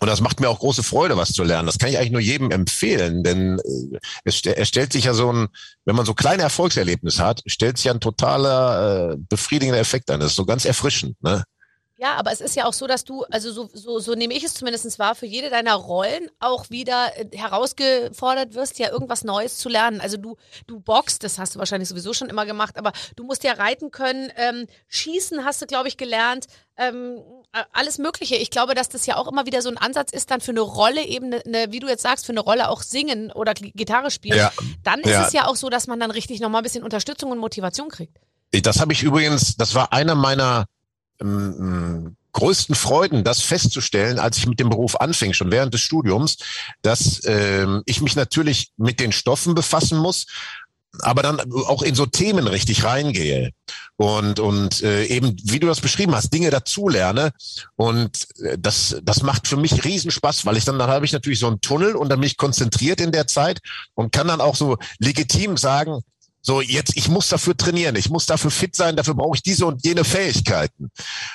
Und 0.00 0.06
das 0.06 0.20
macht 0.20 0.40
mir 0.40 0.48
auch 0.48 0.60
große 0.60 0.82
Freude, 0.82 1.16
was 1.16 1.32
zu 1.32 1.42
lernen. 1.42 1.66
Das 1.66 1.78
kann 1.78 1.90
ich 1.90 1.98
eigentlich 1.98 2.12
nur 2.12 2.20
jedem 2.20 2.50
empfehlen, 2.50 3.24
denn 3.24 3.58
äh, 3.58 3.98
es, 4.24 4.42
es 4.44 4.68
stellt 4.68 4.92
sich 4.92 5.04
ja 5.04 5.14
so 5.14 5.32
ein, 5.32 5.48
wenn 5.84 5.96
man 5.96 6.06
so 6.06 6.14
kleine 6.14 6.42
Erfolgserlebnisse 6.42 7.24
hat, 7.24 7.42
stellt 7.46 7.78
sich 7.78 7.86
ja 7.86 7.92
ein 7.92 8.00
totaler 8.00 9.12
äh, 9.12 9.16
befriedigender 9.18 9.80
Effekt 9.80 10.10
ein. 10.10 10.20
Das 10.20 10.30
ist 10.30 10.36
so 10.36 10.46
ganz 10.46 10.64
erfrischend. 10.64 11.20
Ne? 11.22 11.42
Ja, 12.00 12.14
aber 12.14 12.30
es 12.30 12.40
ist 12.40 12.54
ja 12.54 12.64
auch 12.64 12.72
so, 12.72 12.86
dass 12.86 13.04
du, 13.04 13.24
also 13.24 13.50
so, 13.50 13.68
so, 13.72 13.98
so 13.98 14.14
nehme 14.14 14.32
ich 14.32 14.44
es 14.44 14.54
zumindest 14.54 15.00
wahr, 15.00 15.16
für 15.16 15.26
jede 15.26 15.50
deiner 15.50 15.74
Rollen 15.74 16.30
auch 16.38 16.70
wieder 16.70 17.10
äh, 17.16 17.36
herausgefordert 17.36 18.54
wirst, 18.54 18.78
ja 18.78 18.92
irgendwas 18.92 19.24
Neues 19.24 19.58
zu 19.58 19.68
lernen. 19.68 20.00
Also 20.00 20.16
du, 20.16 20.36
du 20.68 20.78
boxst, 20.78 21.24
das 21.24 21.40
hast 21.40 21.56
du 21.56 21.58
wahrscheinlich 21.58 21.88
sowieso 21.88 22.12
schon 22.12 22.28
immer 22.28 22.46
gemacht, 22.46 22.78
aber 22.78 22.92
du 23.16 23.24
musst 23.24 23.42
ja 23.42 23.54
reiten 23.54 23.90
können, 23.90 24.30
ähm, 24.36 24.68
schießen 24.86 25.44
hast 25.44 25.60
du, 25.60 25.66
glaube 25.66 25.88
ich, 25.88 25.96
gelernt, 25.96 26.46
ähm, 26.76 27.20
alles 27.72 27.98
Mögliche. 27.98 28.36
Ich 28.36 28.50
glaube, 28.50 28.76
dass 28.76 28.88
das 28.88 29.04
ja 29.06 29.16
auch 29.16 29.26
immer 29.26 29.44
wieder 29.46 29.60
so 29.60 29.68
ein 29.68 29.76
Ansatz 29.76 30.12
ist, 30.12 30.30
dann 30.30 30.40
für 30.40 30.52
eine 30.52 30.60
Rolle 30.60 31.04
eben, 31.04 31.32
eine, 31.32 31.42
ne, 31.46 31.66
wie 31.70 31.80
du 31.80 31.88
jetzt 31.88 32.02
sagst, 32.02 32.26
für 32.26 32.32
eine 32.32 32.40
Rolle 32.40 32.68
auch 32.68 32.82
singen 32.82 33.32
oder 33.32 33.54
Gitarre 33.54 34.12
spielen. 34.12 34.38
Ja. 34.38 34.52
Dann 34.84 35.00
ist 35.00 35.10
ja. 35.10 35.26
es 35.26 35.32
ja 35.32 35.46
auch 35.48 35.56
so, 35.56 35.68
dass 35.68 35.88
man 35.88 35.98
dann 35.98 36.12
richtig 36.12 36.38
nochmal 36.38 36.60
ein 36.60 36.64
bisschen 36.64 36.84
Unterstützung 36.84 37.32
und 37.32 37.38
Motivation 37.38 37.88
kriegt. 37.88 38.18
Das 38.52 38.78
habe 38.78 38.92
ich 38.92 39.02
übrigens, 39.02 39.56
das 39.56 39.74
war 39.74 39.92
einer 39.92 40.14
meiner 40.14 40.66
ähm, 41.20 42.16
größten 42.32 42.74
Freuden, 42.74 43.24
das 43.24 43.40
festzustellen, 43.40 44.18
als 44.18 44.38
ich 44.38 44.46
mit 44.46 44.60
dem 44.60 44.70
Beruf 44.70 45.00
anfing, 45.00 45.32
schon 45.32 45.50
während 45.50 45.74
des 45.74 45.80
Studiums, 45.80 46.36
dass 46.82 47.20
ähm, 47.24 47.82
ich 47.86 48.00
mich 48.00 48.16
natürlich 48.16 48.70
mit 48.76 49.00
den 49.00 49.12
Stoffen 49.12 49.54
befassen 49.54 49.98
muss, 49.98 50.26
aber 51.00 51.22
dann 51.22 51.40
auch 51.52 51.82
in 51.82 51.94
so 51.94 52.06
Themen 52.06 52.46
richtig 52.46 52.84
reingehe. 52.84 53.50
Und 53.96 54.40
und 54.40 54.82
äh, 54.82 55.04
eben 55.06 55.36
wie 55.44 55.58
du 55.58 55.66
das 55.66 55.80
beschrieben 55.80 56.14
hast 56.14 56.32
Dinge 56.32 56.50
dazulerne. 56.50 57.32
Und 57.76 58.28
äh, 58.40 58.56
das 58.58 58.96
das 59.02 59.22
macht 59.22 59.48
für 59.48 59.56
mich 59.56 59.84
Riesenspaß 59.84 60.46
weil 60.46 60.56
ich 60.56 60.64
dann 60.64 60.78
dann 60.78 60.90
habe 60.90 61.04
ich 61.04 61.12
natürlich 61.12 61.40
so 61.40 61.48
einen 61.48 61.60
Tunnel 61.60 61.96
und 61.96 62.08
dann 62.08 62.20
bin 62.20 62.28
ich 62.28 62.36
konzentriert 62.36 63.00
in 63.00 63.12
der 63.12 63.26
Zeit 63.26 63.60
und 63.94 64.12
kann 64.12 64.28
dann 64.28 64.40
auch 64.40 64.56
so 64.56 64.78
legitim 64.98 65.56
sagen 65.56 66.02
so, 66.40 66.60
jetzt, 66.60 66.96
ich 66.96 67.08
muss 67.08 67.28
dafür 67.28 67.56
trainieren, 67.56 67.96
ich 67.96 68.10
muss 68.10 68.26
dafür 68.26 68.50
fit 68.50 68.76
sein, 68.76 68.96
dafür 68.96 69.14
brauche 69.14 69.36
ich 69.36 69.42
diese 69.42 69.66
und 69.66 69.84
jene 69.84 70.04
Fähigkeiten. 70.04 70.90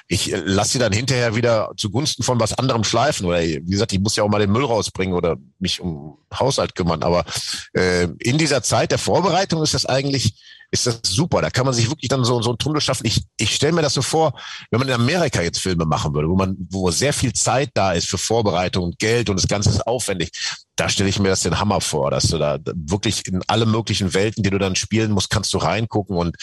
Ich 0.07 0.31
äh, 0.31 0.37
lasse 0.37 0.73
sie 0.73 0.79
dann 0.79 0.93
hinterher 0.93 1.35
wieder 1.35 1.71
zugunsten 1.77 2.23
von 2.23 2.39
was 2.39 2.57
anderem 2.57 2.83
schleifen. 2.83 3.25
Oder 3.25 3.41
wie 3.41 3.61
gesagt, 3.61 3.93
ich 3.93 3.99
muss 3.99 4.15
ja 4.15 4.23
auch 4.23 4.29
mal 4.29 4.39
den 4.39 4.51
Müll 4.51 4.65
rausbringen 4.65 5.13
oder 5.13 5.37
mich 5.59 5.81
um 5.81 6.17
Haushalt 6.33 6.75
kümmern. 6.75 7.03
Aber 7.03 7.25
äh, 7.73 8.07
in 8.19 8.37
dieser 8.37 8.63
Zeit 8.63 8.91
der 8.91 8.97
Vorbereitung 8.97 9.61
ist 9.61 9.73
das 9.73 9.85
eigentlich 9.85 10.35
ist 10.73 10.87
das 10.87 11.01
super. 11.03 11.41
Da 11.41 11.51
kann 11.51 11.65
man 11.65 11.73
sich 11.75 11.87
wirklich 11.89 12.09
dann 12.09 12.25
so, 12.25 12.41
so 12.41 12.51
ein 12.51 12.57
Tunnel 12.57 12.81
schaffen. 12.81 13.05
Ich, 13.05 13.21
ich 13.37 13.53
stelle 13.53 13.73
mir 13.73 13.83
das 13.83 13.93
so 13.93 14.01
vor, 14.01 14.33
wenn 14.71 14.79
man 14.79 14.87
in 14.87 14.95
Amerika 14.95 15.39
jetzt 15.41 15.59
Filme 15.59 15.85
machen 15.85 16.15
würde, 16.15 16.27
wo 16.27 16.35
man, 16.35 16.57
wo 16.71 16.89
sehr 16.89 17.13
viel 17.13 17.31
Zeit 17.31 17.69
da 17.75 17.93
ist 17.93 18.09
für 18.09 18.17
Vorbereitung 18.17 18.85
und 18.85 18.97
Geld 18.97 19.29
und 19.29 19.35
das 19.35 19.47
Ganze 19.47 19.69
ist 19.69 19.85
aufwendig. 19.85 20.31
Da 20.75 20.89
stelle 20.89 21.09
ich 21.09 21.19
mir 21.19 21.29
das 21.29 21.41
den 21.41 21.59
Hammer 21.59 21.79
vor, 21.79 22.09
dass 22.09 22.27
du 22.27 22.39
da 22.39 22.57
wirklich 22.65 23.27
in 23.27 23.43
alle 23.45 23.67
möglichen 23.67 24.15
Welten, 24.15 24.41
die 24.41 24.49
du 24.49 24.57
dann 24.57 24.75
spielen 24.75 25.11
musst, 25.11 25.29
kannst 25.29 25.53
du 25.53 25.59
reingucken 25.59 26.17
und 26.17 26.35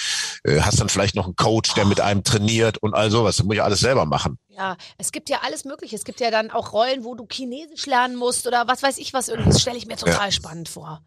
äh, 0.44 0.60
hast 0.60 0.78
dann 0.78 0.88
vielleicht 0.88 1.16
noch 1.16 1.24
einen 1.24 1.34
Coach, 1.34 1.74
der 1.74 1.84
mit 1.84 2.00
einem 2.00 2.22
trainiert 2.22 2.78
und 2.78 2.94
all 2.94 3.10
sowas. 3.10 3.38
Das 3.38 3.44
muss 3.44 3.56
ich 3.56 3.62
alles 3.64 3.80
selber 3.80 4.06
machen. 4.06 4.38
Ja, 4.50 4.76
es 4.96 5.10
gibt 5.10 5.28
ja 5.28 5.38
alles 5.42 5.64
Mögliche. 5.64 5.96
Es 5.96 6.04
gibt 6.04 6.20
ja 6.20 6.30
dann 6.30 6.52
auch 6.52 6.72
Rollen, 6.72 7.02
wo 7.02 7.16
du 7.16 7.26
Chinesisch 7.28 7.86
lernen 7.86 8.14
musst 8.14 8.46
oder 8.46 8.68
was 8.68 8.80
weiß 8.84 8.98
ich 8.98 9.12
was. 9.12 9.28
Irgendwie 9.28 9.58
stelle 9.58 9.76
ich 9.76 9.86
mir 9.86 9.96
total 9.96 10.26
ja. 10.26 10.30
spannend 10.30 10.68
vor. 10.68 11.02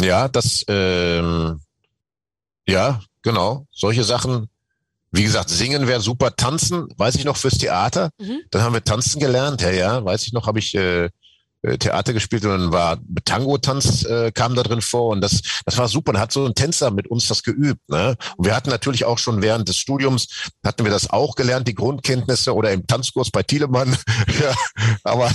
Ja, 0.00 0.28
das, 0.28 0.64
ähm, 0.68 1.60
ja, 2.66 3.00
genau. 3.22 3.66
Solche 3.72 4.04
Sachen. 4.04 4.48
Wie 5.10 5.22
gesagt, 5.22 5.48
singen 5.48 5.86
wäre 5.86 6.00
super. 6.00 6.34
Tanzen, 6.34 6.88
weiß 6.96 7.14
ich 7.14 7.24
noch 7.24 7.36
fürs 7.36 7.58
Theater. 7.58 8.10
Mhm. 8.18 8.40
Dann 8.50 8.62
haben 8.62 8.72
wir 8.72 8.82
tanzen 8.82 9.20
gelernt. 9.20 9.60
Ja, 9.60 9.70
ja, 9.70 10.04
weiß 10.04 10.26
ich 10.26 10.32
noch, 10.32 10.48
habe 10.48 10.58
ich 10.58 10.74
äh, 10.74 11.08
äh, 11.64 11.78
Theater 11.78 12.12
gespielt 12.12 12.44
und 12.44 12.50
dann 12.50 12.72
war 12.72 12.98
Tango-Tanz 13.24 14.04
äh, 14.04 14.32
kam 14.32 14.54
da 14.54 14.62
drin 14.62 14.82
vor 14.82 15.12
und 15.12 15.22
das, 15.22 15.40
das 15.64 15.78
war 15.78 15.88
super. 15.88 16.12
Dann 16.12 16.20
hat 16.20 16.32
so 16.32 16.44
ein 16.44 16.54
Tänzer 16.54 16.90
mit 16.90 17.08
uns 17.08 17.26
das 17.26 17.42
geübt. 17.42 17.88
Ne? 17.88 18.16
Und 18.36 18.44
wir 18.44 18.54
hatten 18.54 18.68
natürlich 18.68 19.06
auch 19.06 19.16
schon 19.16 19.40
während 19.40 19.68
des 19.68 19.78
Studiums, 19.78 20.50
hatten 20.62 20.84
wir 20.84 20.90
das 20.90 21.08
auch 21.08 21.36
gelernt, 21.36 21.66
die 21.66 21.74
Grundkenntnisse 21.74 22.54
oder 22.54 22.70
im 22.72 22.86
Tanzkurs 22.86 23.30
bei 23.30 23.42
Thielemann. 23.42 23.96
ja, 24.42 24.54
aber 25.04 25.30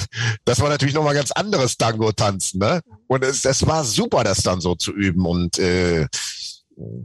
das 0.45 0.59
war 0.59 0.69
natürlich 0.69 0.93
nochmal 0.93 1.15
ganz 1.15 1.31
anderes 1.31 1.77
Tango-Tanzen. 1.77 2.59
Ne? 2.59 2.81
Und 3.07 3.23
es, 3.23 3.41
das 3.41 3.65
war 3.65 3.83
super, 3.83 4.23
das 4.23 4.43
dann 4.43 4.61
so 4.61 4.75
zu 4.75 4.93
üben 4.93 5.25
und 5.25 5.57
äh, 5.57 6.05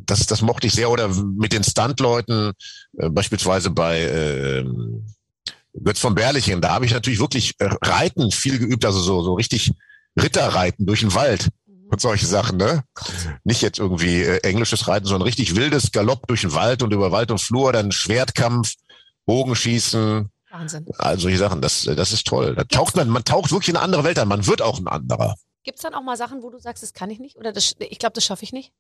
das, 0.07 0.27
das 0.27 0.43
mochte 0.43 0.67
ich 0.67 0.73
sehr. 0.73 0.91
Oder 0.91 1.09
mit 1.09 1.53
den 1.53 1.65
Stuntleuten, 1.65 2.53
äh, 2.99 3.09
beispielsweise 3.11 3.71
bei 3.71 4.03
äh, 4.03 4.65
Götz 5.83 5.99
von 5.99 6.15
Berlichen, 6.15 6.61
da 6.61 6.71
habe 6.71 6.87
ich 6.87 6.93
natürlich 6.93 7.19
wirklich 7.19 7.55
äh, 7.59 7.69
Reiten 7.83 8.31
viel 8.31 8.59
geübt, 8.59 8.85
also 8.85 9.01
so, 9.01 9.23
so 9.23 9.35
richtig 9.35 9.73
Ritterreiten 10.21 10.87
durch 10.87 11.01
den 11.01 11.15
Wald 11.15 11.49
und 11.91 12.01
solche 12.01 12.27
Sachen, 12.27 12.59
ne? 12.59 12.85
Nicht 13.43 13.63
jetzt 13.63 13.79
irgendwie 13.79 14.23
äh, 14.23 14.39
englisches 14.39 14.87
Reiten, 14.87 15.07
sondern 15.07 15.27
richtig 15.27 15.57
wildes 15.57 15.91
Galopp 15.91 16.27
durch 16.29 16.43
den 16.43 16.55
Wald 16.55 16.83
und 16.83 16.93
über 16.93 17.11
Wald 17.11 17.31
und 17.31 17.41
Flur, 17.41 17.73
dann 17.73 17.91
Schwertkampf, 17.91 18.75
Bogenschießen. 19.27 20.29
Wahnsinn. 20.51 20.87
Also 20.99 21.23
solche 21.23 21.39
Sachen, 21.39 21.61
das, 21.61 21.83
das 21.83 22.13
ist 22.13 22.27
toll. 22.27 22.55
Da 22.55 22.65
taucht 22.65 22.95
man, 22.95 23.09
man 23.09 23.25
taucht 23.25 23.51
wirklich 23.51 23.71
in 23.71 23.77
eine 23.77 23.85
andere 23.85 24.05
Welt 24.05 24.19
ein, 24.21 24.29
man 24.29 24.47
wird 24.47 24.63
auch 24.63 24.79
ein 24.79 24.87
anderer. 24.87 25.35
Gibt 25.65 25.79
es 25.79 25.83
dann 25.83 25.95
auch 25.95 26.03
mal 26.03 26.17
Sachen, 26.17 26.43
wo 26.43 26.51
du 26.51 26.59
sagst, 26.59 26.83
das 26.83 26.93
kann 26.93 27.11
ich 27.11 27.19
nicht? 27.19 27.37
Oder 27.37 27.53
das, 27.53 27.75
ich 27.79 27.99
glaube, 27.99 28.13
das 28.13 28.25
schaffe 28.25 28.45
ich 28.45 28.53
nicht? 28.53 28.73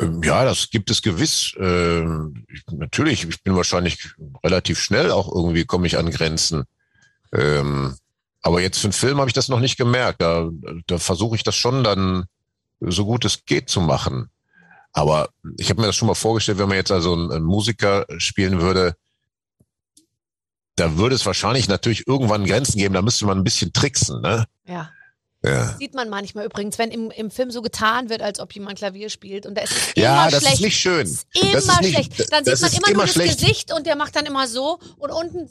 Ähm, 0.00 0.22
ja, 0.22 0.44
das 0.44 0.70
gibt 0.70 0.90
es 0.90 1.02
gewiss. 1.02 1.54
Ähm, 1.58 2.44
ich, 2.48 2.62
natürlich, 2.72 3.28
ich 3.28 3.42
bin 3.42 3.56
wahrscheinlich 3.56 4.14
relativ 4.44 4.80
schnell 4.80 5.10
auch 5.10 5.32
irgendwie 5.32 5.64
komme 5.64 5.86
ich 5.86 5.98
an 5.98 6.10
Grenzen. 6.10 6.64
Ähm, 7.32 7.96
aber 8.42 8.60
jetzt 8.60 8.78
für 8.78 8.86
einen 8.86 8.92
Film 8.92 9.18
habe 9.18 9.28
ich 9.28 9.34
das 9.34 9.48
noch 9.48 9.60
nicht 9.60 9.76
gemerkt. 9.76 10.20
Da, 10.20 10.50
da 10.86 10.98
versuche 10.98 11.36
ich 11.36 11.44
das 11.44 11.54
schon 11.54 11.84
dann 11.84 12.24
so 12.80 13.04
gut 13.04 13.24
es 13.24 13.44
geht 13.44 13.68
zu 13.68 13.80
machen. 13.80 14.28
Aber 14.92 15.30
ich 15.56 15.70
habe 15.70 15.80
mir 15.80 15.86
das 15.86 15.96
schon 15.96 16.08
mal 16.08 16.14
vorgestellt, 16.14 16.58
wenn 16.58 16.68
man 16.68 16.76
jetzt 16.76 16.90
also 16.90 17.14
einen, 17.14 17.32
einen 17.32 17.44
Musiker 17.44 18.04
spielen 18.18 18.60
würde, 18.60 18.94
da 20.76 20.96
würde 20.96 21.14
es 21.14 21.26
wahrscheinlich 21.26 21.68
natürlich 21.68 22.06
irgendwann 22.06 22.44
Grenzen 22.44 22.78
geben. 22.78 22.94
Da 22.94 23.02
müsste 23.02 23.26
man 23.26 23.38
ein 23.38 23.44
bisschen 23.44 23.72
tricksen, 23.72 24.20
ne? 24.20 24.46
Ja. 24.66 24.90
Ja. 25.44 25.76
Sieht 25.78 25.94
man 25.94 26.08
manchmal 26.08 26.46
übrigens, 26.46 26.78
wenn 26.78 26.90
im, 26.90 27.10
im 27.10 27.30
Film 27.30 27.50
so 27.50 27.62
getan 27.62 28.08
wird, 28.08 28.22
als 28.22 28.38
ob 28.38 28.52
jemand 28.52 28.78
Klavier 28.78 29.10
spielt 29.10 29.44
und 29.44 29.56
da 29.56 29.62
ist 29.62 29.72
es 29.72 29.92
ja, 29.96 30.22
immer 30.22 30.30
das 30.30 30.40
schlecht. 30.40 30.54
ist 30.54 30.60
nicht 30.60 30.76
schön. 30.76 31.06
Ist 31.06 31.26
immer 31.34 31.52
das 31.52 31.64
ist 31.64 31.80
nicht, 31.80 31.94
schlecht. 31.94 32.32
Dann 32.32 32.44
sieht 32.44 32.60
man 32.60 32.72
immer, 32.72 32.88
immer 32.88 32.96
nur 32.98 33.06
schlecht. 33.08 33.34
das 33.34 33.40
Gesicht 33.40 33.72
und 33.72 33.86
der 33.86 33.96
macht 33.96 34.14
dann 34.14 34.26
immer 34.26 34.46
so 34.46 34.78
und 34.98 35.10
unten 35.10 35.48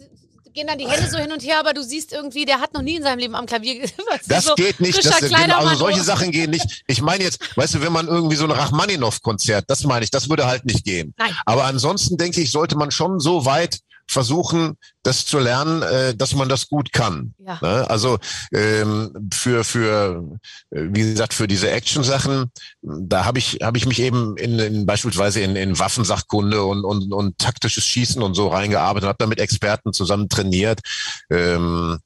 gehen 0.53 0.67
dann 0.67 0.77
die 0.77 0.87
Hände 0.87 1.09
so 1.09 1.17
hin 1.17 1.31
und 1.31 1.43
her, 1.43 1.59
aber 1.59 1.73
du 1.73 1.83
siehst 1.83 2.11
irgendwie, 2.11 2.45
der 2.45 2.59
hat 2.59 2.73
noch 2.73 2.81
nie 2.81 2.97
in 2.97 3.03
seinem 3.03 3.19
Leben 3.19 3.35
am 3.35 3.45
Klavier 3.45 3.85
Das 4.27 4.45
so 4.45 4.55
geht 4.55 4.79
nicht. 4.79 4.97
Das, 5.05 5.19
genau, 5.19 5.59
also 5.59 5.75
solche 5.75 6.03
Sachen 6.03 6.31
gehen 6.31 6.51
nicht. 6.51 6.83
Ich 6.87 7.01
meine 7.01 7.23
jetzt, 7.23 7.39
weißt 7.55 7.75
du, 7.75 7.81
wenn 7.81 7.93
man 7.93 8.07
irgendwie 8.07 8.35
so 8.35 8.45
ein 8.45 8.51
Rachmaninow-Konzert, 8.51 9.65
das 9.69 9.83
meine 9.83 10.03
ich, 10.03 10.11
das 10.11 10.29
würde 10.29 10.45
halt 10.45 10.65
nicht 10.65 10.83
gehen. 10.83 11.13
Nein. 11.17 11.33
Aber 11.45 11.65
ansonsten 11.65 12.17
denke 12.17 12.41
ich, 12.41 12.51
sollte 12.51 12.75
man 12.75 12.91
schon 12.91 13.19
so 13.19 13.45
weit 13.45 13.79
versuchen, 14.11 14.77
das 15.03 15.25
zu 15.25 15.39
lernen, 15.39 15.81
äh, 15.81 16.13
dass 16.13 16.35
man 16.35 16.49
das 16.49 16.67
gut 16.67 16.91
kann. 16.91 17.33
Ja. 17.39 17.57
Ne? 17.61 17.89
Also 17.89 18.19
ähm, 18.53 19.29
für 19.33 19.63
für 19.63 20.37
äh, 20.71 20.87
wie 20.89 21.01
gesagt 21.01 21.33
für 21.33 21.47
diese 21.47 21.71
Action-Sachen, 21.71 22.51
da 22.81 23.25
habe 23.25 23.39
ich 23.39 23.59
habe 23.63 23.77
ich 23.77 23.85
mich 23.85 24.01
eben 24.01 24.35
in, 24.37 24.59
in 24.59 24.85
beispielsweise 24.85 25.39
in, 25.41 25.55
in 25.55 25.79
Waffensachkunde 25.79 26.63
und, 26.63 26.83
und 26.83 27.13
und 27.13 27.37
taktisches 27.37 27.85
Schießen 27.85 28.21
und 28.21 28.35
so 28.35 28.49
reingearbeitet, 28.49 29.07
habe 29.07 29.17
da 29.17 29.27
mit 29.27 29.39
Experten 29.39 29.93
zusammen 29.93 30.27
trainiert. 30.27 30.81
Ähm, 31.29 31.99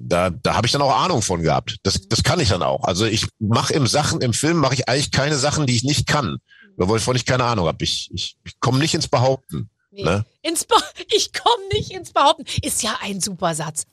da, 0.00 0.30
da 0.30 0.54
habe 0.54 0.66
ich 0.66 0.72
dann 0.72 0.82
auch 0.82 0.94
Ahnung 0.94 1.22
von 1.22 1.42
gehabt. 1.42 1.76
Das, 1.84 2.08
das 2.08 2.22
kann 2.22 2.40
ich 2.40 2.48
dann 2.48 2.62
auch. 2.62 2.84
Also 2.84 3.06
ich 3.06 3.28
mache 3.38 3.72
im 3.72 3.86
Sachen, 3.86 4.20
im 4.20 4.32
Film 4.32 4.56
mache 4.56 4.74
ich 4.74 4.88
eigentlich 4.88 5.12
keine 5.12 5.36
Sachen, 5.36 5.66
die 5.66 5.76
ich 5.76 5.84
nicht 5.84 6.06
kann, 6.06 6.38
wovon 6.76 7.14
ich 7.14 7.24
keine 7.24 7.44
Ahnung 7.44 7.66
habe. 7.66 7.84
Ich, 7.84 8.10
ich, 8.12 8.36
ich 8.44 8.58
komme 8.58 8.78
nicht 8.78 8.94
ins 8.94 9.06
Behaupten. 9.06 9.70
Nee. 9.90 10.04
Ne? 10.04 10.24
Ins 10.42 10.66
ich 11.08 11.32
komme 11.32 11.66
nicht 11.72 11.90
ins 11.92 12.12
Behaupten. 12.12 12.44
Ist 12.62 12.82
ja 12.82 12.96
ein 13.00 13.20
super 13.20 13.54
Satz. 13.54 13.84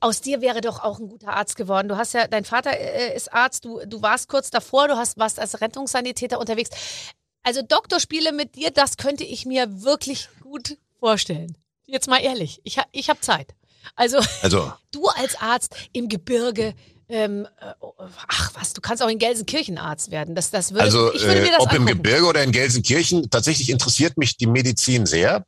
Aus 0.00 0.20
dir 0.20 0.40
wäre 0.40 0.60
doch 0.60 0.82
auch 0.82 0.98
ein 0.98 1.08
guter 1.08 1.32
Arzt 1.34 1.56
geworden. 1.56 1.88
Du 1.88 1.96
hast 1.96 2.12
ja, 2.12 2.26
dein 2.26 2.44
Vater 2.44 2.78
äh, 2.78 3.16
ist 3.16 3.32
Arzt, 3.32 3.64
du, 3.64 3.80
du 3.86 4.02
warst 4.02 4.28
kurz 4.28 4.50
davor, 4.50 4.88
du 4.88 4.96
hast, 4.96 5.18
warst 5.18 5.40
als 5.40 5.60
Rettungssanitäter 5.60 6.38
unterwegs. 6.38 6.70
Also 7.42 7.62
Doktorspiele 7.62 8.32
mit 8.32 8.56
dir, 8.56 8.70
das 8.70 8.96
könnte 8.96 9.24
ich 9.24 9.46
mir 9.46 9.82
wirklich 9.82 10.28
gut 10.42 10.76
vorstellen. 10.98 11.56
Jetzt 11.86 12.08
mal 12.08 12.18
ehrlich, 12.18 12.60
ich, 12.64 12.78
ich 12.92 13.08
habe 13.08 13.20
Zeit. 13.20 13.54
Also, 13.94 14.18
also, 14.42 14.72
du 14.90 15.06
als 15.06 15.40
Arzt 15.40 15.76
im 15.92 16.08
Gebirge, 16.08 16.74
ähm, 17.08 17.46
äh, 17.60 17.72
ach 18.28 18.52
was, 18.54 18.72
du 18.72 18.80
kannst 18.80 19.02
auch 19.02 19.08
in 19.08 19.18
Gelsenkirchen 19.18 19.78
Arzt 19.78 20.10
werden. 20.10 20.34
Das, 20.34 20.50
das 20.50 20.72
würde, 20.72 20.84
also, 20.84 21.14
ich 21.14 21.22
würde 21.22 21.42
mir 21.42 21.50
das 21.52 21.60
ob 21.60 21.72
angucken. 21.72 21.88
im 21.88 21.96
Gebirge 21.96 22.26
oder 22.26 22.42
in 22.42 22.52
Gelsenkirchen, 22.52 23.30
tatsächlich 23.30 23.70
interessiert 23.70 24.16
mich 24.18 24.36
die 24.36 24.46
Medizin 24.46 25.06
sehr. 25.06 25.44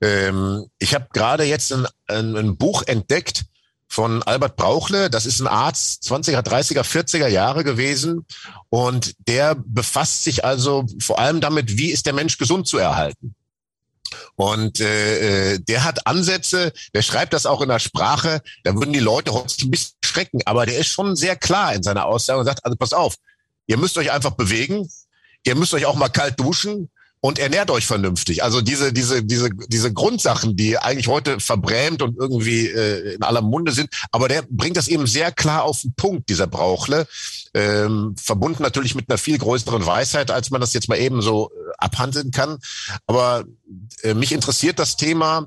Ähm, 0.00 0.66
ich 0.78 0.94
habe 0.94 1.06
gerade 1.12 1.44
jetzt 1.44 1.72
ein, 1.72 1.86
ein, 2.06 2.36
ein, 2.36 2.56
Buch 2.56 2.82
entdeckt 2.86 3.44
von 3.88 4.22
Albert 4.22 4.56
Brauchle. 4.56 5.10
Das 5.10 5.26
ist 5.26 5.40
ein 5.40 5.46
Arzt 5.46 6.02
20er, 6.04 6.40
30er, 6.40 6.82
40er 6.82 7.28
Jahre 7.28 7.64
gewesen. 7.64 8.26
Und 8.68 9.14
der 9.28 9.54
befasst 9.54 10.24
sich 10.24 10.44
also 10.44 10.86
vor 10.98 11.18
allem 11.18 11.40
damit, 11.40 11.76
wie 11.76 11.90
ist 11.90 12.06
der 12.06 12.14
Mensch 12.14 12.38
gesund 12.38 12.66
zu 12.66 12.78
erhalten. 12.78 13.34
Und 14.36 14.80
äh, 14.80 15.54
äh, 15.54 15.58
der 15.58 15.84
hat 15.84 16.06
Ansätze, 16.06 16.72
der 16.94 17.02
schreibt 17.02 17.32
das 17.32 17.46
auch 17.46 17.60
in 17.60 17.68
der 17.68 17.78
Sprache, 17.78 18.42
da 18.64 18.74
würden 18.74 18.92
die 18.92 19.00
Leute 19.00 19.32
heute 19.32 19.54
ein 19.64 19.70
bisschen 19.70 19.96
schrecken, 20.04 20.40
aber 20.44 20.66
der 20.66 20.78
ist 20.78 20.88
schon 20.88 21.16
sehr 21.16 21.36
klar 21.36 21.74
in 21.74 21.82
seiner 21.82 22.06
Aussage 22.06 22.38
und 22.38 22.46
sagt, 22.46 22.64
also 22.64 22.76
pass 22.76 22.92
auf, 22.92 23.16
ihr 23.66 23.76
müsst 23.76 23.96
euch 23.98 24.10
einfach 24.10 24.32
bewegen, 24.32 24.88
ihr 25.44 25.54
müsst 25.54 25.74
euch 25.74 25.86
auch 25.86 25.94
mal 25.94 26.08
kalt 26.08 26.38
duschen 26.38 26.90
und 27.24 27.38
ernährt 27.38 27.70
euch 27.70 27.86
vernünftig. 27.86 28.42
Also 28.42 28.60
diese, 28.60 28.92
diese, 28.92 29.22
diese, 29.22 29.50
diese 29.68 29.92
Grundsachen, 29.92 30.56
die 30.56 30.76
eigentlich 30.76 31.06
heute 31.06 31.38
verbrämt 31.38 32.02
und 32.02 32.18
irgendwie 32.18 32.66
äh, 32.66 33.14
in 33.14 33.22
aller 33.22 33.42
Munde 33.42 33.70
sind, 33.70 33.90
aber 34.10 34.26
der 34.26 34.42
bringt 34.50 34.76
das 34.76 34.88
eben 34.88 35.06
sehr 35.06 35.30
klar 35.30 35.62
auf 35.62 35.82
den 35.82 35.94
Punkt, 35.94 36.28
dieser 36.28 36.48
Brauchle. 36.48 37.06
Ähm, 37.54 38.16
verbunden 38.20 38.64
natürlich 38.64 38.96
mit 38.96 39.08
einer 39.08 39.18
viel 39.18 39.38
größeren 39.38 39.86
Weisheit, 39.86 40.32
als 40.32 40.50
man 40.50 40.60
das 40.60 40.72
jetzt 40.72 40.88
mal 40.88 40.98
eben 40.98 41.22
so 41.22 41.50
äh, 41.50 41.72
abhandeln 41.78 42.32
kann. 42.32 42.58
Aber 43.06 43.44
äh, 44.02 44.14
mich 44.14 44.32
interessiert 44.32 44.80
das 44.80 44.96
Thema, 44.96 45.46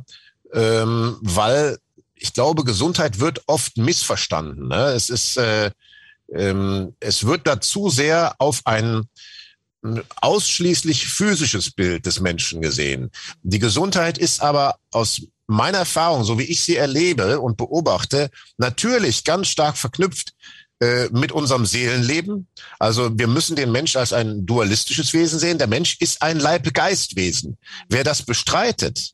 ähm, 0.53 1.17
weil 1.19 1.77
ich 2.15 2.31
glaube, 2.31 2.63
Gesundheit 2.63 3.19
wird 3.19 3.41
oft 3.47 3.75
missverstanden. 3.75 4.69
Ne? 4.69 4.93
Es 4.93 5.09
ist, 5.09 5.35
äh, 5.35 5.71
ähm, 6.33 6.95
es 7.01 7.25
wird 7.25 7.45
dazu 7.45 7.89
sehr 7.89 8.35
auf 8.37 8.61
ein 8.63 9.09
ausschließlich 10.21 11.07
physisches 11.07 11.71
Bild 11.71 12.05
des 12.05 12.19
Menschen 12.19 12.61
gesehen. 12.61 13.11
Die 13.43 13.59
Gesundheit 13.59 14.17
ist 14.17 14.41
aber 14.41 14.77
aus 14.91 15.21
meiner 15.47 15.79
Erfahrung, 15.79 16.23
so 16.23 16.39
wie 16.39 16.43
ich 16.43 16.63
sie 16.63 16.75
erlebe 16.75 17.39
und 17.39 17.57
beobachte, 17.57 18.29
natürlich 18.57 19.23
ganz 19.23 19.47
stark 19.47 19.77
verknüpft 19.77 20.33
äh, 20.79 21.07
mit 21.11 21.31
unserem 21.31 21.65
Seelenleben. 21.65 22.47
Also 22.79 23.17
wir 23.17 23.27
müssen 23.27 23.55
den 23.55 23.71
Mensch 23.71 23.95
als 23.95 24.11
ein 24.11 24.45
dualistisches 24.45 25.13
Wesen 25.13 25.39
sehen. 25.39 25.57
Der 25.57 25.67
Mensch 25.67 25.97
ist 25.99 26.21
ein 26.21 26.39
Leib-Geist-Wesen. 26.39 27.57
Wer 27.89 28.03
das 28.03 28.23
bestreitet, 28.23 29.11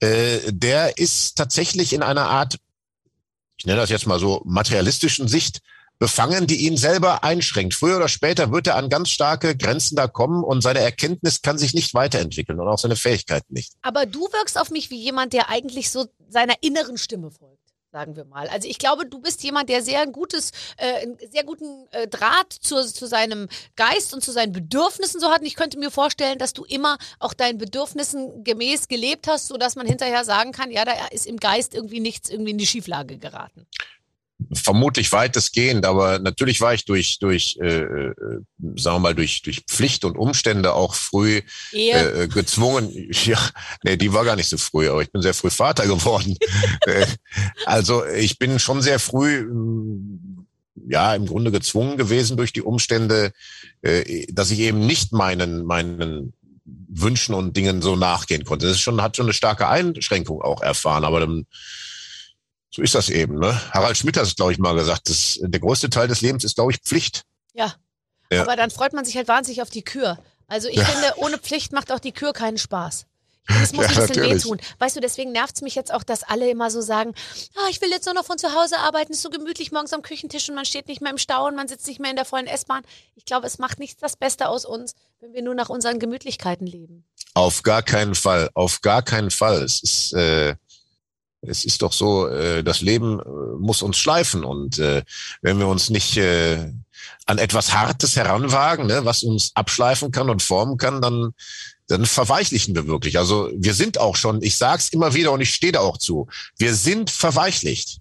äh, 0.00 0.40
der 0.48 0.98
ist 0.98 1.36
tatsächlich 1.36 1.92
in 1.92 2.02
einer 2.02 2.28
Art, 2.28 2.56
ich 3.56 3.66
nenne 3.66 3.80
das 3.80 3.90
jetzt 3.90 4.06
mal 4.06 4.18
so, 4.18 4.42
materialistischen 4.44 5.28
Sicht 5.28 5.60
befangen, 6.04 6.46
die 6.46 6.66
ihn 6.66 6.76
selber 6.76 7.24
einschränkt. 7.24 7.72
Früher 7.72 7.96
oder 7.96 8.08
später 8.08 8.52
wird 8.52 8.66
er 8.66 8.76
an 8.76 8.90
ganz 8.90 9.08
starke 9.08 9.56
Grenzen 9.56 9.96
da 9.96 10.06
kommen 10.06 10.44
und 10.44 10.60
seine 10.60 10.80
Erkenntnis 10.80 11.40
kann 11.40 11.56
sich 11.56 11.72
nicht 11.72 11.94
weiterentwickeln 11.94 12.60
und 12.60 12.68
auch 12.68 12.76
seine 12.76 12.94
Fähigkeiten 12.94 13.54
nicht. 13.54 13.72
Aber 13.80 14.04
du 14.04 14.20
wirkst 14.20 14.60
auf 14.60 14.70
mich 14.70 14.90
wie 14.90 15.00
jemand, 15.00 15.32
der 15.32 15.48
eigentlich 15.48 15.90
so 15.90 16.04
seiner 16.28 16.56
inneren 16.60 16.98
Stimme 16.98 17.30
folgt 17.30 17.54
sagen 17.90 18.16
wir 18.16 18.24
mal. 18.24 18.48
Also 18.48 18.68
ich 18.68 18.78
glaube, 18.78 19.06
du 19.06 19.20
bist 19.20 19.44
jemand, 19.44 19.68
der 19.68 19.80
sehr 19.80 20.04
gutes, 20.08 20.50
äh, 20.78 21.06
sehr 21.30 21.44
guten 21.44 21.86
äh, 21.92 22.08
Draht 22.08 22.52
zu, 22.52 22.84
zu 22.84 23.06
seinem 23.06 23.48
Geist 23.76 24.12
und 24.12 24.20
zu 24.20 24.32
seinen 24.32 24.50
Bedürfnissen 24.50 25.20
so 25.20 25.30
hat. 25.30 25.42
Und 25.42 25.46
ich 25.46 25.54
könnte 25.54 25.78
mir 25.78 25.92
vorstellen, 25.92 26.38
dass 26.38 26.54
du 26.54 26.64
immer 26.64 26.98
auch 27.20 27.34
deinen 27.34 27.56
Bedürfnissen 27.56 28.42
gemäß 28.42 28.88
gelebt 28.88 29.28
hast, 29.28 29.46
sodass 29.46 29.76
man 29.76 29.86
hinterher 29.86 30.24
sagen 30.24 30.50
kann, 30.50 30.72
ja, 30.72 30.84
da 30.84 30.92
ist 31.12 31.24
im 31.24 31.36
Geist 31.36 31.72
irgendwie 31.72 32.00
nichts 32.00 32.30
irgendwie 32.30 32.50
in 32.50 32.58
die 32.58 32.66
Schieflage 32.66 33.16
geraten 33.16 33.64
vermutlich 34.52 35.12
weitestgehend, 35.12 35.86
aber 35.86 36.18
natürlich 36.18 36.60
war 36.60 36.74
ich 36.74 36.84
durch, 36.84 37.18
durch, 37.18 37.56
äh, 37.60 37.82
äh, 37.82 38.14
sagen 38.76 38.96
wir 38.96 38.98
mal, 38.98 39.14
durch, 39.14 39.42
durch 39.42 39.62
Pflicht 39.68 40.04
und 40.04 40.16
Umstände 40.16 40.74
auch 40.74 40.94
früh 40.94 41.40
äh, 41.72 42.28
gezwungen. 42.28 42.92
Ja, 43.24 43.38
nee, 43.82 43.96
die 43.96 44.12
war 44.12 44.24
gar 44.24 44.36
nicht 44.36 44.48
so 44.48 44.58
früh, 44.58 44.88
aber 44.88 45.00
ich 45.00 45.10
bin 45.10 45.22
sehr 45.22 45.34
früh 45.34 45.50
Vater 45.50 45.86
geworden. 45.86 46.36
Äh, 46.86 47.06
also 47.64 48.04
ich 48.04 48.38
bin 48.38 48.58
schon 48.58 48.82
sehr 48.82 48.98
früh 48.98 49.46
ja 50.86 51.14
im 51.14 51.26
Grunde 51.26 51.50
gezwungen 51.50 51.96
gewesen 51.96 52.36
durch 52.36 52.52
die 52.52 52.62
Umstände, 52.62 53.32
äh, 53.82 54.26
dass 54.32 54.50
ich 54.50 54.58
eben 54.58 54.86
nicht 54.86 55.12
meinen 55.12 55.64
meinen 55.64 56.34
Wünschen 56.64 57.34
und 57.34 57.56
Dingen 57.56 57.80
so 57.80 57.96
nachgehen 57.96 58.44
konnte. 58.44 58.66
Das 58.66 58.76
ist 58.76 58.82
schon 58.82 59.02
hat 59.02 59.16
schon 59.16 59.26
eine 59.26 59.32
starke 59.32 59.68
Einschränkung 59.68 60.42
auch 60.42 60.60
erfahren, 60.60 61.04
aber 61.04 61.20
dann 61.20 61.46
so 62.74 62.82
ist 62.82 62.96
das 62.96 63.08
eben. 63.08 63.38
Ne? 63.38 63.60
Harald 63.72 63.96
Schmidt 63.96 64.16
hat 64.16 64.24
es, 64.24 64.34
glaube 64.34 64.50
ich, 64.50 64.58
mal 64.58 64.74
gesagt. 64.74 65.08
Das, 65.08 65.38
der 65.40 65.60
größte 65.60 65.90
Teil 65.90 66.08
des 66.08 66.22
Lebens 66.22 66.42
ist, 66.42 66.56
glaube 66.56 66.72
ich, 66.72 66.78
Pflicht. 66.78 67.22
Ja. 67.52 67.72
ja. 68.32 68.42
Aber 68.42 68.56
dann 68.56 68.70
freut 68.70 68.92
man 68.92 69.04
sich 69.04 69.16
halt 69.16 69.28
wahnsinnig 69.28 69.62
auf 69.62 69.70
die 69.70 69.84
Kür. 69.84 70.18
Also 70.48 70.66
ich 70.68 70.78
ja. 70.78 70.84
finde, 70.84 71.14
ohne 71.18 71.38
Pflicht 71.38 71.72
macht 71.72 71.92
auch 71.92 72.00
die 72.00 72.10
Kür 72.10 72.32
keinen 72.32 72.58
Spaß. 72.58 73.06
Das 73.60 73.74
muss 73.74 73.84
ja, 73.84 73.90
ein 73.90 74.08
bisschen 74.08 74.22
wehtun. 74.22 74.58
Weißt 74.78 74.96
du, 74.96 75.00
deswegen 75.00 75.30
nervt 75.30 75.56
es 75.56 75.60
mich 75.60 75.74
jetzt 75.74 75.92
auch, 75.92 76.02
dass 76.02 76.22
alle 76.22 76.48
immer 76.50 76.70
so 76.70 76.80
sagen, 76.80 77.12
ah, 77.56 77.68
ich 77.70 77.78
will 77.82 77.90
jetzt 77.90 78.06
nur 78.06 78.14
noch 78.14 78.24
von 78.24 78.38
zu 78.38 78.54
Hause 78.54 78.78
arbeiten, 78.78 79.12
ist 79.12 79.20
so 79.20 79.28
gemütlich 79.28 79.70
morgens 79.70 79.92
am 79.92 80.00
Küchentisch 80.00 80.48
und 80.48 80.54
man 80.54 80.64
steht 80.64 80.88
nicht 80.88 81.02
mehr 81.02 81.10
im 81.10 81.18
Stau 81.18 81.46
und 81.46 81.54
man 81.54 81.68
sitzt 81.68 81.86
nicht 81.86 82.00
mehr 82.00 82.08
in 82.08 82.16
der 82.16 82.24
vollen 82.24 82.46
S-Bahn. 82.46 82.82
Ich 83.16 83.26
glaube, 83.26 83.46
es 83.46 83.58
macht 83.58 83.80
nichts 83.80 84.00
das 84.00 84.16
Beste 84.16 84.48
aus 84.48 84.64
uns, 84.64 84.94
wenn 85.20 85.34
wir 85.34 85.42
nur 85.42 85.54
nach 85.54 85.68
unseren 85.68 85.98
Gemütlichkeiten 85.98 86.66
leben. 86.66 87.04
Auf 87.34 87.62
gar 87.62 87.82
keinen 87.82 88.14
Fall, 88.14 88.48
auf 88.54 88.80
gar 88.80 89.02
keinen 89.02 89.30
Fall. 89.30 89.62
Es 89.62 89.82
ist, 89.82 90.14
äh, 90.14 90.56
es 91.46 91.64
ist 91.64 91.82
doch 91.82 91.92
so, 91.92 92.28
äh, 92.28 92.62
das 92.62 92.80
Leben 92.80 93.20
äh, 93.20 93.24
muss 93.58 93.82
uns 93.82 93.96
schleifen 93.96 94.44
und 94.44 94.78
äh, 94.78 95.02
wenn 95.42 95.58
wir 95.58 95.68
uns 95.68 95.90
nicht 95.90 96.16
äh, 96.16 96.70
an 97.26 97.38
etwas 97.38 97.72
Hartes 97.72 98.16
heranwagen, 98.16 98.86
ne, 98.86 99.04
was 99.04 99.22
uns 99.22 99.52
abschleifen 99.54 100.10
kann 100.10 100.30
und 100.30 100.42
formen 100.42 100.76
kann, 100.76 101.00
dann 101.00 101.34
dann 101.86 102.06
verweichlichen 102.06 102.74
wir 102.74 102.86
wirklich. 102.86 103.18
Also 103.18 103.50
wir 103.54 103.74
sind 103.74 103.98
auch 103.98 104.16
schon, 104.16 104.42
ich 104.42 104.56
sag's 104.56 104.88
immer 104.88 105.14
wieder 105.14 105.32
und 105.32 105.40
ich 105.40 105.54
stehe 105.54 105.72
da 105.72 105.80
auch 105.80 105.98
zu, 105.98 106.28
wir 106.56 106.74
sind 106.74 107.10
verweichlicht. 107.10 108.00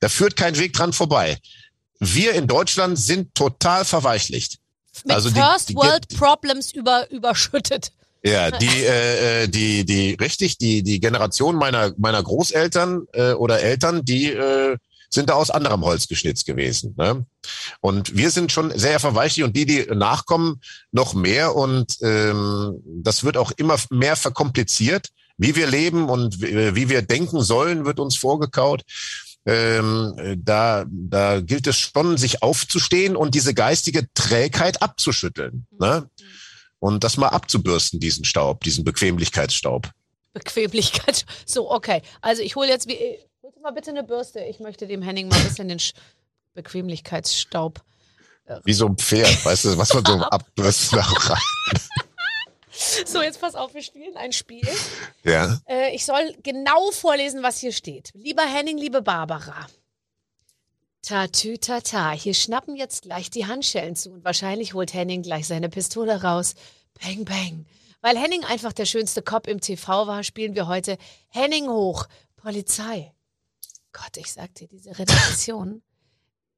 Da 0.00 0.08
führt 0.08 0.36
kein 0.36 0.58
Weg 0.58 0.74
dran 0.74 0.92
vorbei. 0.92 1.38
Wir 1.98 2.34
in 2.34 2.46
Deutschland 2.46 2.98
sind 2.98 3.34
total 3.34 3.84
verweichlicht. 3.84 4.58
Mit 5.04 5.14
also 5.14 5.30
First 5.30 5.70
die, 5.70 5.72
die, 5.72 5.78
World 5.78 6.08
Problems 6.16 6.72
über, 6.72 7.10
überschüttet. 7.10 7.92
Ja, 8.24 8.50
die, 8.58 8.84
äh, 8.84 9.42
äh, 9.44 9.48
die, 9.48 9.84
die, 9.84 10.14
richtig, 10.14 10.58
die, 10.58 10.82
die 10.82 11.00
Generation 11.00 11.56
meiner, 11.56 11.92
meiner 11.98 12.22
Großeltern 12.22 13.06
äh, 13.12 13.32
oder 13.32 13.60
Eltern, 13.60 14.04
die 14.04 14.32
äh, 14.32 14.76
sind 15.10 15.28
da 15.30 15.34
aus 15.34 15.50
anderem 15.50 15.84
Holz 15.84 16.08
geschnitzt 16.08 16.46
gewesen. 16.46 16.94
Ne? 16.96 17.24
Und 17.80 18.16
wir 18.16 18.30
sind 18.30 18.50
schon 18.50 18.76
sehr 18.76 18.98
verweichlich 18.98 19.44
und 19.44 19.54
die, 19.54 19.66
die 19.66 19.86
nachkommen, 19.94 20.60
noch 20.90 21.14
mehr. 21.14 21.54
Und 21.54 21.98
ähm, 22.02 22.80
das 22.84 23.22
wird 23.22 23.36
auch 23.36 23.52
immer 23.52 23.76
mehr 23.90 24.16
verkompliziert. 24.16 25.10
Wie 25.36 25.56
wir 25.56 25.66
leben 25.66 26.08
und 26.08 26.40
wie 26.40 26.88
wir 26.88 27.02
denken 27.02 27.42
sollen, 27.42 27.84
wird 27.84 27.98
uns 27.98 28.16
vorgekaut. 28.16 28.82
Ähm, 29.46 30.38
da, 30.44 30.84
da 30.88 31.40
gilt 31.40 31.66
es 31.66 31.76
schon, 31.76 32.16
sich 32.16 32.42
aufzustehen 32.42 33.16
und 33.16 33.34
diese 33.34 33.52
geistige 33.52 34.06
Trägheit 34.14 34.80
abzuschütteln. 34.80 35.66
Ne? 35.78 36.08
Und 36.84 37.02
das 37.02 37.16
mal 37.16 37.28
abzubürsten, 37.28 37.98
diesen 37.98 38.26
Staub, 38.26 38.62
diesen 38.62 38.84
Bequemlichkeitsstaub. 38.84 39.90
Bequemlichkeit. 40.34 41.24
So, 41.46 41.70
okay. 41.70 42.02
Also 42.20 42.42
ich 42.42 42.56
hole 42.56 42.68
jetzt 42.68 42.86
wie 42.88 43.18
mal 43.62 43.70
bitte 43.70 43.88
eine 43.88 44.04
Bürste. 44.04 44.40
Ich 44.40 44.60
möchte 44.60 44.86
dem 44.86 45.00
Henning 45.00 45.28
mal 45.28 45.36
ein 45.38 45.44
bisschen 45.44 45.68
den 45.68 45.80
Bequemlichkeitsstaub. 46.52 47.82
Äh, 48.44 48.60
Wie 48.64 48.74
so 48.74 48.84
ein 48.84 48.98
Pferd, 48.98 49.46
weißt 49.46 49.64
du, 49.64 49.78
was 49.78 49.94
man 49.94 50.04
so 50.04 50.12
abbürsten 50.30 50.98
rein. 50.98 51.38
So, 53.06 53.22
jetzt 53.22 53.40
pass 53.40 53.54
auf, 53.54 53.72
wir 53.72 53.82
spielen 53.82 54.18
ein 54.18 54.32
Spiel. 54.32 54.68
Ja. 55.22 55.58
Äh, 55.66 55.94
ich 55.94 56.04
soll 56.04 56.36
genau 56.42 56.90
vorlesen, 56.90 57.42
was 57.42 57.60
hier 57.60 57.72
steht. 57.72 58.10
Lieber 58.12 58.42
Henning, 58.42 58.76
liebe 58.76 59.00
Barbara. 59.00 59.68
Tatü 61.04 61.58
tata, 61.58 62.12
hier 62.12 62.32
schnappen 62.32 62.76
jetzt 62.76 63.02
gleich 63.02 63.28
die 63.28 63.46
Handschellen 63.46 63.94
zu 63.94 64.10
und 64.10 64.24
wahrscheinlich 64.24 64.72
holt 64.72 64.94
Henning 64.94 65.20
gleich 65.20 65.46
seine 65.46 65.68
Pistole 65.68 66.22
raus. 66.22 66.54
Bang, 66.98 67.26
bang. 67.26 67.66
Weil 68.00 68.16
Henning 68.16 68.42
einfach 68.44 68.72
der 68.72 68.86
schönste 68.86 69.20
Cop 69.20 69.46
im 69.46 69.60
TV 69.60 70.06
war, 70.06 70.22
spielen 70.22 70.54
wir 70.54 70.66
heute 70.66 70.96
Henning 71.28 71.68
hoch, 71.68 72.06
Polizei. 72.36 73.12
Gott, 73.92 74.16
ich 74.16 74.32
sag 74.32 74.54
dir, 74.54 74.66
diese 74.66 74.98
Redaktion, 74.98 75.82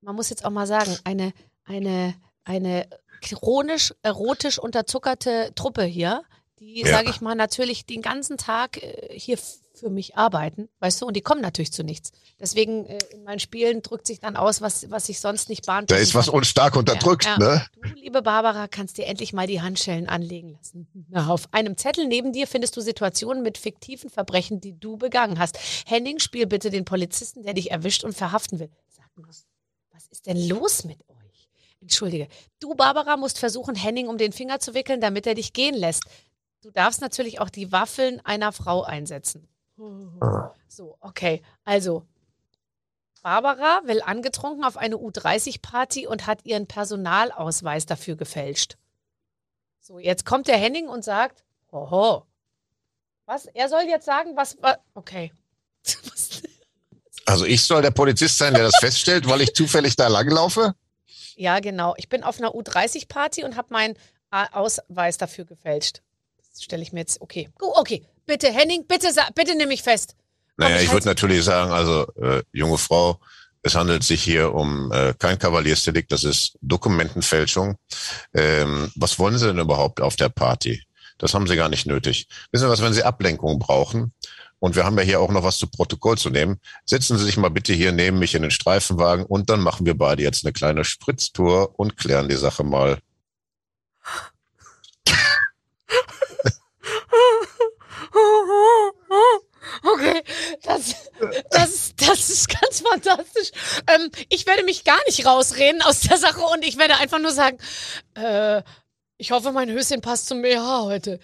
man 0.00 0.14
muss 0.14 0.30
jetzt 0.30 0.44
auch 0.44 0.50
mal 0.50 0.68
sagen, 0.68 0.96
eine, 1.02 1.32
eine, 1.64 2.14
eine 2.44 2.88
chronisch, 3.22 3.94
erotisch 4.02 4.60
unterzuckerte 4.60 5.52
Truppe 5.56 5.82
hier, 5.82 6.22
die, 6.60 6.82
ja. 6.82 6.86
sage 6.86 7.10
ich 7.10 7.20
mal, 7.20 7.34
natürlich 7.34 7.84
den 7.84 8.00
ganzen 8.00 8.38
Tag 8.38 8.80
äh, 8.80 9.18
hier 9.18 9.38
für 9.78 9.90
mich 9.90 10.16
arbeiten, 10.16 10.68
weißt 10.80 11.02
du, 11.02 11.06
und 11.06 11.14
die 11.14 11.20
kommen 11.20 11.40
natürlich 11.40 11.72
zu 11.72 11.84
nichts. 11.84 12.12
Deswegen 12.40 12.86
äh, 12.86 12.98
in 13.12 13.24
meinen 13.24 13.38
Spielen 13.38 13.82
drückt 13.82 14.06
sich 14.06 14.20
dann 14.20 14.36
aus, 14.36 14.60
was, 14.60 14.90
was 14.90 15.08
ich 15.08 15.20
sonst 15.20 15.48
nicht 15.48 15.66
bahnt. 15.66 15.90
Da 15.90 15.96
ist 15.96 16.14
was 16.14 16.28
uns 16.28 16.48
stark 16.48 16.76
unterdrückt, 16.76 17.24
ja, 17.24 17.32
ja. 17.32 17.38
ne? 17.38 17.66
Du, 17.72 17.88
liebe 17.94 18.22
Barbara, 18.22 18.68
kannst 18.68 18.98
dir 18.98 19.06
endlich 19.06 19.32
mal 19.32 19.46
die 19.46 19.60
Handschellen 19.60 20.08
anlegen 20.08 20.50
lassen. 20.50 20.88
Na, 21.08 21.28
auf 21.28 21.48
einem 21.52 21.76
Zettel 21.76 22.06
neben 22.06 22.32
dir 22.32 22.46
findest 22.46 22.76
du 22.76 22.80
Situationen 22.80 23.42
mit 23.42 23.58
fiktiven 23.58 24.10
Verbrechen, 24.10 24.60
die 24.60 24.78
du 24.78 24.96
begangen 24.96 25.38
hast. 25.38 25.58
Henning, 25.86 26.18
spiel 26.18 26.46
bitte 26.46 26.70
den 26.70 26.84
Polizisten, 26.84 27.42
der 27.42 27.54
dich 27.54 27.70
erwischt 27.70 28.04
und 28.04 28.14
verhaften 28.14 28.58
will. 28.58 28.70
Sag 28.88 29.06
mal, 29.16 29.28
was 29.28 30.06
ist 30.08 30.26
denn 30.26 30.48
los 30.48 30.84
mit 30.84 31.00
euch? 31.08 31.48
Entschuldige. 31.80 32.28
Du, 32.60 32.74
Barbara, 32.74 33.16
musst 33.16 33.38
versuchen, 33.38 33.74
Henning 33.74 34.08
um 34.08 34.18
den 34.18 34.32
Finger 34.32 34.58
zu 34.60 34.74
wickeln, 34.74 35.00
damit 35.00 35.26
er 35.26 35.34
dich 35.34 35.52
gehen 35.52 35.74
lässt. 35.74 36.04
Du 36.62 36.70
darfst 36.70 37.00
natürlich 37.00 37.40
auch 37.40 37.50
die 37.50 37.70
Waffeln 37.70 38.20
einer 38.24 38.50
Frau 38.50 38.82
einsetzen. 38.82 39.46
So, 40.68 40.96
okay. 41.00 41.42
Also, 41.64 42.06
Barbara 43.22 43.82
will 43.84 44.02
angetrunken 44.02 44.64
auf 44.64 44.76
eine 44.76 44.96
U30-Party 44.96 46.06
und 46.06 46.26
hat 46.26 46.44
ihren 46.44 46.66
Personalausweis 46.66 47.86
dafür 47.86 48.16
gefälscht. 48.16 48.76
So, 49.80 49.98
jetzt 49.98 50.24
kommt 50.24 50.48
der 50.48 50.56
Henning 50.56 50.88
und 50.88 51.04
sagt, 51.04 51.44
hoho. 51.72 52.24
Was? 53.26 53.46
Er 53.46 53.68
soll 53.68 53.82
jetzt 53.88 54.06
sagen, 54.06 54.36
was. 54.36 54.56
was 54.62 54.76
okay. 54.94 55.32
also, 57.26 57.44
ich 57.44 57.62
soll 57.62 57.82
der 57.82 57.90
Polizist 57.90 58.38
sein, 58.38 58.54
der 58.54 58.64
das 58.64 58.76
feststellt, 58.76 59.28
weil 59.28 59.40
ich 59.40 59.54
zufällig 59.54 59.96
da 59.96 60.08
langlaufe? 60.08 60.74
Ja, 61.36 61.60
genau. 61.60 61.94
Ich 61.98 62.08
bin 62.08 62.22
auf 62.22 62.38
einer 62.38 62.54
U30-Party 62.54 63.44
und 63.44 63.56
habe 63.56 63.72
meinen 63.72 63.96
Ausweis 64.30 65.18
dafür 65.18 65.44
gefälscht. 65.44 66.02
Das 66.50 66.62
stelle 66.62 66.82
ich 66.82 66.92
mir 66.92 67.00
jetzt. 67.00 67.20
Okay. 67.20 67.50
Okay. 67.60 68.06
Bitte, 68.26 68.48
Henning, 68.52 68.86
bitte, 68.86 69.08
bitte 69.34 69.54
nimm 69.56 69.68
mich 69.68 69.82
fest. 69.82 70.14
Naja, 70.56 70.80
ich 70.80 70.90
würde 70.90 71.06
natürlich 71.06 71.44
sagen, 71.44 71.70
also 71.70 72.06
äh, 72.16 72.42
junge 72.52 72.78
Frau, 72.78 73.20
es 73.62 73.74
handelt 73.74 74.04
sich 74.04 74.22
hier 74.22 74.54
um 74.54 74.90
äh, 74.92 75.14
kein 75.18 75.38
Kavaliersdelikt, 75.38 76.10
das 76.12 76.24
ist 76.24 76.56
Dokumentenfälschung. 76.62 77.76
Ähm, 78.34 78.90
was 78.96 79.18
wollen 79.18 79.38
Sie 79.38 79.46
denn 79.46 79.58
überhaupt 79.58 80.00
auf 80.00 80.16
der 80.16 80.28
Party? 80.28 80.82
Das 81.18 81.34
haben 81.34 81.46
Sie 81.46 81.56
gar 81.56 81.68
nicht 81.68 81.86
nötig. 81.86 82.28
Wissen 82.52 82.66
Sie 82.66 82.70
was, 82.70 82.82
wenn 82.82 82.92
Sie 82.92 83.02
Ablenkung 83.02 83.58
brauchen, 83.58 84.12
und 84.58 84.74
wir 84.74 84.84
haben 84.84 84.96
ja 84.98 85.04
hier 85.04 85.20
auch 85.20 85.30
noch 85.30 85.44
was 85.44 85.58
zu 85.58 85.66
Protokoll 85.66 86.16
zu 86.16 86.30
nehmen, 86.30 86.60
setzen 86.84 87.18
Sie 87.18 87.24
sich 87.24 87.36
mal 87.36 87.50
bitte 87.50 87.72
hier 87.72 87.92
neben 87.92 88.18
mich 88.18 88.34
in 88.34 88.42
den 88.42 88.50
Streifenwagen 88.50 89.24
und 89.24 89.50
dann 89.50 89.60
machen 89.60 89.86
wir 89.86 89.96
beide 89.96 90.22
jetzt 90.22 90.44
eine 90.44 90.52
kleine 90.52 90.84
Spritztour 90.84 91.78
und 91.78 91.96
klären 91.96 92.28
die 92.28 92.36
Sache 92.36 92.64
mal. 92.64 92.98
Okay, 99.96 100.22
das, 100.62 100.94
das, 101.50 101.92
das 101.96 102.28
ist 102.28 102.48
ganz 102.48 102.80
fantastisch. 102.80 103.50
Ähm, 103.86 104.10
ich 104.28 104.46
werde 104.46 104.62
mich 104.64 104.84
gar 104.84 104.98
nicht 105.06 105.24
rausreden 105.24 105.80
aus 105.80 106.00
der 106.00 106.18
Sache 106.18 106.42
und 106.42 106.64
ich 106.66 106.76
werde 106.76 106.96
einfach 106.96 107.18
nur 107.18 107.32
sagen, 107.32 107.56
äh, 108.14 108.62
ich 109.16 109.30
hoffe, 109.30 109.52
mein 109.52 109.70
Höschen 109.70 110.02
passt 110.02 110.26
zum 110.26 110.42
BH 110.42 110.82
heute. 110.82 111.18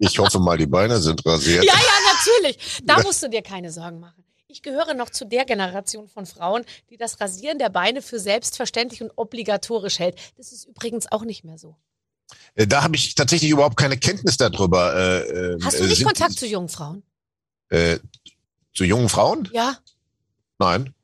Ich 0.00 0.18
hoffe 0.18 0.38
mal, 0.38 0.56
die 0.56 0.66
Beine 0.66 0.98
sind 0.98 1.24
rasiert. 1.26 1.64
Ja, 1.64 1.74
ja, 1.74 2.12
natürlich. 2.12 2.80
Da 2.84 3.02
musst 3.02 3.22
du 3.22 3.28
dir 3.28 3.42
keine 3.42 3.70
Sorgen 3.70 4.00
machen. 4.00 4.24
Ich 4.46 4.62
gehöre 4.62 4.94
noch 4.94 5.10
zu 5.10 5.24
der 5.24 5.44
Generation 5.44 6.08
von 6.08 6.24
Frauen, 6.24 6.64
die 6.90 6.96
das 6.96 7.20
Rasieren 7.20 7.58
der 7.58 7.68
Beine 7.68 8.00
für 8.00 8.18
selbstverständlich 8.18 9.02
und 9.02 9.10
obligatorisch 9.16 9.98
hält. 9.98 10.18
Das 10.36 10.52
ist 10.52 10.66
übrigens 10.66 11.10
auch 11.10 11.24
nicht 11.24 11.44
mehr 11.44 11.58
so. 11.58 11.76
Äh, 12.54 12.66
da 12.66 12.82
habe 12.82 12.96
ich 12.96 13.14
tatsächlich 13.14 13.50
überhaupt 13.50 13.76
keine 13.76 13.96
Kenntnis 13.96 14.36
darüber. 14.36 14.94
Äh, 14.94 15.20
äh 15.20 15.58
Hast 15.62 15.80
du 15.80 15.84
nicht 15.84 16.04
Kontakt 16.04 16.38
zu 16.38 16.46
jungen 16.46 16.68
Frauen? 16.68 17.02
Äh, 17.68 17.98
zu 18.74 18.84
jungen 18.84 19.08
Frauen? 19.08 19.48
Ja. 19.52 19.78
Nein. 20.58 20.94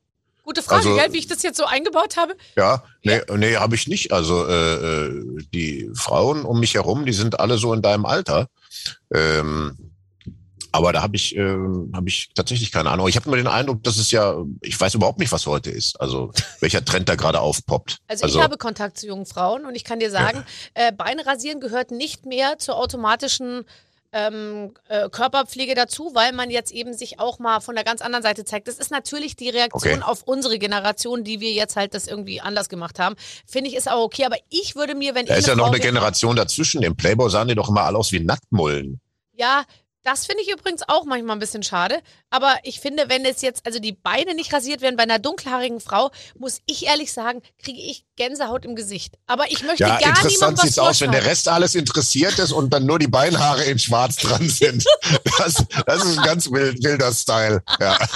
Gute 0.43 0.61
Frage, 0.61 0.89
also, 0.89 0.95
gell, 0.95 1.11
wie 1.11 1.17
ich 1.17 1.27
das 1.27 1.41
jetzt 1.41 1.57
so 1.57 1.65
eingebaut 1.65 2.17
habe. 2.17 2.35
Ja, 2.55 2.83
nee, 3.03 3.17
ja. 3.27 3.37
nee 3.37 3.55
habe 3.55 3.75
ich 3.75 3.87
nicht. 3.87 4.13
Also 4.13 4.45
äh, 4.47 5.05
äh, 5.07 5.43
die 5.53 5.89
Frauen 5.95 6.45
um 6.45 6.59
mich 6.59 6.75
herum, 6.75 7.05
die 7.05 7.13
sind 7.13 7.39
alle 7.39 7.57
so 7.57 7.73
in 7.73 7.81
deinem 7.81 8.05
Alter. 8.05 8.47
Ähm, 9.11 9.84
aber 10.75 10.93
da 10.93 11.01
habe 11.01 11.15
ich, 11.15 11.35
äh, 11.35 11.57
hab 11.93 12.07
ich 12.07 12.29
tatsächlich 12.35 12.71
keine 12.71 12.89
Ahnung. 12.89 13.07
Ich 13.07 13.15
habe 13.15 13.27
nur 13.29 13.37
den 13.37 13.47
Eindruck, 13.47 13.83
dass 13.83 13.97
es 13.97 14.11
ja, 14.11 14.35
ich 14.61 14.79
weiß 14.79 14.93
überhaupt 14.95 15.19
nicht, 15.19 15.31
was 15.31 15.45
heute 15.45 15.71
ist. 15.71 15.99
Also 15.99 16.31
welcher 16.59 16.83
Trend 16.83 17.09
da 17.09 17.15
gerade 17.15 17.39
aufpoppt. 17.39 17.97
Also, 18.07 18.25
also, 18.25 18.39
ich 18.39 18.43
habe 18.43 18.57
Kontakt 18.57 18.97
zu 18.97 19.07
jungen 19.07 19.25
Frauen 19.25 19.65
und 19.65 19.75
ich 19.75 19.83
kann 19.83 19.99
dir 19.99 20.11
sagen, 20.11 20.43
ja. 20.77 20.87
äh, 20.87 20.91
Beine 20.91 21.25
rasieren 21.25 21.59
gehört 21.59 21.91
nicht 21.91 22.25
mehr 22.25 22.57
zur 22.59 22.77
automatischen 22.77 23.65
ähm, 24.15 24.73
äh, 24.87 25.09
Körperpflege 25.09 25.75
dazu, 25.75 26.11
weil 26.13 26.31
man 26.31 26.49
jetzt 26.49 26.71
eben 26.71 26.93
sich 26.93 27.19
auch 27.19 27.37
mal 27.37 27.59
von 27.59 27.75
der 27.75 27.83
ganz 27.83 28.01
anderen 28.01 28.23
Seite 28.23 28.45
zeigt. 28.45 28.69
Das 28.69 28.77
ist 28.77 28.89
natürlich 28.89 29.35
die 29.35 29.49
Reaktion 29.49 29.95
Okay. 29.95 30.03
auf 30.03 30.23
unsere 30.23 30.57
Generation, 30.57 31.25
die 31.25 31.41
wir 31.41 31.51
jetzt 31.51 31.75
halt 31.75 31.93
das 31.93 32.07
irgendwie 32.07 32.39
anders 32.39 32.69
gemacht 32.69 32.97
haben. 32.97 33.15
Finde 33.45 33.69
ich 33.69 33.75
ist 33.75 33.91
auch 33.91 34.03
okay, 34.03 34.25
aber 34.25 34.37
ich 34.49 34.75
würde 34.75 34.95
mir, 34.95 35.15
wenn 35.15 35.25
Da 35.25 35.33
ich 35.33 35.39
ist 35.39 35.47
ja 35.47 35.55
noch 35.55 35.65
Frau 35.65 35.73
eine 35.73 35.81
Generation 35.81 36.37
dazwischen. 36.37 36.81
Im 36.81 36.95
Playboy 36.95 37.29
sahen 37.29 37.49
die 37.49 37.55
doch 37.55 37.67
immer 37.67 37.81
alle 37.81 37.97
aus 37.97 38.13
wie 38.13 38.21
Nacktmullen. 38.21 39.01
Ja, 39.33 39.65
das 40.05 40.27
finde 40.27 40.43
ich 40.43 40.51
übrigens 40.51 40.83
auch 40.87 41.03
manchmal 41.03 41.35
ein 41.35 41.39
bisschen 41.39 41.63
schade. 41.63 41.99
Aber 42.29 42.57
ich 42.63 42.79
finde, 42.79 43.09
wenn 43.09 43.25
es 43.25 43.41
jetzt, 43.41 43.65
also 43.65 43.79
die 43.79 43.91
Beine 43.91 44.35
nicht 44.35 44.53
rasiert 44.53 44.81
werden 44.81 44.95
bei 44.95 45.03
einer 45.03 45.19
dunkelhaarigen 45.19 45.79
Frau, 45.79 46.11
muss 46.37 46.61
ich 46.67 46.85
ehrlich 46.85 47.11
sagen, 47.11 47.41
kriege 47.57 47.79
ich 47.79 48.04
Gänsehaut 48.15 48.65
im 48.65 48.75
Gesicht. 48.75 49.15
Aber 49.27 49.51
ich 49.51 49.63
möchte 49.63 49.83
Ja, 49.83 49.99
gar 49.99 49.99
niemandem 49.99 50.23
interessant 50.23 50.57
was 50.57 50.63
sieht's 50.65 50.79
aus, 50.79 51.01
wenn 51.01 51.11
der. 51.11 51.25
Rest 51.25 51.47
alles 51.47 51.75
interessiert 51.75 52.39
ist 52.39 52.51
und 52.51 52.69
dann 52.71 52.85
nur 52.85 52.99
die 52.99 53.07
Beinhaare 53.07 53.63
in 53.65 53.79
schwarz 53.79 54.15
dran 54.17 54.47
sind. 54.49 54.85
Das, 55.37 55.65
das 55.85 56.03
ist 56.03 56.17
ein 56.17 56.23
ganz 56.23 56.49
wild, 56.51 56.83
wilder 56.83 57.13
Style. 57.13 57.63
Ja. 57.79 57.97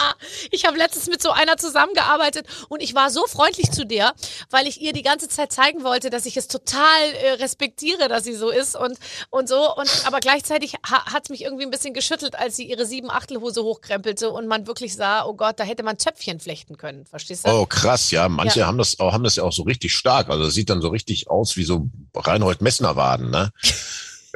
Ich 0.52 0.66
habe 0.66 0.78
letztens 0.78 1.08
mit 1.08 1.22
so 1.22 1.32
einer 1.32 1.58
zusammengearbeitet 1.58 2.46
und 2.68 2.82
ich 2.82 2.94
war 2.96 3.10
so 3.10 3.26
freundlich 3.28 3.72
zu 3.72 3.86
der, 3.86 4.14
weil 4.50 4.68
ich 4.68 4.82
ihr 4.82 4.94
die 4.94 5.02
ganze 5.02 5.28
Zeit 5.28 5.52
zeigen 5.52 5.84
wollte, 5.84 6.10
dass 6.10 6.26
ich 6.26 6.38
es 6.38 6.48
total 6.48 7.02
äh, 7.24 7.32
respektiere, 7.34 8.08
dass 8.10 8.24
sie 8.24 8.36
so 8.36 8.50
ist 8.50 8.76
und, 8.76 8.98
und 9.30 9.48
so. 9.50 9.76
Und, 9.76 9.90
aber 10.06 10.20
gleichzeitig 10.20 10.76
ha, 10.90 11.06
hat 11.14 11.24
es 11.24 11.30
mich 11.30 11.42
irgendwie 11.44 11.64
ein 11.64 11.72
bisschen 11.72 11.94
geschüttelt, 11.94 12.36
als 12.38 12.56
sie 12.56 12.66
ihre 12.70 12.86
sieben 12.86 13.10
Achtelhose 13.10 13.64
hochkrempelte 13.64 14.30
und 14.30 14.48
man 14.48 14.68
wirklich 14.68 14.96
sah, 14.96 15.26
oh 15.26 15.34
Gott, 15.34 15.60
da 15.60 15.64
hätte 15.64 15.84
man 15.84 15.98
Zöpfchen 15.98 16.40
flechten 16.40 16.78
können. 16.78 17.06
Verstehst 17.06 17.46
du? 17.48 17.52
Oh, 17.52 17.66
krass, 17.66 18.12
ja. 18.12 18.28
Manche 18.30 18.60
Ja. 18.60 18.68
haben 18.68 18.78
das 18.78 19.00
auch, 19.00 19.14
haben 19.14 19.24
das 19.24 19.36
ja 19.36 19.44
auch 19.44 19.54
so 19.54 19.64
richtig 19.64 19.89
stark. 19.96 20.30
Also 20.30 20.46
das 20.46 20.54
sieht 20.54 20.70
dann 20.70 20.82
so 20.82 20.90
richtig 20.90 21.30
aus 21.30 21.58
wie 21.58 21.64
so 21.64 21.90
Reinhold 22.16 22.62
Messner 22.62 22.96
Waden, 22.96 23.30
ne? 23.30 23.52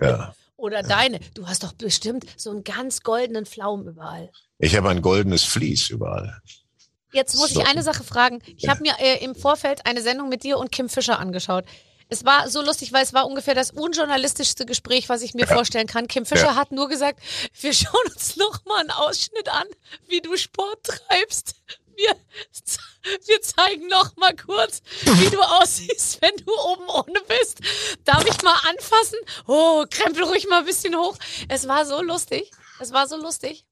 Ja. 0.02 0.34
Oder 0.58 0.82
deine. 0.82 1.20
Du 1.34 1.48
hast 1.48 1.64
doch 1.64 1.74
bestimmt 1.74 2.26
so 2.38 2.50
einen 2.52 2.64
ganz 2.64 3.02
goldenen 3.02 3.46
Pflaum 3.46 3.86
überall. 3.88 4.32
Ich 4.60 4.76
habe 4.78 4.90
ein 4.90 5.02
goldenes 5.02 5.44
Vlies 5.44 5.90
überall. 5.90 6.42
Jetzt 7.12 7.36
muss 7.36 7.52
So. 7.52 7.62
ich 7.62 7.68
eine 7.68 7.84
Sache 7.84 8.04
fragen. 8.04 8.40
Ich 8.58 8.68
habe 8.70 8.82
mir 8.82 8.96
äh, 9.00 9.24
im 9.24 9.36
Vorfeld 9.36 9.86
eine 9.86 10.02
Sendung 10.02 10.30
mit 10.30 10.44
dir 10.44 10.58
und 10.58 10.72
Kim 10.72 10.88
Fischer 10.90 11.20
angeschaut. 11.20 11.66
Es 12.10 12.26
war 12.26 12.50
so 12.50 12.62
lustig, 12.62 12.94
weil 12.94 13.04
es 13.04 13.14
war 13.14 13.28
ungefähr 13.28 13.56
das 13.56 13.72
unjournalistischste 13.72 14.66
Gespräch, 14.66 15.10
was 15.10 15.22
ich 15.22 15.34
mir 15.34 15.48
vorstellen 15.48 15.88
kann. 15.88 16.08
Kim 16.08 16.26
Fischer 16.26 16.46
Ja. 16.48 16.56
hat 16.56 16.72
nur 16.72 16.88
gesagt, 16.88 17.20
wir 17.60 17.74
schauen 17.74 18.06
uns 18.14 18.36
noch 18.38 18.64
mal 18.66 18.80
einen 18.82 18.92
Ausschnitt 18.92 19.50
an, 19.50 19.66
wie 20.08 20.22
du 20.22 20.36
Sport 20.38 20.80
treibst. 20.84 21.56
Wir, 21.96 22.16
wir 23.26 23.42
zeigen 23.42 23.88
noch 23.88 24.16
mal 24.18 24.36
kurz, 24.36 24.82
wie 25.04 25.30
du 25.30 25.42
aussiehst, 25.42 26.22
wenn 26.22 26.36
du 26.46 26.52
oben 26.52 26.88
ohne 26.90 27.20
bist. 27.28 27.60
Darf 28.06 28.26
ich 28.26 28.42
mal 28.42 28.58
anfassen? 28.70 29.20
Oh, 29.48 29.86
krempel 29.90 30.24
ruhig 30.24 30.48
mal 30.48 30.60
ein 30.60 30.66
bisschen 30.66 30.96
hoch. 30.96 31.18
Es 31.50 31.68
war 31.68 31.86
so 31.86 32.02
lustig. 32.02 32.52
Es 32.80 32.92
war 32.92 33.08
so 33.08 33.18
lustig. 33.18 33.66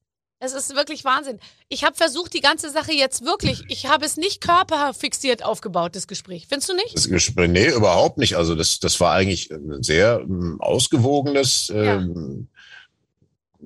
Es 0.43 0.53
ist 0.53 0.75
wirklich 0.75 1.05
Wahnsinn. 1.05 1.39
Ich 1.69 1.83
habe 1.83 1.95
versucht, 1.95 2.33
die 2.33 2.41
ganze 2.41 2.71
Sache 2.71 2.91
jetzt 2.93 3.23
wirklich, 3.23 3.63
ich 3.67 3.85
habe 3.85 4.03
es 4.03 4.17
nicht 4.17 4.41
körperfixiert 4.41 5.45
aufgebaut, 5.45 5.95
das 5.95 6.07
Gespräch. 6.07 6.47
Findest 6.49 6.69
du 6.69 6.73
nicht? 6.73 6.95
Das 6.95 7.07
Gespräch, 7.07 7.47
nee, 7.47 7.69
überhaupt 7.69 8.17
nicht. 8.17 8.35
Also 8.37 8.55
das, 8.55 8.79
das 8.79 8.99
war 8.99 9.13
eigentlich 9.13 9.51
ein 9.51 9.83
sehr 9.83 10.19
ähm, 10.21 10.59
ausgewogenes, 10.59 11.71
ähm, 11.75 12.47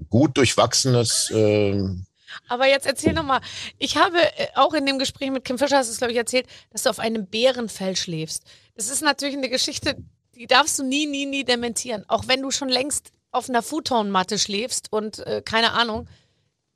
gut 0.10 0.36
durchwachsenes. 0.36 1.32
Ähm, 1.34 2.06
Aber 2.48 2.68
jetzt 2.68 2.86
erzähl 2.86 3.14
noch 3.14 3.24
mal. 3.24 3.42
Ich 3.78 3.98
habe 3.98 4.18
äh, 4.18 4.48
auch 4.56 4.74
in 4.74 4.86
dem 4.86 5.00
Gespräch 5.00 5.32
mit 5.32 5.46
Kim 5.46 5.58
Fischer, 5.58 5.78
hast 5.78 5.88
du 5.88 5.92
es, 5.94 5.98
glaube 5.98 6.12
ich, 6.14 6.18
erzählt, 6.18 6.48
dass 6.72 6.84
du 6.84 6.90
auf 6.90 7.00
einem 7.00 7.28
Bärenfell 7.28 7.96
schläfst. 7.96 8.44
Das 8.76 8.90
ist 8.90 9.02
natürlich 9.02 9.36
eine 9.36 9.50
Geschichte, 9.50 9.98
die 10.36 10.48
darfst 10.48 10.78
du 10.80 10.84
nie, 10.84 11.06
nie, 11.06 11.26
nie 11.26 11.44
dementieren. 11.44 12.04
Auch 12.08 12.28
wenn 12.28 12.42
du 12.42 12.52
schon 12.52 12.70
längst 12.70 13.12
auf 13.32 13.50
einer 13.50 13.62
Futonmatte 13.62 14.40
schläfst 14.40 14.92
und 14.92 15.20
äh, 15.20 15.42
keine 15.44 15.74
Ahnung. 15.74 16.08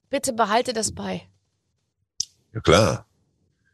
Bitte 0.10 0.34
behalte 0.34 0.74
das 0.74 0.94
bei. 0.94 1.28
ja 2.54 2.60
klar. 2.62 3.06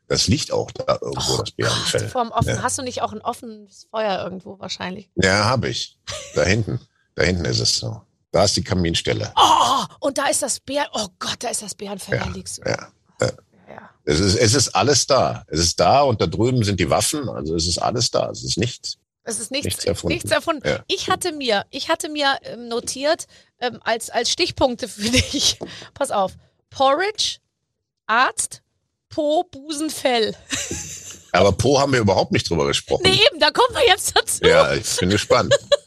Das 0.08 0.28
liegt 0.28 0.52
auch 0.52 0.70
da 0.70 1.00
irgendwo, 1.02 1.38
das 1.38 1.52
Bärenfell. 1.52 2.10
Vorm 2.10 2.30
offen. 2.30 2.50
Ja. 2.50 2.62
Hast 2.62 2.78
du 2.78 2.84
nicht 2.84 3.02
auch 3.02 3.12
ein 3.12 3.22
offenes 3.22 3.88
Feuer 3.90 4.24
irgendwo 4.24 4.60
wahrscheinlich? 4.60 5.10
Ja, 5.16 5.46
habe 5.46 5.70
ich. 5.70 5.98
Da 6.36 6.44
hinten. 6.44 6.80
Da 7.16 7.24
hinten 7.24 7.46
ist 7.46 7.60
es 7.60 7.80
so. 7.80 8.02
Da 8.36 8.44
ist 8.44 8.58
die 8.58 8.64
Kaminstelle. 8.66 9.32
Oh, 9.38 9.86
und 10.02 10.18
da 10.18 10.28
ist 10.28 10.42
das 10.42 10.60
Bär. 10.60 10.86
Oh 10.92 11.08
Gott, 11.20 11.38
da 11.40 11.48
ist 11.48 11.62
das 11.62 11.74
Bärenfell. 11.74 12.18
Ja, 12.18 12.28
liegst 12.28 12.58
du. 12.58 12.70
ja. 12.70 12.90
ja. 13.22 13.32
Es 14.04 14.20
ist, 14.20 14.36
es 14.36 14.54
ist 14.54 14.76
alles 14.76 15.08
da. 15.08 15.46
Es 15.48 15.62
ist 15.62 15.80
da 15.80 16.02
und 16.02 16.20
da 16.20 16.28
drüben 16.28 16.62
sind 16.66 16.82
die 16.82 16.90
Waffen. 16.90 17.30
Also 17.30 17.56
es 17.56 17.66
ist 17.66 17.78
alles 17.78 18.12
da. 18.12 18.30
Es 18.30 18.44
ist 18.44 18.58
nichts. 18.58 18.98
Es 19.24 19.40
ist 19.40 19.52
nichts, 19.52 19.68
Nichts 19.68 19.86
erfunden. 19.86 20.16
Nichts 20.16 20.32
erfunden. 20.32 20.68
Ja. 20.68 20.84
Ich 20.88 21.10
hatte 21.10 21.32
mir, 21.32 21.66
ich 21.70 21.88
hatte 21.88 22.10
mir 22.10 22.38
ähm, 22.42 22.68
notiert 22.68 23.26
ähm, 23.62 23.80
als, 23.86 24.10
als 24.10 24.30
Stichpunkte 24.30 24.90
für 24.90 25.10
dich. 25.12 25.58
Pass 25.94 26.12
auf. 26.12 26.34
Porridge, 26.70 27.38
Arzt, 28.06 28.64
Po, 29.08 29.46
Busen, 29.46 29.90
Fell. 29.90 30.36
Aber 31.32 31.54
Po 31.54 31.80
haben 31.80 31.94
wir 31.94 32.00
überhaupt 32.02 32.34
nicht 32.34 32.50
drüber 32.50 32.68
gesprochen. 32.68 33.04
Nee, 33.06 33.18
eben, 33.32 33.40
da 33.40 33.50
kommen 33.52 33.74
wir 33.78 33.88
jetzt 33.88 34.14
dazu. 34.14 34.44
Ja, 34.44 34.74
ich 34.74 34.98
bin 34.98 35.10
gespannt. 35.10 35.56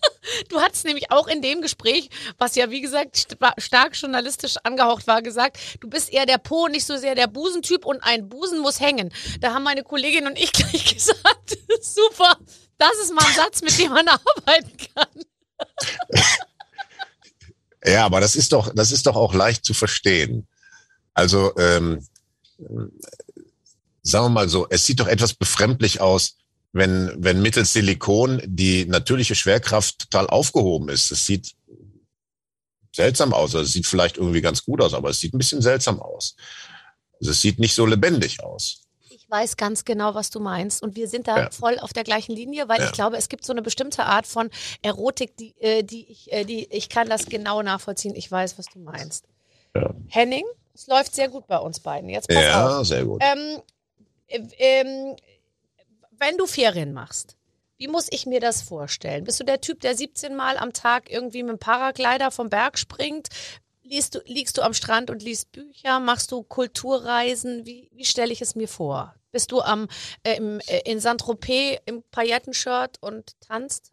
Du 0.49 0.61
hattest 0.61 0.85
nämlich 0.85 1.11
auch 1.11 1.29
in 1.29 1.43
dem 1.43 1.63
Gespräch, 1.63 2.11
was 2.39 2.55
ja 2.57 2.71
wie 2.71 2.81
gesagt 2.81 3.17
st 3.17 3.37
stark 3.59 3.97
journalistisch 3.97 4.57
angehaucht 4.63 5.07
war, 5.07 5.23
gesagt, 5.23 5.59
du 5.81 5.89
bist 5.89 6.13
eher 6.13 6.27
der 6.27 6.39
Po, 6.39 6.69
nicht 6.69 6.87
so 6.87 6.97
sehr 6.97 7.15
der 7.15 7.27
Busentyp 7.27 7.85
und 7.85 8.03
ein 8.03 8.29
Busen 8.29 8.61
muss 8.61 8.81
hängen. 8.81 9.13
Da 9.41 9.55
haben 9.55 9.63
meine 9.63 9.83
Kollegin 9.83 10.27
und 10.27 10.39
ich 10.39 10.53
gleich 10.53 10.95
gesagt, 10.95 11.59
super, 11.81 12.37
das 12.79 12.93
ist 13.03 13.15
mal 13.15 13.25
ein 13.25 13.35
Satz, 13.35 13.63
mit 13.63 13.79
dem 13.79 13.93
man 13.93 14.09
arbeiten 14.09 14.77
kann. 14.95 15.25
Ja, 17.85 18.05
aber 18.05 18.21
das 18.21 18.37
ist 18.37 18.53
doch, 18.53 18.73
das 18.75 18.93
ist 18.93 19.07
doch 19.07 19.17
auch 19.17 19.35
leicht 19.35 19.65
zu 19.65 19.73
verstehen. 19.73 20.47
Also, 21.15 21.57
ähm, 21.59 22.07
sagen 24.03 24.27
wir 24.27 24.31
mal 24.31 24.49
so, 24.49 24.67
es 24.69 24.85
sieht 24.87 25.01
doch 25.01 25.07
etwas 25.07 25.35
befremdlich 25.35 26.01
aus, 26.01 26.38
wenn, 26.73 27.13
wenn 27.19 27.41
mittels 27.43 27.73
Silikon 27.73 28.43
die 28.45 28.85
natürliche 28.85 29.35
Schwerkraft 29.35 29.99
total 30.11 30.27
aufgehoben 30.29 30.89
ist. 30.89 31.11
Es 31.11 31.25
sieht 31.27 31.55
seltsam 32.95 33.33
aus. 33.33 33.55
Also 33.55 33.65
es 33.65 33.73
sieht 33.73 33.87
vielleicht 33.87 34.17
irgendwie 34.17 34.41
ganz 34.41 34.65
gut 34.65 34.81
aus, 34.83 34.95
aber 34.95 35.11
es 35.11 35.21
sieht 35.21 35.35
ein 35.35 35.39
bisschen 35.39 35.63
seltsam 35.63 36.01
aus. 36.01 36.37
Also 37.21 37.31
es 37.33 37.41
sieht 37.41 37.59
nicht 37.59 37.75
so 37.75 37.87
lebendig 37.87 38.43
aus. 38.43 38.83
Ich 39.11 39.29
weiß 39.31 39.57
ganz 39.57 39.85
genau, 39.85 40.15
was 40.15 40.31
du 40.31 40.41
meinst. 40.41 40.83
Und 40.83 40.97
wir 40.97 41.09
sind 41.09 41.29
da 41.29 41.39
Ja. 41.39 41.51
voll 41.51 41.79
auf 41.81 41.93
der 41.93 42.05
gleichen 42.05 42.33
Linie, 42.35 42.69
weil 42.69 42.81
Ja. 42.81 42.87
ich 42.87 42.93
glaube, 42.93 43.17
es 43.17 43.29
gibt 43.29 43.45
so 43.45 43.53
eine 43.53 43.63
bestimmte 43.63 44.05
Art 44.05 44.27
von 44.27 44.51
Erotik, 44.83 45.37
die, 45.37 45.55
äh, 45.61 45.83
die, 45.83 46.07
ich, 46.11 46.33
äh, 46.33 46.45
die 46.45 46.67
ich 46.71 46.89
kann 46.89 47.09
das 47.09 47.27
genau 47.27 47.63
nachvollziehen. 47.63 48.15
Ich 48.15 48.31
weiß, 48.31 48.59
was 48.59 48.67
du 48.67 48.79
meinst. 48.79 49.25
Ja. 49.75 49.95
Henning, 50.09 50.45
es 50.75 50.87
läuft 50.87 51.15
sehr 51.15 51.29
gut 51.29 51.47
bei 51.47 51.59
uns 51.59 51.81
beiden. 51.81 52.09
Jetzt 52.09 52.29
pass 52.29 52.37
auf. 52.39 52.43
Ja, 52.43 52.85
sehr 52.85 53.05
gut. 53.05 53.23
Ähm, 53.23 53.61
äh, 54.29 54.41
ähm, 54.59 55.17
wenn 56.19 56.37
du 56.37 56.47
Ferien 56.47 56.93
machst, 56.93 57.37
wie 57.79 57.89
muss 57.89 58.09
ich 58.11 58.27
mir 58.27 58.41
das 58.41 58.63
vorstellen? 58.63 59.25
Bist 59.25 59.39
du 59.39 59.45
der 59.45 59.61
Typ, 59.61 59.81
der 59.81 59.97
17 59.97 60.35
Mal 60.35 60.59
am 60.59 60.73
Tag 60.73 61.11
irgendwie 61.11 61.43
mit 61.43 61.53
dem 61.53 61.59
Paraglider 61.59 62.31
vom 62.31 62.51
Berg 62.51 62.79
springt? 62.79 63.29
Liest 63.85 64.17
du, 64.17 64.21
liegst 64.27 64.59
du 64.59 64.63
am 64.63 64.75
Strand 64.75 65.11
und 65.11 65.23
liest 65.23 65.53
Bücher? 65.53 66.01
Machst 66.01 66.33
du 66.33 66.43
Kulturreisen? 66.43 67.65
Wie, 67.65 67.89
wie 67.95 68.05
stelle 68.05 68.33
ich 68.33 68.43
es 68.43 68.57
mir 68.57 68.69
vor? 68.69 69.15
Bist 69.31 69.53
du 69.53 69.61
am, 69.61 69.89
äh, 70.25 70.37
im, 70.37 70.61
äh, 70.67 70.81
in 70.85 71.01
Saint-Tropez 71.01 71.79
im 71.87 72.03
Paillettenshirt 72.11 72.97
und 73.01 73.41
tanzt? 73.41 73.93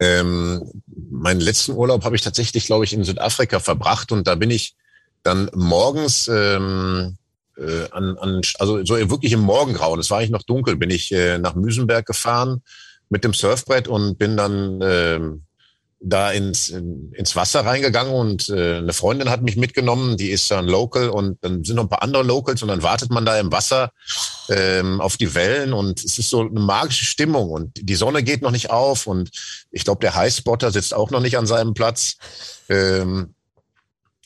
Ähm, 0.00 0.82
meinen 0.86 1.40
letzten 1.40 1.72
Urlaub 1.72 2.04
habe 2.04 2.16
ich 2.16 2.22
tatsächlich, 2.22 2.64
glaube 2.64 2.84
ich, 2.84 2.94
in 2.94 3.04
Südafrika 3.04 3.60
verbracht 3.60 4.10
und 4.12 4.26
da 4.26 4.34
bin 4.34 4.50
ich 4.50 4.74
dann 5.22 5.50
morgens 5.54 6.28
ähm, 6.28 7.18
äh, 7.60 7.88
an, 7.90 8.16
an, 8.18 8.40
also 8.58 8.84
so 8.84 8.96
wirklich 9.10 9.32
im 9.32 9.40
Morgengrauen, 9.40 10.00
es 10.00 10.10
war 10.10 10.18
eigentlich 10.18 10.30
noch 10.30 10.42
dunkel, 10.42 10.76
bin 10.76 10.90
ich 10.90 11.12
äh, 11.12 11.38
nach 11.38 11.54
Müsenberg 11.54 12.06
gefahren 12.06 12.62
mit 13.08 13.24
dem 13.24 13.34
Surfbrett 13.34 13.88
und 13.88 14.18
bin 14.18 14.36
dann 14.36 14.80
ähm, 14.82 15.42
da 16.02 16.30
ins, 16.30 16.70
in, 16.70 17.12
ins 17.12 17.36
Wasser 17.36 17.66
reingegangen 17.66 18.14
und 18.14 18.48
äh, 18.48 18.78
eine 18.78 18.94
Freundin 18.94 19.28
hat 19.28 19.42
mich 19.42 19.56
mitgenommen, 19.56 20.16
die 20.16 20.30
ist 20.30 20.50
dann 20.50 20.66
Local 20.66 21.10
und 21.10 21.36
dann 21.42 21.62
sind 21.62 21.76
noch 21.76 21.84
ein 21.84 21.90
paar 21.90 22.02
andere 22.02 22.22
Locals 22.22 22.62
und 22.62 22.68
dann 22.68 22.82
wartet 22.82 23.10
man 23.10 23.26
da 23.26 23.38
im 23.38 23.52
Wasser 23.52 23.92
ähm, 24.48 25.00
auf 25.02 25.18
die 25.18 25.34
Wellen 25.34 25.74
und 25.74 26.02
es 26.02 26.18
ist 26.18 26.30
so 26.30 26.40
eine 26.40 26.60
magische 26.60 27.04
Stimmung 27.04 27.50
und 27.50 27.72
die 27.76 27.94
Sonne 27.94 28.22
geht 28.22 28.40
noch 28.40 28.50
nicht 28.50 28.70
auf 28.70 29.06
und 29.06 29.30
ich 29.70 29.84
glaube, 29.84 30.00
der 30.00 30.14
Highspotter 30.14 30.70
sitzt 30.70 30.94
auch 30.94 31.10
noch 31.10 31.20
nicht 31.20 31.36
an 31.36 31.46
seinem 31.46 31.74
Platz. 31.74 32.16
Ähm, 32.70 33.34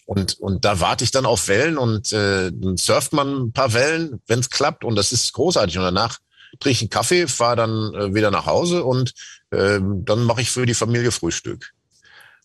und, 0.07 0.39
und 0.39 0.65
da 0.65 0.81
warte 0.81 1.05
ich 1.05 1.11
dann 1.11 1.27
auf 1.27 1.49
Wellen 1.49 1.79
und 1.79 2.13
äh, 2.13 2.51
dann 2.53 2.77
surft 2.77 3.13
man 3.13 3.47
ein 3.47 3.53
paar 3.53 3.73
Wellen, 3.73 4.21
wenn 4.27 4.41
es 4.41 4.51
klappt 4.51 4.85
und 4.85 4.97
das 4.97 5.13
ist 5.13 5.33
großartig. 5.33 5.79
Und 5.79 5.85
danach 5.85 6.19
trinke 6.61 6.71
ich 6.71 6.81
einen 6.83 6.91
Kaffee, 6.91 7.27
fahre 7.27 7.57
dann 7.57 7.95
äh, 7.95 8.15
wieder 8.15 8.31
nach 8.31 8.47
Hause 8.47 8.85
und 8.85 9.15
ähm, 9.53 10.05
dann 10.05 10.25
mache 10.25 10.43
ich 10.43 10.51
für 10.51 10.67
die 10.67 10.75
Familie 10.75 11.11
Frühstück. 11.11 11.73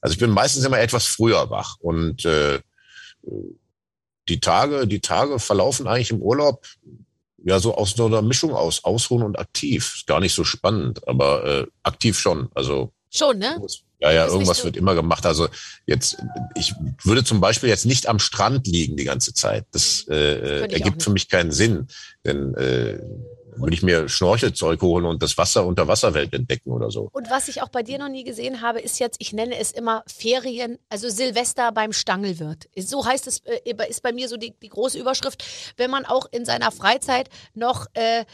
Also 0.01 0.13
ich 0.13 0.19
bin 0.19 0.29
meistens 0.29 0.63
immer 0.63 0.79
etwas 0.79 1.05
früher 1.05 1.49
wach 1.49 1.75
und 1.79 2.23
äh, 2.25 2.59
die 4.29 4.39
Tage, 4.39 4.87
die 4.87 5.01
Tage 5.01 5.39
verlaufen 5.39 5.87
eigentlich 5.87 6.11
im 6.11 6.21
Urlaub 6.21 6.65
ja 7.43 7.59
so 7.59 7.75
aus 7.75 7.91
so 7.91 8.05
einer 8.05 8.21
Mischung 8.21 8.53
aus 8.53 8.83
Ausruhen 8.83 9.23
und 9.23 9.37
aktiv. 9.37 9.95
Ist 9.95 10.07
gar 10.07 10.19
nicht 10.19 10.33
so 10.33 10.43
spannend, 10.43 11.05
aber 11.07 11.43
äh, 11.43 11.67
aktiv 11.83 12.17
schon. 12.17 12.49
Also 12.53 12.93
Schon, 13.11 13.39
ne? 13.39 13.59
Ja, 13.99 14.11
ja, 14.11 14.27
irgendwas 14.27 14.63
wird 14.63 14.77
immer 14.77 14.95
gemacht. 14.95 15.25
Also 15.25 15.49
jetzt, 15.85 16.17
ich 16.55 16.73
würde 17.03 17.23
zum 17.23 17.41
Beispiel 17.41 17.67
jetzt 17.67 17.85
nicht 17.85 18.07
am 18.07 18.19
Strand 18.19 18.65
liegen 18.65 18.95
die 18.95 19.03
ganze 19.03 19.33
Zeit. 19.33 19.65
Das 19.71 20.05
äh, 20.09 20.15
äh 20.15 20.73
ergibt 20.73 21.03
für 21.03 21.09
mich 21.09 21.27
keinen 21.27 21.51
Sinn. 21.51 21.87
Denn 22.25 22.55
äh, 22.55 22.99
würde 23.59 23.73
ich 23.73 23.83
mir 23.83 24.07
Schnorchelzeug 24.07 24.81
holen 24.81 25.05
und 25.05 25.21
das 25.21 25.37
Wasser 25.37 25.65
unter 25.65 25.87
Wasserwelt 25.87 26.33
entdecken 26.33 26.71
oder 26.71 26.91
so. 26.91 27.09
Und 27.11 27.29
was 27.29 27.47
ich 27.47 27.61
auch 27.61 27.69
bei 27.69 27.83
dir 27.83 27.99
noch 27.99 28.09
nie 28.09 28.23
gesehen 28.23 28.61
habe, 28.61 28.79
ist 28.79 28.99
jetzt, 28.99 29.17
ich 29.19 29.33
nenne 29.33 29.57
es 29.57 29.71
immer 29.71 30.03
Ferien, 30.07 30.79
also 30.89 31.09
Silvester 31.09 31.71
beim 31.71 31.93
Stangelwirt. 31.93 32.69
So 32.77 33.05
heißt 33.05 33.27
es, 33.27 33.39
äh, 33.39 33.59
ist 33.89 34.01
bei 34.01 34.13
mir 34.13 34.27
so 34.29 34.37
die, 34.37 34.53
die 34.61 34.69
große 34.69 34.97
Überschrift, 34.97 35.43
wenn 35.77 35.91
man 35.91 36.05
auch 36.05 36.27
in 36.31 36.45
seiner 36.45 36.71
Freizeit 36.71 37.29
noch 37.53 37.87
äh, 37.93 38.25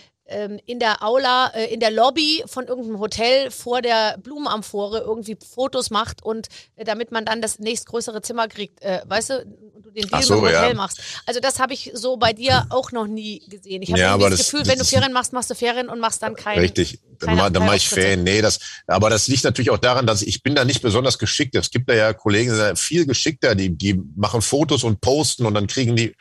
in 0.65 0.79
der 0.79 1.03
Aula, 1.03 1.47
äh, 1.49 1.71
in 1.73 1.79
der 1.79 1.91
Lobby 1.91 2.43
von 2.47 2.65
irgendeinem 2.65 2.99
Hotel 2.99 3.51
vor 3.51 3.81
der 3.81 4.17
Blumenamphore 4.17 4.99
irgendwie 4.99 5.37
Fotos 5.53 5.91
macht 5.91 6.23
und 6.23 6.47
äh, 6.75 6.83
damit 6.83 7.11
man 7.11 7.25
dann 7.25 7.41
das 7.41 7.59
nächstgrößere 7.59 8.21
Zimmer 8.23 8.47
kriegt, 8.47 8.81
äh, 8.81 9.01
weißt 9.05 9.29
du, 9.29 9.45
und 9.75 9.85
du 9.85 9.91
den 9.91 10.07
Deal 10.07 10.23
so, 10.23 10.35
mit 10.35 10.51
dem 10.51 10.57
Hotel 10.57 10.69
ja. 10.69 10.73
machst. 10.73 10.99
Also 11.27 11.39
das 11.39 11.59
habe 11.59 11.73
ich 11.73 11.91
so 11.93 12.17
bei 12.17 12.33
dir 12.33 12.65
auch 12.69 12.91
noch 12.91 13.05
nie 13.05 13.43
gesehen. 13.47 13.83
Ich 13.83 13.91
habe 13.91 13.99
ja, 13.99 14.17
das, 14.17 14.31
das, 14.31 14.51
Gefühl, 14.51 14.65
wenn 14.65 14.79
du 14.79 14.85
Ferien 14.85 15.13
machst, 15.13 15.31
machst 15.31 15.49
du 15.51 15.55
Ferien 15.55 15.89
und 15.89 15.99
machst 15.99 16.23
dann 16.23 16.35
keine. 16.35 16.61
Richtig, 16.61 16.99
dann, 17.19 17.35
ma, 17.35 17.49
dann 17.51 17.65
mache 17.65 17.77
ich 17.77 17.87
Ferien. 17.87 18.23
Nee, 18.23 18.41
das, 18.41 18.59
aber 18.87 19.11
das 19.11 19.27
liegt 19.27 19.43
natürlich 19.43 19.69
auch 19.69 19.77
daran, 19.77 20.07
dass 20.07 20.23
ich 20.23 20.41
bin 20.41 20.55
da 20.55 20.65
nicht 20.65 20.81
besonders 20.81 21.19
geschickt. 21.19 21.53
Es 21.53 21.69
gibt 21.69 21.87
da 21.87 21.93
ja 21.93 22.13
Kollegen, 22.13 22.49
die 22.51 22.57
sind 22.57 22.79
viel 22.79 23.05
geschickter, 23.05 23.53
die, 23.53 23.77
die 23.77 24.01
machen 24.15 24.41
Fotos 24.41 24.83
und 24.83 25.01
posten 25.01 25.45
und 25.45 25.53
dann 25.53 25.67
kriegen 25.67 25.95
die 25.95 26.15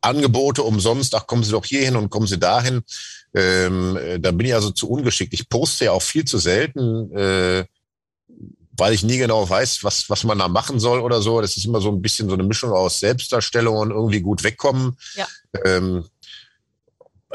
Angebote 0.00 0.62
umsonst, 0.62 1.14
ach 1.14 1.26
kommen 1.26 1.42
Sie 1.42 1.50
doch 1.50 1.64
hier 1.64 1.80
hin 1.80 1.96
und 1.96 2.10
kommen 2.10 2.26
Sie 2.26 2.38
dahin. 2.38 2.82
Ähm, 3.34 3.96
äh, 3.96 4.18
da 4.18 4.30
bin 4.30 4.46
ich 4.46 4.54
also 4.54 4.70
zu 4.70 4.88
ungeschickt. 4.88 5.34
Ich 5.34 5.48
poste 5.48 5.86
ja 5.86 5.92
auch 5.92 6.02
viel 6.02 6.24
zu 6.24 6.38
selten, 6.38 7.12
äh, 7.16 7.64
weil 8.72 8.94
ich 8.94 9.02
nie 9.02 9.18
genau 9.18 9.48
weiß, 9.48 9.84
was, 9.84 10.08
was 10.08 10.24
man 10.24 10.38
da 10.38 10.48
machen 10.48 10.78
soll 10.80 11.00
oder 11.00 11.20
so. 11.20 11.40
Das 11.40 11.56
ist 11.56 11.64
immer 11.64 11.80
so 11.80 11.90
ein 11.90 12.00
bisschen 12.00 12.28
so 12.28 12.34
eine 12.34 12.44
Mischung 12.44 12.72
aus 12.72 13.00
Selbstdarstellung 13.00 13.76
und 13.76 13.90
irgendwie 13.90 14.20
gut 14.20 14.44
wegkommen. 14.44 14.96
Ja. 15.14 15.26
Ähm, 15.64 16.04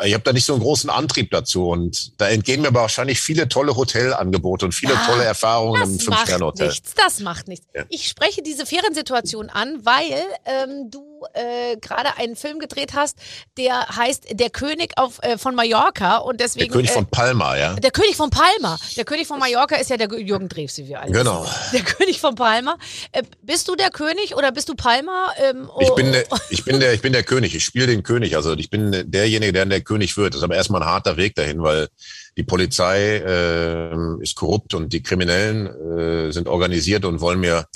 ich 0.03 0.13
habe 0.13 0.23
da 0.23 0.33
nicht 0.33 0.45
so 0.45 0.53
einen 0.53 0.63
großen 0.63 0.89
Antrieb 0.89 1.29
dazu 1.29 1.69
und 1.69 2.19
da 2.19 2.27
entgehen 2.27 2.61
mir 2.61 2.69
aber 2.69 2.81
wahrscheinlich 2.81 3.21
viele 3.21 3.47
tolle 3.47 3.75
Hotelangebote 3.75 4.65
und 4.65 4.71
viele 4.71 4.95
ah, 4.95 5.05
tolle 5.05 5.23
Erfahrungen 5.23 5.83
im 5.83 5.99
Fünf-Sterne-Hotel. 5.99 6.69
Nichts, 6.69 6.95
das 6.95 7.19
macht 7.19 7.47
nichts. 7.47 7.67
Ja. 7.75 7.83
Ich 7.89 8.07
spreche 8.07 8.41
diese 8.41 8.65
Feriensituation 8.65 9.49
an, 9.51 9.85
weil 9.85 10.23
ähm, 10.45 10.89
du 10.89 11.12
äh, 11.33 11.75
gerade 11.77 12.17
einen 12.17 12.35
Film 12.35 12.59
gedreht 12.59 12.93
hast, 12.93 13.17
der 13.57 13.87
heißt 13.95 14.27
Der 14.31 14.49
König 14.49 14.93
auf, 14.97 15.19
äh, 15.21 15.37
von 15.37 15.55
Mallorca 15.55 16.17
und 16.17 16.39
deswegen. 16.39 16.67
Der 16.67 16.73
König 16.73 16.91
äh, 16.91 16.93
von 16.93 17.05
Palma, 17.07 17.57
ja. 17.57 17.73
Der 17.73 17.91
König 17.91 18.15
von 18.15 18.29
Palma. 18.29 18.77
Der 18.95 19.05
König 19.05 19.27
von 19.27 19.39
Mallorca 19.39 19.75
ist 19.75 19.89
ja 19.89 19.97
der 19.97 20.07
Jürgen 20.19 20.49
Drews, 20.49 20.77
wie 20.77 20.87
wir 20.87 21.01
alle 21.01 21.11
Genau. 21.11 21.45
Der 21.73 21.81
König 21.81 22.19
von 22.19 22.35
Palma. 22.35 22.77
Äh, 23.11 23.23
bist 23.41 23.67
du 23.67 23.75
der 23.75 23.89
König 23.89 24.35
oder 24.35 24.51
bist 24.51 24.69
du 24.69 24.75
Palma? 24.75 25.31
Ähm, 25.37 25.69
oh, 25.73 25.79
ich, 25.81 25.93
bin 25.95 26.11
der, 26.11 26.25
ich, 26.49 26.63
bin 26.63 26.79
der, 26.79 26.93
ich 26.93 27.01
bin 27.01 27.13
der 27.13 27.23
König. 27.23 27.55
Ich 27.55 27.65
spiele 27.65 27.87
den 27.87 28.03
König. 28.03 28.35
Also 28.35 28.53
ich 28.53 28.69
bin 28.69 29.11
derjenige, 29.11 29.51
der 29.51 29.63
der 29.73 29.81
König 29.81 30.15
wird. 30.17 30.33
Das 30.33 30.39
ist 30.39 30.43
aber 30.43 30.55
erstmal 30.55 30.81
ein 30.81 30.87
harter 30.87 31.17
Weg 31.17 31.35
dahin, 31.35 31.61
weil 31.61 31.89
die 32.37 32.43
Polizei 32.43 33.17
äh, 33.17 34.21
ist 34.21 34.35
korrupt 34.35 34.73
und 34.73 34.91
die 34.93 35.03
Kriminellen 35.03 35.67
äh, 35.67 36.31
sind 36.31 36.47
organisiert 36.47 37.05
und 37.05 37.21
wollen 37.21 37.39
mir 37.39 37.67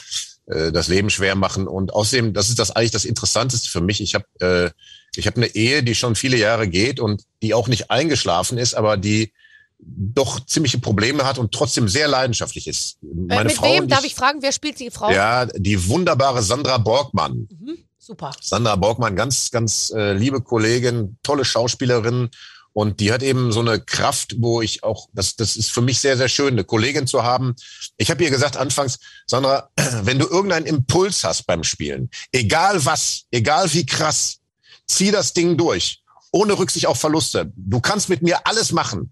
äh, 0.48 0.72
das 0.72 0.88
Leben 0.88 1.10
schwer 1.10 1.36
machen. 1.36 1.68
Und 1.68 1.93
außerdem, 1.93 2.34
das 2.34 2.50
ist 2.50 2.60
das 2.60 2.72
eigentlich 2.72 2.91
das 2.91 3.06
Interessanteste 3.06 3.70
für 3.70 3.82
mich. 3.82 4.02
Ich 4.02 4.16
habe 4.16 4.26
äh, 4.39 4.72
ich 5.18 5.26
habe 5.26 5.38
eine 5.38 5.48
Ehe, 5.48 5.84
die 5.84 5.95
schon 5.95 6.16
viele 6.16 6.38
Jahre 6.38 6.68
geht 6.68 7.00
und 7.00 7.24
die 7.41 7.54
auch 7.54 7.68
nicht 7.68 7.89
eingeschlafen 7.89 8.58
ist, 8.58 8.76
aber 8.76 8.98
die 8.98 9.34
doch 9.80 10.43
ziemliche 10.45 10.80
Probleme 10.80 11.26
hat 11.26 11.38
und 11.38 11.52
trotzdem 11.52 11.88
sehr 11.88 12.08
leidenschaftlich 12.08 12.68
ist. 12.68 12.98
Äh, 13.02 13.08
Meine 13.28 13.41
äh, 13.41 13.43
mit 13.45 13.54
Frau, 13.54 13.74
wem, 13.74 13.88
darf 13.88 14.06
ich 14.06 14.16
fragen, 14.16 14.41
wer 14.41 14.52
spielt 14.52 14.80
die 14.80 14.91
Frau? 14.91 15.12
Ja, 15.12 15.45
die 15.45 15.88
wunderbare 15.88 16.41
Sandra 16.41 16.78
Borgmann. 16.78 17.48
Mhm, 17.50 17.78
super. 17.98 18.32
Sandra 18.41 18.76
Borgmann, 18.76 19.16
ganz, 19.16 19.52
ganz 19.52 19.91
äh, 19.95 20.14
liebe 20.14 20.41
Kollegin, 20.41 21.18
tolle 21.24 21.45
Schauspielerin 21.45 22.30
und 22.78 22.99
die 22.99 23.11
hat 23.11 23.23
eben 23.23 23.51
so 23.51 23.61
eine 23.61 23.82
Kraft, 23.82 24.36
wo 24.38 24.61
ich 24.61 24.84
auch, 24.84 25.09
das, 25.11 25.36
das 25.36 25.55
ist 25.55 25.71
für 25.71 25.82
mich 25.82 25.99
sehr, 25.99 26.15
sehr 26.15 26.30
schön, 26.30 26.49
eine 26.49 26.63
Kollegin 26.63 27.07
zu 27.07 27.23
haben. 27.23 27.55
Ich 27.97 28.11
habe 28.11 28.23
ihr 28.23 28.30
gesagt 28.30 28.55
anfangs, 28.55 28.99
Sandra, 29.25 29.71
wenn 30.03 30.19
du 30.19 30.28
irgendeinen 30.28 30.67
Impuls 30.67 31.23
hast 31.23 31.47
beim 31.47 31.63
Spielen, 31.63 32.11
egal 32.32 32.86
was, 32.86 33.23
egal 33.32 33.73
wie 33.73 33.84
krass, 33.84 34.41
zieh 34.86 35.09
das 35.09 35.34
Ding 35.34 35.57
durch, 35.57 36.03
ohne 36.32 36.59
Rücksicht 36.59 36.86
auf 36.86 36.99
Verluste. 36.99 37.51
Du 37.55 37.80
kannst 37.80 38.09
mit 38.09 38.21
mir 38.21 38.45
alles 38.45 38.71
machen. 38.71 39.11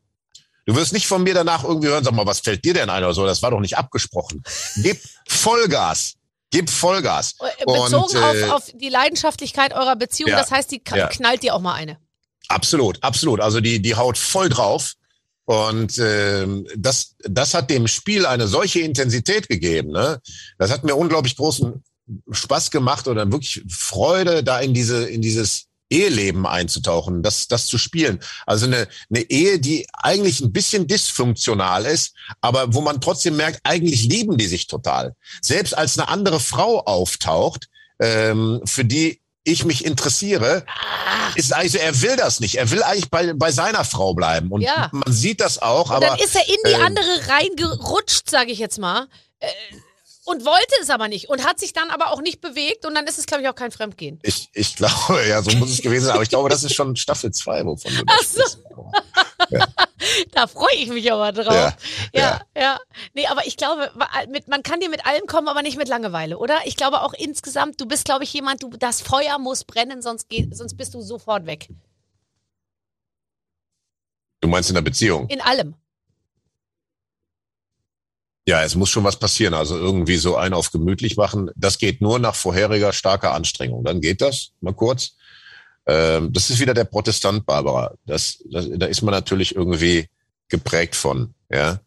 Du 0.68 0.76
wirst 0.76 0.94
nicht 0.94 1.08
von 1.08 1.24
mir 1.24 1.34
danach 1.34 1.64
irgendwie 1.64 1.88
hören, 1.88 2.04
sag 2.04 2.14
mal, 2.14 2.28
was 2.28 2.42
fällt 2.42 2.64
dir 2.66 2.76
denn 2.76 2.92
ein 2.92 3.04
oder 3.04 3.16
so? 3.16 3.26
Das 3.26 3.42
war 3.42 3.50
doch 3.50 3.62
nicht 3.62 3.80
abgesprochen. 3.80 4.44
Gib 4.76 5.02
Vollgas. 5.28 6.14
Gib 6.52 6.70
Vollgas. 6.70 7.34
Äh, 7.40 7.66
bezogen 7.66 7.96
und, 7.96 8.14
äh, 8.14 8.44
auf, 8.44 8.52
auf 8.52 8.72
die 8.76 8.90
Leidenschaftlichkeit 8.90 9.74
eurer 9.74 9.96
Beziehung, 9.96 10.30
ja, 10.30 10.38
das 10.38 10.52
heißt, 10.52 10.70
die 10.70 10.84
knallt 10.84 11.16
ja. 11.20 11.36
dir 11.38 11.56
auch 11.56 11.62
mal 11.62 11.74
eine. 11.74 11.98
Absolut, 12.50 13.02
absolut. 13.04 13.40
Also 13.42 13.62
die, 13.62 13.82
die 13.82 13.96
haut 13.96 14.18
voll 14.18 14.50
drauf. 14.50 14.94
Und 15.46 16.00
äh, 16.00 16.48
das, 16.76 17.16
das 17.20 17.54
hat 17.54 17.70
dem 17.70 17.88
Spiel 17.88 18.26
eine 18.26 18.48
solche 18.48 18.80
Intensität 18.80 19.48
gegeben. 19.48 19.92
Ne? 19.92 20.20
Das 20.58 20.72
hat 20.72 20.84
mir 20.84 20.96
unglaublich 20.96 21.36
großen 21.36 21.84
Spaß 22.32 22.72
gemacht 22.72 23.08
oder 23.08 23.32
wirklich 23.32 23.64
Freude, 23.70 24.44
da 24.44 24.60
in 24.60 24.74
diese 24.74 25.08
in 25.08 25.22
dieses 25.22 25.68
Eheleben 25.90 26.48
einzutauchen, 26.48 27.22
das, 27.22 27.48
das 27.48 27.68
zu 27.68 27.78
spielen. 27.78 28.20
Also 28.46 28.66
eine, 28.66 28.88
eine 29.10 29.22
Ehe, 29.22 29.60
die 29.60 29.86
eigentlich 29.94 30.42
ein 30.42 30.52
bisschen 30.52 30.88
dysfunktional 30.88 31.86
ist, 31.86 32.16
aber 32.42 32.74
wo 32.74 32.82
man 32.82 33.02
trotzdem 33.02 33.36
merkt, 33.36 33.60
eigentlich 33.64 34.04
lieben 34.06 34.38
die 34.38 34.48
sich 34.48 34.66
total. 34.66 35.16
Selbst 35.42 35.78
als 35.78 35.98
eine 35.98 36.08
andere 36.08 36.40
Frau 36.40 36.80
auftaucht, 36.82 37.70
ähm, 38.00 38.62
für 38.66 38.84
die 38.84 39.22
ich 39.46 39.64
mich 39.64 39.86
interessiere, 39.86 40.66
ist 41.36 41.54
eigentlich 41.54 41.72
so, 41.74 41.78
er 41.78 42.02
will 42.02 42.16
das 42.18 42.40
nicht. 42.40 42.56
Er 42.56 42.70
will 42.72 42.84
eigentlich 42.84 43.10
bei, 43.10 43.34
bei 43.34 43.52
seiner 43.52 43.86
Frau 43.86 44.14
bleiben. 44.14 44.52
Und 44.52 44.62
ja. 44.62 44.90
man 44.92 45.14
sieht 45.14 45.40
das 45.40 45.62
auch. 45.62 45.90
Und 45.90 45.96
aber, 45.96 46.08
dann 46.08 46.20
ist 46.20 46.36
er 46.36 46.48
in 46.48 46.56
die 46.66 46.72
äh, 46.72 46.84
andere 46.84 47.28
reingerutscht, 47.30 48.30
sage 48.30 48.52
ich 48.52 48.60
jetzt 48.60 48.80
mal. 48.80 49.08
Äh, 49.40 49.48
und 50.26 50.44
wollte 50.44 50.74
es 50.82 50.90
aber 50.90 51.08
nicht 51.08 51.30
und 51.30 51.46
hat 51.46 51.60
sich 51.60 51.72
dann 51.72 51.92
aber 51.92 52.12
auch 52.12 52.20
nicht 52.20 52.42
bewegt 52.42 52.88
und 52.88 52.96
dann 52.96 53.06
ist 53.06 53.20
es, 53.20 53.28
glaube 53.28 53.44
ich, 53.44 53.50
auch 53.50 53.56
kein 53.56 53.72
Fremdgehen. 53.72 54.20
Ich, 54.24 54.50
ich 54.54 54.76
glaube, 54.76 55.24
ja, 55.30 55.42
so 55.44 55.52
muss 55.52 55.70
es 55.70 55.82
gewesen 55.82 56.06
sein. 56.06 56.16
Aber 56.16 56.24
ich 56.24 56.30
glaube, 56.30 56.50
das 56.50 56.64
ist 56.64 56.74
schon 56.74 56.96
Staffel 56.96 57.32
2, 57.32 57.66
wovon 57.66 57.96
du 57.96 58.04
Ach 58.08 58.24
so. 58.24 58.92
Ja. 59.52 59.68
Da 60.32 60.48
freue 60.48 60.76
ich 60.76 60.90
mich 60.90 61.12
aber 61.12 61.32
drauf. 61.32 61.54
Ja, 61.54 61.78
ja, 62.14 62.42
ja, 62.56 62.62
ja. 62.62 62.80
Nee, 63.14 63.28
aber 63.28 63.46
ich 63.46 63.58
glaube, 63.58 63.92
man 64.48 64.64
kann 64.64 64.80
dir 64.80 64.90
mit 64.90 65.06
allem 65.06 65.26
kommen, 65.28 65.48
aber 65.48 65.62
nicht 65.62 65.78
mit 65.78 65.88
Langeweile, 65.88 66.38
oder? 66.38 66.58
Ich 66.66 66.76
glaube 66.76 67.02
auch 67.02 67.14
insgesamt, 67.14 67.80
du 67.80 67.86
bist, 67.86 68.06
glaube 68.06 68.24
ich, 68.24 68.34
jemand, 68.34 68.64
du, 68.64 68.70
das 68.70 69.02
Feuer 69.02 69.40
muss 69.40 69.64
brennen, 69.64 70.02
sonst, 70.02 70.30
geht, 70.30 70.56
sonst 70.56 70.76
bist 70.76 70.94
du 70.94 71.02
sofort 71.02 71.46
weg. 71.46 71.70
Du 74.42 74.48
meinst 74.48 74.70
in 74.70 74.76
der 74.76 74.82
Beziehung? 74.82 75.28
In 75.28 75.42
allem. 75.42 75.76
Ja, 78.48 78.64
es 78.64 78.76
muss 78.76 78.90
schon 78.90 79.04
was 79.04 79.18
passieren. 79.18 79.56
Also 79.56 79.76
irgendwie 79.76 80.18
so 80.18 80.36
ein 80.36 80.54
auf 80.54 80.72
gemütlich 80.72 81.18
machen. 81.18 81.50
Das 81.56 81.80
geht 81.80 82.00
nur 82.00 82.20
nach 82.20 82.36
vorheriger 82.36 82.94
starker 82.94 83.34
Anstrengung. 83.34 83.84
Dann 83.84 84.02
geht 84.02 84.22
das 84.22 84.52
mal 84.62 84.74
kurz. 84.74 85.16
Ähm, 85.88 86.34
das 86.34 86.50
ist 86.50 86.60
wieder 86.60 86.74
der 86.74 86.86
Protestant, 86.86 87.46
Barbara. 87.46 87.94
Das, 88.06 88.40
das, 88.50 88.68
da 88.76 88.86
ist 88.88 89.02
man 89.02 89.14
natürlich 89.14 89.56
irgendwie 89.56 90.08
geprägt 90.50 90.96
von. 90.96 91.34
Ja, 91.52 91.80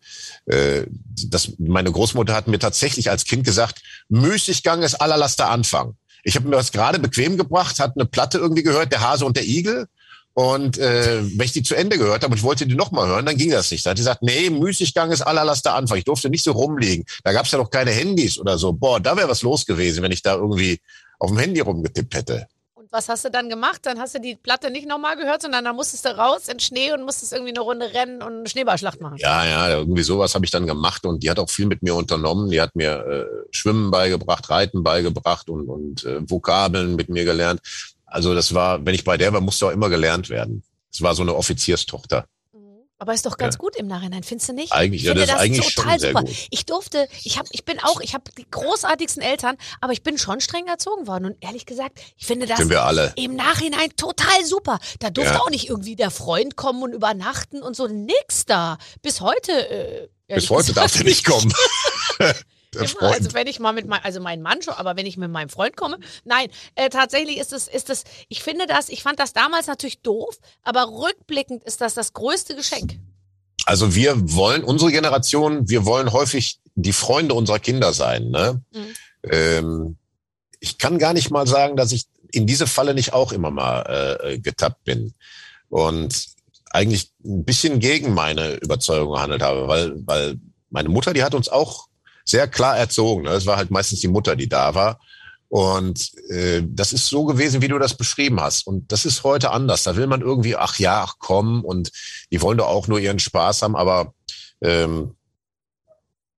äh, 0.46 0.84
das, 1.26 1.52
meine 1.58 1.90
Großmutter 1.90 2.34
hat 2.34 2.46
mir 2.46 2.58
tatsächlich 2.58 3.10
als 3.10 3.24
Kind 3.24 3.44
gesagt: 3.44 3.82
Müßiggang 4.08 4.82
ist 4.82 4.94
allerlaster 4.94 5.50
Anfang. 5.50 5.94
Ich 6.22 6.36
habe 6.36 6.48
mir 6.48 6.56
das 6.56 6.72
gerade 6.72 6.98
bequem 6.98 7.36
gebracht, 7.36 7.80
hat 7.80 7.92
eine 7.96 8.06
Platte 8.06 8.38
irgendwie 8.38 8.62
gehört, 8.62 8.92
der 8.92 9.00
Hase 9.00 9.24
und 9.24 9.36
der 9.36 9.44
Igel. 9.44 9.86
Und 10.34 10.78
äh, 10.78 11.22
wenn 11.36 11.46
ich 11.46 11.52
die 11.52 11.64
zu 11.64 11.74
Ende 11.74 11.98
gehört 11.98 12.22
habe 12.22 12.32
und 12.32 12.38
ich 12.38 12.44
wollte 12.44 12.64
die 12.64 12.76
nochmal 12.76 13.08
hören, 13.08 13.26
dann 13.26 13.36
ging 13.36 13.50
das 13.50 13.72
nicht. 13.72 13.84
Da 13.84 13.90
hat 13.90 13.98
die 13.98 14.02
gesagt, 14.02 14.22
nee, 14.22 14.50
Müßiggang 14.50 15.10
ist 15.10 15.22
allerlaster 15.22 15.74
Anfang. 15.74 15.98
Ich 15.98 16.04
durfte 16.04 16.30
nicht 16.30 16.44
so 16.44 16.52
rumliegen. 16.52 17.04
Da 17.24 17.32
gab 17.32 17.46
es 17.46 17.50
ja 17.50 17.58
noch 17.58 17.70
keine 17.70 17.90
Handys 17.90 18.38
oder 18.38 18.56
so. 18.56 18.72
Boah, 18.72 19.00
da 19.00 19.16
wäre 19.16 19.28
was 19.28 19.42
los 19.42 19.66
gewesen, 19.66 20.00
wenn 20.04 20.12
ich 20.12 20.22
da 20.22 20.36
irgendwie 20.36 20.78
auf 21.18 21.30
dem 21.30 21.38
Handy 21.38 21.58
rumgetippt 21.58 22.14
hätte 22.14 22.46
was 22.90 23.08
hast 23.08 23.24
du 23.24 23.30
dann 23.30 23.48
gemacht? 23.48 23.80
Dann 23.84 23.98
hast 23.98 24.14
du 24.14 24.20
die 24.20 24.36
Platte 24.36 24.70
nicht 24.70 24.88
nochmal 24.88 25.16
gehört, 25.16 25.42
sondern 25.42 25.64
dann 25.64 25.76
musstest 25.76 26.04
du 26.04 26.16
raus 26.16 26.48
in 26.48 26.58
Schnee 26.60 26.92
und 26.92 27.04
musstest 27.04 27.32
irgendwie 27.32 27.52
eine 27.52 27.60
Runde 27.60 27.92
rennen 27.92 28.22
und 28.22 28.38
eine 28.38 28.48
Schneeballschlacht 28.48 29.00
machen. 29.00 29.16
Ja, 29.18 29.44
ja, 29.44 29.76
irgendwie 29.78 30.02
sowas 30.02 30.34
habe 30.34 30.44
ich 30.44 30.50
dann 30.50 30.66
gemacht 30.66 31.04
und 31.06 31.22
die 31.22 31.30
hat 31.30 31.38
auch 31.38 31.50
viel 31.50 31.66
mit 31.66 31.82
mir 31.82 31.94
unternommen. 31.94 32.50
Die 32.50 32.60
hat 32.60 32.74
mir 32.76 33.06
äh, 33.06 33.24
Schwimmen 33.50 33.90
beigebracht, 33.90 34.48
Reiten 34.50 34.82
beigebracht 34.82 35.50
und, 35.50 35.68
und 35.68 36.04
äh, 36.04 36.20
Vokabeln 36.28 36.96
mit 36.96 37.08
mir 37.08 37.24
gelernt. 37.24 37.60
Also 38.06 38.34
das 38.34 38.54
war, 38.54 38.84
wenn 38.84 38.94
ich 38.94 39.04
bei 39.04 39.16
der 39.16 39.32
war, 39.32 39.40
musste 39.40 39.66
auch 39.66 39.72
immer 39.72 39.90
gelernt 39.90 40.30
werden. 40.30 40.62
Es 40.92 41.02
war 41.02 41.14
so 41.14 41.22
eine 41.22 41.34
Offizierstochter. 41.34 42.26
Aber 43.00 43.14
ist 43.14 43.24
doch 43.24 43.36
ganz 43.36 43.54
ja. 43.54 43.58
gut 43.58 43.76
im 43.76 43.86
Nachhinein, 43.86 44.24
findest 44.24 44.48
du 44.48 44.54
nicht? 44.54 44.72
Eigentlich, 44.72 45.02
ich 45.02 45.06
ja, 45.06 45.14
das, 45.14 45.26
das 45.26 45.36
ist 45.36 45.40
eigentlich 45.40 45.74
total 45.74 46.00
super. 46.00 46.20
Gut. 46.22 46.34
Ich 46.50 46.66
durfte, 46.66 47.08
ich 47.22 47.38
habe, 47.38 47.48
ich 47.52 47.64
bin 47.64 47.78
auch, 47.80 48.00
ich 48.00 48.14
habe 48.14 48.24
die 48.36 48.46
großartigsten 48.50 49.22
Eltern, 49.22 49.56
aber 49.80 49.92
ich 49.92 50.02
bin 50.02 50.18
schon 50.18 50.40
streng 50.40 50.66
erzogen 50.66 51.06
worden 51.06 51.26
und 51.26 51.36
ehrlich 51.40 51.64
gesagt, 51.64 52.00
ich 52.16 52.26
finde 52.26 52.46
das 52.46 52.58
Sind 52.58 52.70
wir 52.70 52.82
alle. 52.82 53.12
im 53.14 53.36
Nachhinein 53.36 53.90
total 53.96 54.44
super. 54.44 54.80
Da 54.98 55.10
durfte 55.10 55.34
ja. 55.34 55.40
auch 55.40 55.50
nicht 55.50 55.68
irgendwie 55.68 55.94
der 55.94 56.10
Freund 56.10 56.56
kommen 56.56 56.82
und 56.82 56.92
übernachten 56.92 57.62
und 57.62 57.76
so 57.76 57.86
nix 57.86 58.46
da. 58.46 58.78
Bis 59.00 59.20
heute. 59.20 59.52
Äh, 59.52 60.08
Bis 60.34 60.50
heute 60.50 60.72
darf 60.72 60.96
er 60.96 61.04
nicht 61.04 61.24
kommen. 61.24 61.52
Immer, 62.74 63.12
also 63.12 63.32
wenn 63.32 63.46
ich 63.46 63.60
mal 63.60 63.72
mit 63.72 63.86
meinem, 63.86 64.02
also 64.04 64.20
mein 64.20 64.42
Mann 64.42 64.60
schon, 64.60 64.74
aber 64.74 64.96
wenn 64.96 65.06
ich 65.06 65.16
mit 65.16 65.30
meinem 65.30 65.48
Freund 65.48 65.76
komme, 65.76 65.98
nein, 66.24 66.48
äh, 66.74 66.90
tatsächlich 66.90 67.38
ist 67.38 67.52
es, 67.52 67.66
ist 67.66 67.88
es, 67.88 68.04
ich 68.28 68.42
finde 68.42 68.66
das, 68.66 68.90
ich 68.90 69.02
fand 69.02 69.18
das 69.18 69.32
damals 69.32 69.66
natürlich 69.66 70.00
doof, 70.02 70.38
aber 70.62 70.88
rückblickend 70.88 71.64
ist 71.64 71.80
das 71.80 71.94
das 71.94 72.12
größte 72.12 72.54
Geschenk. 72.54 72.98
Also 73.64 73.94
wir 73.94 74.14
wollen, 74.34 74.64
unsere 74.64 74.90
Generation, 74.92 75.68
wir 75.68 75.84
wollen 75.86 76.12
häufig 76.12 76.60
die 76.74 76.92
Freunde 76.92 77.34
unserer 77.34 77.58
Kinder 77.58 77.92
sein. 77.92 78.28
Ne? 78.28 78.62
Mhm. 78.72 79.30
Ähm, 79.30 79.96
ich 80.60 80.78
kann 80.78 80.98
gar 80.98 81.12
nicht 81.12 81.30
mal 81.30 81.46
sagen, 81.46 81.76
dass 81.76 81.92
ich 81.92 82.06
in 82.32 82.46
diese 82.46 82.66
Falle 82.66 82.94
nicht 82.94 83.12
auch 83.12 83.32
immer 83.32 83.50
mal 83.50 84.18
äh, 84.22 84.38
getappt 84.38 84.84
bin. 84.84 85.14
Und 85.68 86.28
eigentlich 86.70 87.10
ein 87.24 87.44
bisschen 87.44 87.78
gegen 87.78 88.14
meine 88.14 88.54
Überzeugung 88.54 89.14
gehandelt 89.14 89.42
habe, 89.42 89.68
weil, 89.68 90.06
weil 90.06 90.38
meine 90.70 90.88
Mutter, 90.88 91.14
die 91.14 91.22
hat 91.22 91.34
uns 91.34 91.48
auch 91.48 91.88
sehr 92.28 92.48
klar 92.48 92.76
erzogen. 92.76 93.24
Ne? 93.24 93.30
Es 93.30 93.46
war 93.46 93.56
halt 93.56 93.70
meistens 93.70 94.00
die 94.00 94.08
Mutter, 94.08 94.36
die 94.36 94.48
da 94.48 94.74
war. 94.74 95.00
Und 95.48 96.10
äh, 96.28 96.62
das 96.62 96.92
ist 96.92 97.06
so 97.06 97.24
gewesen, 97.24 97.62
wie 97.62 97.68
du 97.68 97.78
das 97.78 97.96
beschrieben 97.96 98.40
hast. 98.40 98.66
Und 98.66 98.92
das 98.92 99.06
ist 99.06 99.24
heute 99.24 99.50
anders. 99.50 99.84
Da 99.84 99.96
will 99.96 100.06
man 100.06 100.20
irgendwie, 100.20 100.56
ach 100.56 100.78
ja, 100.78 101.04
ach 101.04 101.14
komm, 101.18 101.64
und 101.64 101.90
die 102.30 102.42
wollen 102.42 102.58
doch 102.58 102.68
auch 102.68 102.86
nur 102.86 102.98
ihren 102.98 103.18
Spaß 103.18 103.62
haben, 103.62 103.74
aber 103.74 104.12
ähm, 104.60 105.14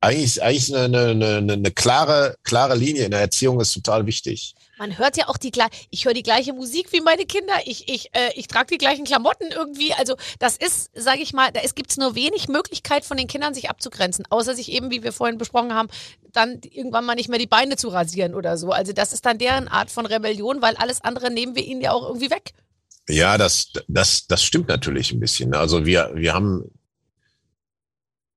eigentlich, 0.00 0.42
eigentlich 0.42 0.74
eine, 0.74 1.08
eine, 1.08 1.36
eine, 1.36 1.52
eine 1.54 1.70
klare, 1.72 2.36
klare 2.44 2.76
Linie 2.76 3.04
in 3.04 3.10
der 3.10 3.20
Erziehung 3.20 3.60
ist 3.60 3.74
total 3.74 4.06
wichtig. 4.06 4.54
Man 4.80 4.96
hört 4.96 5.18
ja 5.18 5.28
auch 5.28 5.36
die 5.36 5.50
gleiche, 5.50 5.72
ich 5.90 6.06
höre 6.06 6.14
die 6.14 6.22
gleiche 6.22 6.54
Musik 6.54 6.90
wie 6.90 7.02
meine 7.02 7.26
Kinder, 7.26 7.52
ich, 7.66 7.86
ich, 7.90 8.14
äh, 8.14 8.30
ich 8.34 8.48
trage 8.48 8.68
die 8.68 8.78
gleichen 8.78 9.04
Klamotten 9.04 9.48
irgendwie. 9.52 9.92
Also 9.92 10.16
das 10.38 10.56
ist, 10.56 10.90
sage 10.94 11.20
ich 11.20 11.34
mal, 11.34 11.52
da 11.52 11.60
gibt 11.74 11.90
es 11.90 11.98
nur 11.98 12.14
wenig 12.14 12.48
Möglichkeit 12.48 13.04
von 13.04 13.18
den 13.18 13.26
Kindern 13.26 13.52
sich 13.52 13.68
abzugrenzen, 13.68 14.24
außer 14.30 14.54
sich 14.54 14.72
eben, 14.72 14.90
wie 14.90 15.02
wir 15.02 15.12
vorhin 15.12 15.36
besprochen 15.36 15.74
haben, 15.74 15.90
dann 16.32 16.62
irgendwann 16.62 17.04
mal 17.04 17.14
nicht 17.14 17.28
mehr 17.28 17.38
die 17.38 17.46
Beine 17.46 17.76
zu 17.76 17.88
rasieren 17.88 18.34
oder 18.34 18.56
so. 18.56 18.70
Also 18.70 18.94
das 18.94 19.12
ist 19.12 19.26
dann 19.26 19.36
deren 19.36 19.68
Art 19.68 19.90
von 19.90 20.06
Rebellion, 20.06 20.62
weil 20.62 20.76
alles 20.76 21.04
andere 21.04 21.30
nehmen 21.30 21.56
wir 21.56 21.62
ihnen 21.62 21.82
ja 21.82 21.92
auch 21.92 22.06
irgendwie 22.06 22.30
weg. 22.30 22.54
Ja, 23.06 23.36
das, 23.36 23.74
das, 23.86 24.28
das 24.28 24.42
stimmt 24.42 24.68
natürlich 24.68 25.12
ein 25.12 25.20
bisschen. 25.20 25.54
Also 25.54 25.84
wir, 25.84 26.12
wir 26.14 26.32
haben 26.32 26.70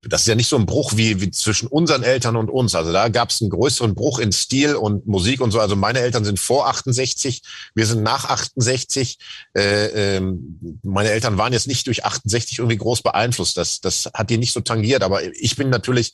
das 0.05 0.21
ist 0.21 0.27
ja 0.27 0.35
nicht 0.35 0.49
so 0.49 0.57
ein 0.57 0.65
Bruch 0.65 0.93
wie, 0.95 1.21
wie 1.21 1.31
zwischen 1.31 1.67
unseren 1.67 2.03
Eltern 2.03 2.35
und 2.35 2.49
uns. 2.49 2.75
Also 2.75 2.91
da 2.91 3.07
gab 3.09 3.29
es 3.29 3.41
einen 3.41 3.49
größeren 3.49 3.95
Bruch 3.95 4.19
in 4.19 4.31
Stil 4.31 4.75
und 4.75 5.07
Musik 5.07 5.39
und 5.39 5.51
so. 5.51 5.59
Also 5.59 5.75
meine 5.75 5.99
Eltern 5.99 6.25
sind 6.25 6.39
vor 6.39 6.67
68, 6.67 7.41
wir 7.73 7.85
sind 7.85 8.03
nach 8.03 8.25
68. 8.25 9.17
Äh, 9.53 10.17
ähm, 10.17 10.79
meine 10.83 11.09
Eltern 11.09 11.37
waren 11.37 11.53
jetzt 11.53 11.67
nicht 11.67 11.87
durch 11.87 12.03
68 12.03 12.59
irgendwie 12.59 12.77
groß 12.77 13.01
beeinflusst. 13.01 13.55
Das, 13.55 13.79
das 13.79 14.09
hat 14.13 14.29
die 14.29 14.37
nicht 14.37 14.53
so 14.53 14.59
tangiert. 14.59 15.03
Aber 15.03 15.23
ich 15.23 15.55
bin 15.55 15.69
natürlich 15.69 16.13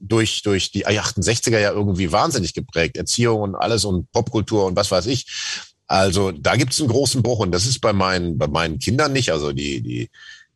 durch, 0.00 0.42
durch 0.42 0.70
die 0.70 0.86
68er 0.86 1.58
ja 1.58 1.72
irgendwie 1.72 2.12
wahnsinnig 2.12 2.52
geprägt. 2.52 2.96
Erziehung 2.96 3.40
und 3.40 3.54
alles 3.54 3.84
und 3.84 4.10
Popkultur 4.12 4.66
und 4.66 4.76
was 4.76 4.90
weiß 4.90 5.06
ich. 5.06 5.26
Also 5.86 6.32
da 6.32 6.56
gibt 6.56 6.72
es 6.72 6.80
einen 6.80 6.88
großen 6.88 7.22
Bruch 7.22 7.40
und 7.40 7.52
das 7.52 7.66
ist 7.66 7.80
bei 7.80 7.92
meinen, 7.92 8.38
bei 8.38 8.48
meinen 8.48 8.78
Kindern 8.78 9.12
nicht. 9.12 9.32
Also 9.32 9.52
die, 9.52 9.82
die, 9.82 10.10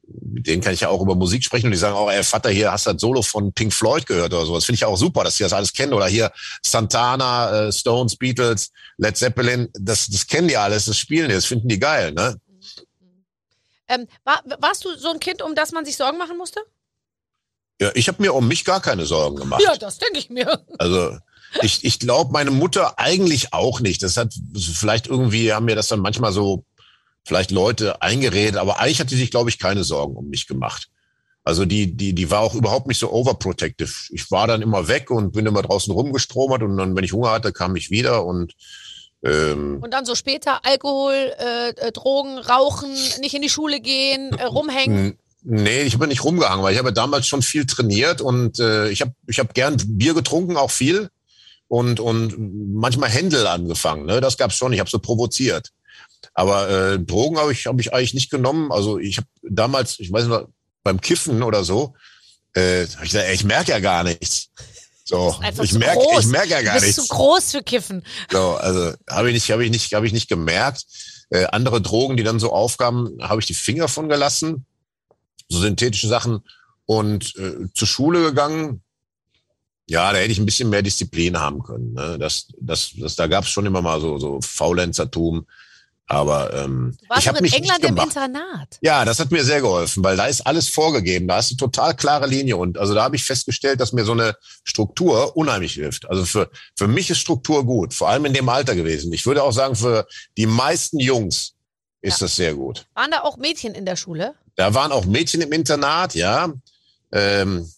mit 0.08 0.46
denen 0.46 0.62
kann 0.62 0.72
ich 0.72 0.80
ja 0.80 0.88
auch 0.88 1.02
über 1.02 1.14
Musik 1.14 1.44
sprechen 1.44 1.66
und 1.66 1.72
die 1.72 1.78
sagen 1.78 1.94
auch, 1.94 2.10
ey 2.10 2.22
Vater, 2.22 2.50
hier 2.50 2.72
hast 2.72 2.86
du 2.86 2.92
das 2.92 3.00
Solo 3.00 3.22
von 3.22 3.52
Pink 3.52 3.72
Floyd 3.72 4.06
gehört 4.06 4.32
oder 4.32 4.46
so. 4.46 4.54
Das 4.54 4.64
finde 4.64 4.76
ich 4.76 4.84
auch 4.84 4.96
super, 4.96 5.24
dass 5.24 5.36
die 5.36 5.42
das 5.42 5.52
alles 5.52 5.72
kennen. 5.72 5.92
Oder 5.92 6.06
hier 6.06 6.32
Santana, 6.62 7.66
äh, 7.66 7.72
Stones, 7.72 8.16
Beatles, 8.16 8.70
Led 8.96 9.16
Zeppelin, 9.16 9.68
das, 9.74 10.06
das 10.06 10.26
kennen 10.26 10.48
die 10.48 10.56
alles, 10.56 10.86
das 10.86 10.98
spielen 10.98 11.28
die, 11.28 11.34
das 11.34 11.44
finden 11.44 11.68
die 11.68 11.78
geil, 11.78 12.12
ne? 12.12 12.38
Ähm, 13.88 14.06
war, 14.24 14.42
warst 14.60 14.84
du 14.84 14.96
so 14.96 15.10
ein 15.10 15.18
Kind, 15.18 15.40
um 15.42 15.54
das 15.54 15.72
man 15.72 15.84
sich 15.84 15.96
Sorgen 15.96 16.18
machen 16.18 16.36
musste? 16.36 16.60
Ja, 17.80 17.90
ich 17.94 18.08
habe 18.08 18.20
mir 18.20 18.34
um 18.34 18.46
mich 18.46 18.64
gar 18.64 18.80
keine 18.80 19.06
Sorgen 19.06 19.36
gemacht. 19.36 19.62
Ja, 19.62 19.76
das 19.76 19.98
denke 19.98 20.18
ich 20.18 20.30
mir. 20.30 20.60
Also 20.78 21.16
ich, 21.62 21.84
ich 21.84 21.98
glaube, 21.98 22.32
meine 22.32 22.50
Mutter 22.50 22.98
eigentlich 22.98 23.54
auch 23.54 23.80
nicht. 23.80 24.02
Das 24.02 24.16
hat 24.16 24.34
vielleicht 24.54 25.06
irgendwie 25.06 25.52
haben 25.52 25.64
mir 25.64 25.76
das 25.76 25.88
dann 25.88 26.00
manchmal 26.00 26.32
so 26.32 26.64
vielleicht 27.28 27.50
Leute 27.50 28.02
eingeredet, 28.02 28.56
aber 28.56 28.80
eigentlich 28.80 29.00
hat 29.00 29.10
die 29.10 29.16
sich, 29.16 29.30
glaube 29.30 29.50
ich, 29.50 29.58
keine 29.58 29.84
Sorgen 29.84 30.16
um 30.16 30.28
mich 30.28 30.46
gemacht. 30.46 30.88
Also 31.44 31.64
die, 31.64 31.96
die, 31.96 32.14
die 32.14 32.30
war 32.30 32.40
auch 32.40 32.54
überhaupt 32.54 32.88
nicht 32.88 32.98
so 32.98 33.10
overprotective. 33.10 33.90
Ich 34.10 34.30
war 34.30 34.46
dann 34.46 34.62
immer 34.62 34.88
weg 34.88 35.10
und 35.10 35.32
bin 35.32 35.46
immer 35.46 35.62
draußen 35.62 35.92
rumgestromert 35.92 36.62
und 36.62 36.76
dann, 36.76 36.96
wenn 36.96 37.04
ich 37.04 37.12
Hunger 37.12 37.30
hatte, 37.30 37.52
kam 37.52 37.76
ich 37.76 37.90
wieder 37.90 38.24
und 38.24 38.54
ähm, 39.22 39.80
und 39.82 39.92
dann 39.92 40.04
so 40.04 40.14
später 40.14 40.64
Alkohol, 40.64 41.14
äh, 41.14 41.70
äh 41.70 41.92
Drogen, 41.92 42.38
Rauchen, 42.38 42.92
nicht 43.20 43.34
in 43.34 43.42
die 43.42 43.48
Schule 43.48 43.80
gehen, 43.80 44.32
äh, 44.32 44.44
rumhängen. 44.44 45.18
Nee, 45.42 45.82
ich 45.82 45.98
bin 45.98 46.08
nicht 46.08 46.22
rumgehangen, 46.22 46.64
weil 46.64 46.72
ich 46.72 46.78
habe 46.78 46.92
damals 46.92 47.26
schon 47.26 47.42
viel 47.42 47.66
trainiert 47.66 48.20
und 48.20 48.58
äh, 48.60 48.88
ich 48.90 49.00
habe 49.00 49.12
ich 49.26 49.38
hab 49.38 49.54
gern 49.54 49.76
Bier 49.86 50.14
getrunken, 50.14 50.56
auch 50.56 50.70
viel 50.70 51.08
und 51.66 52.00
und 52.00 52.74
manchmal 52.74 53.10
Händel 53.10 53.46
angefangen. 53.46 54.06
Ne? 54.06 54.20
Das 54.20 54.36
gab's 54.36 54.56
schon. 54.56 54.72
Ich 54.72 54.80
habe 54.80 54.90
so 54.90 54.98
provoziert. 54.98 55.72
Aber 56.34 56.68
äh, 56.68 56.98
Drogen 56.98 57.38
habe 57.38 57.52
ich, 57.52 57.66
hab 57.66 57.80
ich 57.80 57.92
eigentlich 57.92 58.14
nicht 58.14 58.30
genommen. 58.30 58.70
Also 58.72 58.98
ich 58.98 59.18
habe 59.18 59.28
damals, 59.42 59.98
ich 60.00 60.12
weiß 60.12 60.26
nicht, 60.26 60.46
beim 60.82 61.00
Kiffen 61.00 61.42
oder 61.42 61.64
so, 61.64 61.94
äh, 62.54 62.86
hab 62.86 63.04
ich 63.04 63.10
gesagt, 63.10 63.26
ey, 63.26 63.34
ich 63.34 63.44
merke 63.44 63.70
ja 63.70 63.80
gar 63.80 64.04
nichts. 64.04 64.50
So, 65.04 65.40
ich 65.62 65.72
merke, 65.72 66.02
ich 66.18 66.26
merke 66.26 66.50
ja 66.50 66.60
gar 66.60 66.74
nichts. 66.74 66.96
Du 66.96 67.00
bist 67.00 67.08
zu 67.08 67.14
groß 67.16 67.52
für 67.52 67.62
Kiffen. 67.62 68.04
So, 68.30 68.56
also 68.56 68.92
habe 69.08 69.30
ich 69.30 69.34
nicht, 69.34 69.50
habe 69.50 69.64
ich 69.64 69.70
nicht, 69.70 69.94
habe 69.94 70.06
ich 70.06 70.12
nicht 70.12 70.28
gemerkt. 70.28 70.84
Äh, 71.30 71.46
andere 71.46 71.80
Drogen, 71.80 72.16
die 72.16 72.22
dann 72.22 72.38
so 72.38 72.52
aufgaben, 72.52 73.16
habe 73.20 73.40
ich 73.40 73.46
die 73.46 73.54
Finger 73.54 73.88
von 73.88 74.08
gelassen. 74.08 74.66
So 75.48 75.60
synthetische 75.60 76.08
Sachen 76.08 76.40
und 76.84 77.34
äh, 77.36 77.72
zur 77.74 77.88
Schule 77.88 78.22
gegangen. 78.22 78.82
Ja, 79.86 80.12
da 80.12 80.18
hätte 80.18 80.32
ich 80.32 80.38
ein 80.38 80.46
bisschen 80.46 80.68
mehr 80.68 80.82
Disziplin 80.82 81.38
haben 81.38 81.62
können. 81.62 81.94
Ne? 81.94 82.18
Das, 82.18 82.48
das, 82.60 82.92
das, 82.98 83.16
da 83.16 83.26
gab 83.26 83.44
es 83.44 83.50
schon 83.50 83.64
immer 83.64 83.80
mal 83.80 84.00
so, 84.02 84.18
so 84.18 84.40
Faulenzertum. 84.42 85.46
Aber 86.10 86.54
ähm, 86.54 86.96
du 87.02 87.08
warst 87.10 87.22
ich 87.22 87.28
habe 87.28 87.42
mich 87.42 87.54
in 87.54 87.64
England 87.64 87.84
im 87.84 87.96
Internat. 87.98 88.78
Ja, 88.80 89.04
das 89.04 89.20
hat 89.20 89.30
mir 89.30 89.44
sehr 89.44 89.60
geholfen, 89.60 90.02
weil 90.02 90.16
da 90.16 90.24
ist 90.24 90.40
alles 90.40 90.68
vorgegeben. 90.68 91.28
Da 91.28 91.38
ist 91.38 91.50
eine 91.50 91.58
total 91.58 91.94
klare 91.94 92.26
Linie 92.26 92.56
und 92.56 92.78
also 92.78 92.94
da 92.94 93.02
habe 93.02 93.16
ich 93.16 93.24
festgestellt, 93.24 93.78
dass 93.78 93.92
mir 93.92 94.06
so 94.06 94.12
eine 94.12 94.34
Struktur 94.64 95.36
unheimlich 95.36 95.74
hilft. 95.74 96.08
Also 96.08 96.24
für 96.24 96.50
für 96.76 96.88
mich 96.88 97.10
ist 97.10 97.18
Struktur 97.18 97.66
gut, 97.66 97.92
vor 97.92 98.08
allem 98.08 98.24
in 98.24 98.32
dem 98.32 98.48
Alter 98.48 98.74
gewesen. 98.74 99.12
Ich 99.12 99.26
würde 99.26 99.42
auch 99.42 99.52
sagen, 99.52 99.76
für 99.76 100.06
die 100.38 100.46
meisten 100.46 100.98
Jungs 100.98 101.52
ist 102.00 102.20
ja. 102.20 102.24
das 102.24 102.36
sehr 102.36 102.54
gut. 102.54 102.86
Waren 102.94 103.10
da 103.10 103.20
auch 103.20 103.36
Mädchen 103.36 103.74
in 103.74 103.84
der 103.84 103.96
Schule? 103.96 104.34
Da 104.56 104.72
waren 104.72 104.92
auch 104.92 105.04
Mädchen 105.04 105.42
im 105.42 105.52
Internat, 105.52 106.14
ja. 106.14 106.50
Ähm, 107.12 107.70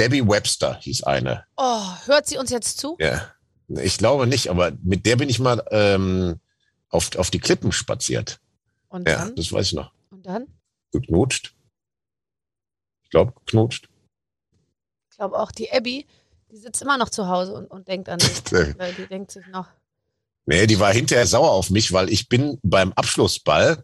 Debbie 0.00 0.26
Webster 0.26 0.78
hieß 0.80 1.02
eine. 1.02 1.44
Oh, 1.58 1.82
hört 2.06 2.26
sie 2.26 2.38
uns 2.38 2.50
jetzt 2.50 2.78
zu? 2.78 2.96
Ja, 2.98 3.30
ich 3.68 3.98
glaube 3.98 4.26
nicht, 4.26 4.48
aber 4.48 4.72
mit 4.82 5.04
der 5.04 5.16
bin 5.16 5.28
ich 5.28 5.38
mal 5.38 5.62
ähm, 5.70 6.40
auf, 6.94 7.16
auf 7.16 7.30
die 7.30 7.40
Klippen 7.40 7.72
spaziert. 7.72 8.40
Und 8.88 9.08
dann? 9.08 9.30
Ja, 9.30 9.34
das 9.34 9.52
weiß 9.52 9.66
ich 9.66 9.72
noch. 9.72 9.92
Und 10.10 10.24
dann? 10.24 10.46
Geknutscht. 10.92 11.54
Ich 13.02 13.10
glaube, 13.10 13.32
geknutscht. 13.32 13.88
Ich 15.10 15.16
glaube 15.16 15.38
auch, 15.38 15.50
die 15.50 15.70
Abby, 15.72 16.06
die 16.50 16.56
sitzt 16.56 16.80
immer 16.82 16.96
noch 16.96 17.10
zu 17.10 17.26
Hause 17.28 17.54
und, 17.54 17.66
und 17.66 17.88
denkt 17.88 18.08
an 18.08 18.20
dich. 18.20 18.44
weil 18.78 18.94
die 18.94 19.06
denkt 19.06 19.32
sich 19.32 19.46
noch. 19.48 19.68
Nee, 20.46 20.66
die 20.66 20.78
war 20.78 20.92
hinterher 20.92 21.26
sauer 21.26 21.50
auf 21.50 21.70
mich, 21.70 21.92
weil 21.92 22.10
ich 22.10 22.28
bin 22.28 22.58
beim 22.62 22.92
Abschlussball 22.92 23.82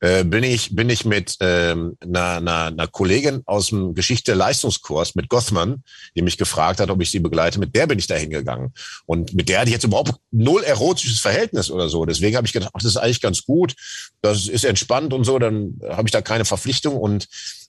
äh, 0.00 0.22
bin 0.22 0.44
ich 0.44 0.76
bin 0.76 0.90
ich 0.90 1.06
mit 1.06 1.38
ähm, 1.40 1.96
einer, 2.00 2.36
einer, 2.36 2.66
einer 2.66 2.86
Kollegin 2.86 3.42
aus 3.46 3.68
dem 3.68 3.94
Geschichte-Leistungskurs 3.94 5.14
mit 5.14 5.30
Gothman, 5.30 5.82
die 6.14 6.20
mich 6.20 6.36
gefragt 6.36 6.80
hat, 6.80 6.90
ob 6.90 7.00
ich 7.00 7.10
sie 7.10 7.20
begleite. 7.20 7.58
Mit 7.58 7.74
der 7.74 7.86
bin 7.86 7.98
ich 7.98 8.06
da 8.06 8.16
hingegangen 8.16 8.74
und 9.06 9.32
mit 9.32 9.48
der 9.48 9.60
hatte 9.60 9.70
ich 9.70 9.74
jetzt 9.74 9.84
überhaupt 9.84 10.12
null 10.30 10.62
erotisches 10.62 11.20
Verhältnis 11.20 11.70
oder 11.70 11.88
so. 11.88 12.04
Deswegen 12.04 12.36
habe 12.36 12.46
ich 12.46 12.52
gedacht, 12.52 12.72
ach, 12.74 12.82
das 12.82 12.92
ist 12.92 12.96
eigentlich 12.98 13.22
ganz 13.22 13.46
gut, 13.46 13.74
das 14.20 14.46
ist 14.46 14.64
entspannt 14.64 15.14
und 15.14 15.24
so. 15.24 15.38
Dann 15.38 15.78
habe 15.88 16.06
ich 16.06 16.12
da 16.12 16.20
keine 16.20 16.44
Verpflichtung 16.44 16.98
und 16.98 17.26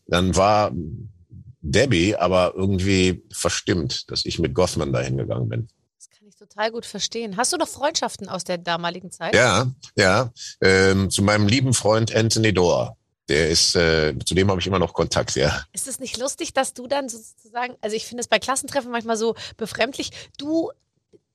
dann 0.07 0.35
war 0.35 0.73
Debbie 1.61 2.17
aber 2.17 2.53
irgendwie 2.53 3.23
verstimmt, 3.31 4.11
dass 4.11 4.25
ich 4.25 4.39
mit 4.39 4.53
Gothman 4.53 4.91
da 4.91 4.99
hingegangen 4.99 5.47
bin 5.47 5.67
total 6.47 6.71
gut 6.71 6.85
verstehen. 6.85 7.37
Hast 7.37 7.53
du 7.53 7.57
noch 7.57 7.67
Freundschaften 7.67 8.29
aus 8.29 8.43
der 8.43 8.57
damaligen 8.57 9.11
Zeit? 9.11 9.35
Ja, 9.35 9.67
ja. 9.95 10.31
Ähm, 10.61 11.09
zu 11.09 11.23
meinem 11.23 11.47
lieben 11.47 11.73
Freund 11.73 12.15
Anthony 12.15 12.53
Dohr. 12.53 12.97
Der 13.27 13.49
ist, 13.49 13.75
äh, 13.75 14.13
zu 14.23 14.35
dem 14.35 14.51
habe 14.51 14.61
ich 14.61 14.67
immer 14.67 14.77
noch 14.77 14.93
Kontakt, 14.93 15.35
ja. 15.35 15.63
Ist 15.73 15.87
es 15.87 15.99
nicht 15.99 16.17
lustig, 16.17 16.53
dass 16.53 16.73
du 16.73 16.87
dann 16.87 17.09
sozusagen, 17.09 17.75
also 17.81 17.95
ich 17.95 18.05
finde 18.05 18.21
es 18.21 18.27
bei 18.27 18.37
Klassentreffen 18.37 18.91
manchmal 18.91 19.17
so 19.17 19.35
befremdlich, 19.57 20.11
du, 20.37 20.71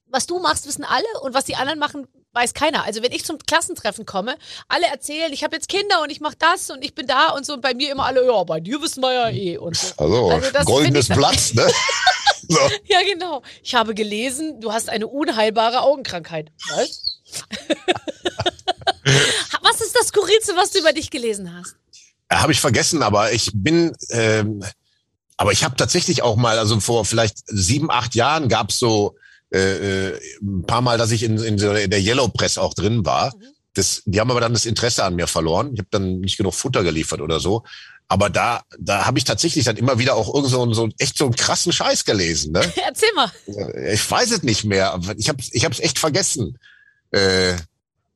was 0.07 0.27
du 0.27 0.39
machst, 0.39 0.69
wissen 0.69 0.85
alle 0.85 1.21
und 1.23 1.35
was 1.35 1.47
die 1.47 1.57
anderen 1.57 1.81
machen, 1.81 2.07
weiß 2.33 2.55
keiner. 2.55 2.85
Also 2.85 3.03
wenn 3.03 3.11
ich 3.11 3.25
zum 3.25 3.39
Klassentreffen 3.39 4.07
komme, 4.07 4.37
alle 4.69 4.87
erzählen, 4.87 5.33
ich 5.33 5.43
habe 5.43 5.57
jetzt 5.57 5.69
Kinder 5.69 6.01
und 6.03 6.11
ich 6.11 6.21
mache 6.21 6.37
das 6.39 6.71
und 6.71 6.85
ich 6.85 6.95
bin 6.95 7.09
da 7.09 7.31
und 7.31 7.45
so 7.45 7.55
und 7.55 7.61
bei 7.61 7.75
mir 7.75 7.91
immer 7.91 8.07
alle, 8.07 8.25
ja, 8.25 8.45
bei 8.45 8.61
dir 8.61 8.81
wissen 8.81 9.03
wir 9.03 9.13
ja 9.13 9.29
eh 9.29 9.59
und 9.59 9.77
so. 9.77 9.93
Also, 9.97 10.31
also 10.31 10.65
goldenes 10.65 11.09
Blatt, 11.09 11.55
ne? 11.55 11.67
So. 12.51 12.59
Ja, 12.87 12.99
genau. 13.03 13.43
Ich 13.63 13.75
habe 13.75 13.95
gelesen, 13.95 14.61
du 14.61 14.73
hast 14.73 14.89
eine 14.89 15.07
unheilbare 15.07 15.83
Augenkrankheit. 15.83 16.51
Was? 16.69 17.21
was 19.63 19.81
ist 19.81 19.97
das 19.97 20.09
Skurrilste, 20.09 20.57
was 20.57 20.73
du 20.73 20.81
über 20.81 20.93
dich 20.93 21.11
gelesen 21.11 21.57
hast? 21.57 21.77
Habe 22.31 22.53
ich 22.53 22.61
vergessen, 22.61 23.03
aber 23.03 23.33
ich 23.33 23.51
bin 23.55 23.97
ähm, 24.11 24.63
aber 25.41 25.53
ich 25.53 25.65
habe 25.65 25.75
tatsächlich 25.75 26.23
auch 26.23 26.37
mal, 26.37 26.59
also 26.59 26.79
vor 26.81 27.07
vielleicht 27.07 27.39
sieben, 27.47 27.91
acht 27.91 28.15
Jahren 28.15 28.51
gab's 28.51 28.79
so 28.79 29.17
äh, 29.51 30.09
äh, 30.09 30.21
ein 30.43 30.67
paar 30.67 30.83
Mal, 30.83 30.99
dass 30.99 31.13
ich 31.13 31.23
in, 31.23 31.39
in, 31.39 31.57
in 31.57 31.91
der 31.91 31.99
Yellow 31.99 32.29
Press 32.29 32.59
auch 32.59 32.75
drin 32.75 33.07
war. 33.07 33.35
Mhm. 33.35 33.45
Das, 33.73 34.03
die 34.05 34.21
haben 34.21 34.31
aber 34.31 34.43
dann 34.43 34.53
das 34.53 34.67
Interesse 34.67 35.03
an 35.03 35.15
mir 35.15 35.27
verloren. 35.27 35.71
Ich 35.73 35.79
habe 35.79 35.89
dann 35.91 36.21
nicht 36.21 36.37
genug 36.37 36.53
Futter 36.53 36.85
geliefert 36.85 37.23
oder 37.23 37.41
so. 37.41 37.65
Aber 38.11 38.29
da, 38.29 38.65
da 38.77 39.07
habe 39.07 39.19
ich 39.19 39.25
tatsächlich 39.25 39.65
dann 39.65 39.77
immer 39.77 40.01
wieder 40.01 40.17
auch 40.17 40.35
irgend 40.35 40.51
so, 40.51 40.75
so 40.75 40.89
echt 40.99 41.17
so 41.17 41.27
einen 41.27 41.37
krassen 41.37 41.71
Scheiß 41.71 42.05
gelesen. 42.05 42.51
Ne? 42.51 42.61
Erzähl 42.85 43.13
mal. 43.15 43.31
Ich 43.93 44.11
weiß 44.11 44.33
es 44.33 44.43
nicht 44.43 44.65
mehr. 44.65 44.99
Ich 45.17 45.29
habe 45.29 45.39
ich 45.53 45.65
hab's 45.65 45.79
echt 45.79 46.01
vergessen. 46.01 46.59
Äh, 47.13 47.53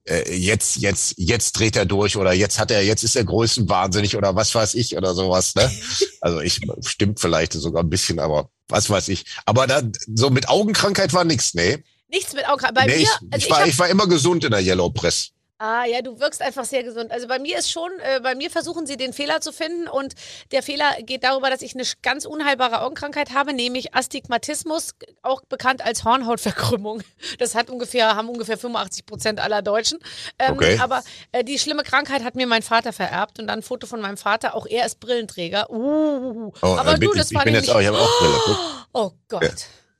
äh, 0.06 0.34
jetzt, 0.34 0.78
jetzt, 0.78 1.14
jetzt 1.16 1.52
dreht 1.52 1.76
er 1.76 1.86
durch 1.86 2.16
oder 2.16 2.32
jetzt 2.32 2.58
hat 2.58 2.72
er, 2.72 2.82
jetzt 2.82 3.04
ist 3.04 3.14
er 3.14 3.22
größenwahnsinnig 3.22 4.16
oder 4.16 4.34
was 4.34 4.52
weiß 4.52 4.74
ich 4.74 4.96
oder 4.96 5.14
sowas. 5.14 5.54
Ne? 5.54 5.70
Also 6.20 6.40
ich 6.40 6.60
stimmt 6.80 7.20
vielleicht 7.20 7.52
sogar 7.52 7.82
ein 7.82 7.90
bisschen, 7.90 8.18
aber 8.18 8.48
was 8.66 8.88
weiß 8.88 9.08
ich. 9.08 9.26
Aber 9.44 9.66
da 9.66 9.82
so 10.14 10.30
mit 10.30 10.48
Augenkrankheit 10.48 11.12
war 11.12 11.22
nichts, 11.22 11.52
nee. 11.52 11.84
Nichts 12.08 12.32
mit 12.32 12.48
Augenkrankheit. 12.48 12.74
Bei 12.74 12.86
nee, 12.86 12.96
mir, 12.96 13.02
ich, 13.02 13.10
also 13.30 13.46
ich, 13.46 13.50
war, 13.50 13.60
hab, 13.60 13.66
ich 13.68 13.78
war 13.78 13.88
immer 13.90 14.08
gesund 14.08 14.42
in 14.42 14.50
der 14.50 14.60
Yellow 14.60 14.88
Press. 14.88 15.33
Ah 15.66 15.86
ja, 15.86 16.02
du 16.02 16.20
wirkst 16.20 16.42
einfach 16.42 16.66
sehr 16.66 16.82
gesund. 16.82 17.10
Also 17.10 17.26
bei 17.26 17.38
mir 17.38 17.56
ist 17.58 17.70
schon, 17.70 17.90
äh, 18.00 18.20
bei 18.22 18.34
mir 18.34 18.50
versuchen 18.50 18.84
sie 18.86 18.98
den 18.98 19.14
Fehler 19.14 19.40
zu 19.40 19.50
finden 19.50 19.88
und 19.88 20.12
der 20.52 20.62
Fehler 20.62 20.90
geht 21.00 21.24
darüber, 21.24 21.48
dass 21.48 21.62
ich 21.62 21.74
eine 21.74 21.84
ganz 22.02 22.26
unheilbare 22.26 22.82
Augenkrankheit 22.82 23.32
habe, 23.32 23.54
nämlich 23.54 23.94
Astigmatismus, 23.94 24.90
auch 25.22 25.40
bekannt 25.48 25.82
als 25.82 26.04
Hornhautverkrümmung. 26.04 27.02
Das 27.38 27.54
hat 27.54 27.70
ungefähr, 27.70 28.14
haben 28.14 28.28
ungefähr 28.28 28.58
85 28.58 29.06
Prozent 29.06 29.40
aller 29.40 29.62
Deutschen. 29.62 29.98
Ähm, 30.38 30.54
Okay. 30.54 30.78
Aber 30.80 31.02
äh, 31.32 31.42
die 31.42 31.58
schlimme 31.58 31.82
Krankheit 31.82 32.22
hat 32.24 32.34
mir 32.34 32.46
mein 32.46 32.62
Vater 32.62 32.92
vererbt 32.92 33.38
und 33.40 33.46
dann 33.46 33.60
ein 33.60 33.62
Foto 33.62 33.86
von 33.86 34.00
meinem 34.02 34.18
Vater. 34.18 34.54
Auch 34.54 34.66
er 34.66 34.84
ist 34.84 35.00
Brillenträger. 35.00 35.70
Uh, 35.70 36.52
Oh, 36.62 36.76
aber 36.76 36.92
äh, 36.94 36.98
du, 36.98 37.10
ich, 37.12 37.18
das 37.18 37.30
ich 37.30 37.36
war 37.36 37.44
bin 37.44 37.54
nämlich. 37.54 37.68
jetzt 37.68 37.74
auch, 37.74 37.80
ich 37.80 37.86
habe 37.86 37.98
auch 37.98 38.18
Brille. 38.18 38.58
Oh 38.92 39.10
Gott. 39.28 39.42
Ja. 39.42 39.48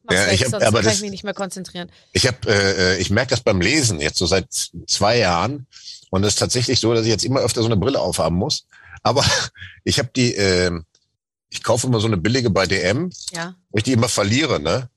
Mach's 0.04 0.16
Ja, 0.20 0.26
weg, 0.26 0.34
ich 0.34 0.42
hab- 0.44 0.50
sonst 0.50 0.64
aber 0.64 0.78
kann 0.78 0.84
das- 0.86 0.94
ich 0.96 1.00
mich 1.02 1.10
nicht 1.10 1.24
mehr 1.24 1.34
konzentrieren. 1.34 1.90
Ich 2.12 2.26
habe, 2.26 2.36
äh, 2.46 2.98
ich 2.98 3.10
merke 3.10 3.30
das 3.30 3.40
beim 3.40 3.60
Lesen 3.60 4.00
jetzt 4.00 4.18
so 4.18 4.26
seit 4.26 4.46
zwei 4.86 5.18
Jahren 5.18 5.66
und 6.10 6.22
es 6.24 6.34
ist 6.34 6.38
tatsächlich 6.38 6.78
so, 6.80 6.92
dass 6.94 7.02
ich 7.04 7.08
jetzt 7.10 7.24
immer 7.24 7.40
öfter 7.40 7.60
so 7.62 7.66
eine 7.66 7.76
Brille 7.76 8.00
aufhaben 8.00 8.36
muss. 8.36 8.66
Aber 9.02 9.24
ich 9.84 9.98
habe 9.98 10.10
die, 10.14 10.34
äh, 10.34 10.70
ich 11.50 11.62
kaufe 11.62 11.86
immer 11.86 12.00
so 12.00 12.06
eine 12.06 12.16
billige 12.16 12.50
bei 12.50 12.66
DM, 12.66 13.10
Ja. 13.32 13.54
wo 13.70 13.78
ich 13.78 13.84
die 13.84 13.92
immer 13.92 14.08
verliere, 14.08 14.60
ne? 14.60 14.88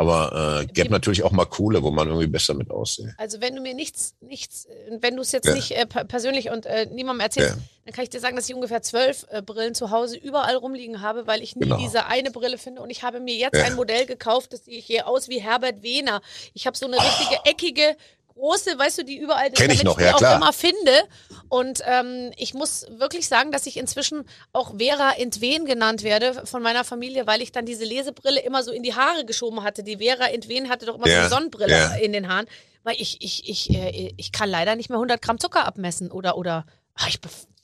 Aber 0.00 0.62
äh, 0.62 0.66
gibt 0.66 0.90
natürlich 0.90 1.22
auch 1.24 1.30
mal 1.30 1.44
coole, 1.44 1.82
wo 1.82 1.90
man 1.90 2.08
irgendwie 2.08 2.26
besser 2.26 2.54
mit 2.54 2.70
aussieht. 2.70 3.08
Also 3.18 3.42
wenn 3.42 3.54
du 3.54 3.60
mir 3.60 3.74
nichts, 3.74 4.14
nichts, 4.22 4.64
äh, 4.64 4.96
wenn 5.02 5.14
du 5.14 5.20
es 5.20 5.30
jetzt 5.30 5.46
Ja. 5.46 5.54
nicht 5.54 5.72
äh, 5.72 5.84
per- 5.84 6.04
persönlich 6.04 6.48
und 6.48 6.64
äh, 6.64 6.86
niemandem 6.86 7.20
erzählst, 7.20 7.50
Ja. 7.56 7.62
dann 7.84 7.92
kann 7.94 8.04
ich 8.04 8.08
dir 8.08 8.18
sagen, 8.18 8.34
dass 8.34 8.48
ich 8.48 8.54
ungefähr 8.54 8.80
zwölf 8.80 9.26
äh, 9.30 9.42
Brillen 9.42 9.74
zu 9.74 9.90
Hause 9.90 10.16
überall 10.16 10.56
rumliegen 10.56 11.02
habe, 11.02 11.26
weil 11.26 11.42
ich 11.42 11.54
nie 11.54 11.64
Genau. 11.64 11.76
diese 11.76 12.06
eine 12.06 12.30
Brille 12.30 12.56
finde. 12.56 12.80
Und 12.80 12.88
ich 12.88 13.02
habe 13.02 13.20
mir 13.20 13.34
jetzt 13.36 13.58
Ja. 13.58 13.64
ein 13.64 13.74
Modell 13.74 14.06
gekauft, 14.06 14.54
das 14.54 14.64
sehe 14.64 14.80
hier 14.80 15.06
aus 15.06 15.28
wie 15.28 15.38
Herbert 15.42 15.82
Wehner. 15.82 16.22
Ich 16.54 16.66
habe 16.66 16.78
so 16.78 16.86
eine 16.86 16.96
richtige 16.96 17.38
eckige 17.44 17.94
große, 18.40 18.78
weißt 18.78 18.98
du, 18.98 19.04
die 19.04 19.18
überall 19.18 19.50
Kenn 19.50 19.70
ich 19.70 19.84
noch, 19.84 19.98
die 19.98 20.04
ja, 20.04 20.14
auch 20.14 20.18
klar. 20.18 20.36
immer 20.36 20.52
finde. 20.52 20.92
Und 21.48 21.82
ähm, 21.86 22.32
ich 22.36 22.54
muss 22.54 22.86
wirklich 22.90 23.28
sagen, 23.28 23.52
dass 23.52 23.66
ich 23.66 23.76
inzwischen 23.76 24.24
auch 24.52 24.78
Vera 24.78 25.12
Entwen 25.12 25.66
genannt 25.66 26.02
werde 26.02 26.46
von 26.46 26.62
meiner 26.62 26.84
Familie, 26.84 27.26
weil 27.26 27.42
ich 27.42 27.52
dann 27.52 27.66
diese 27.66 27.84
Lesebrille 27.84 28.40
immer 28.40 28.62
so 28.62 28.72
in 28.72 28.82
die 28.82 28.94
Haare 28.94 29.24
geschoben 29.24 29.62
hatte. 29.62 29.82
Die 29.82 29.98
Vera 29.98 30.26
Entwen 30.26 30.68
hatte 30.68 30.86
doch 30.86 30.96
immer 30.96 31.06
so 31.06 31.12
Ja, 31.12 31.20
eine 31.20 31.28
Sonnenbrille 31.28 31.76
ja. 31.76 31.94
in 31.94 32.12
den 32.12 32.28
Haaren. 32.28 32.46
Weil 32.82 32.96
ich, 32.98 33.18
ich, 33.20 33.48
ich, 33.48 33.70
äh, 33.74 34.14
ich 34.16 34.32
kann 34.32 34.48
leider 34.48 34.74
nicht 34.74 34.88
mehr 34.88 34.96
100 34.96 35.20
Gramm 35.20 35.38
Zucker 35.38 35.66
abmessen 35.66 36.10
oder, 36.10 36.38
oder, 36.38 36.64
ach, 36.94 37.08
ich 37.08 37.20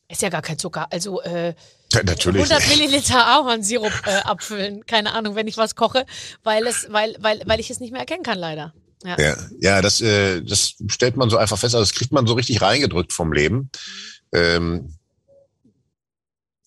ist 0.09 0.23
ja 0.23 0.29
gar 0.29 0.43
kein 0.43 0.59
Zucker, 0.59 0.87
also 0.93 1.21
äh, 1.23 1.55
Ja, 1.93 2.03
natürlich. 2.05 2.43
100 2.43 2.69
Milliliter 2.69 3.27
Ahornsirup 3.27 3.93
äh, 4.07 4.19
abfüllen, 4.19 4.87
keine 4.87 5.13
Ahnung, 5.15 5.35
wenn 5.35 5.49
ich 5.49 5.57
was 5.57 5.75
koche, 5.75 6.07
weil 6.45 6.67
es, 6.67 6.87
weil, 6.91 7.17
weil, 7.19 7.43
weil 7.47 7.59
ich 7.61 7.71
es 7.71 7.81
nicht 7.81 7.91
mehr 7.91 8.01
erkennen 8.01 8.23
kann, 8.23 8.39
leider. 8.39 8.73
Ja. 9.05 9.21
Ja, 9.21 9.37
ja 9.61 9.83
das, 9.83 10.01
äh, 10.01 10.43
das 10.43 10.75
stellt 10.89 11.17
man 11.17 11.31
so 11.31 11.37
einfach 11.37 11.59
fest. 11.59 11.75
Also 11.75 11.85
das 11.85 11.95
kriegt 11.95 12.13
man 12.13 12.27
so 12.27 12.35
richtig 12.35 12.61
reingedrückt 12.63 13.13
vom 13.13 13.33
Leben. 13.33 13.71
Ähm, 14.33 14.95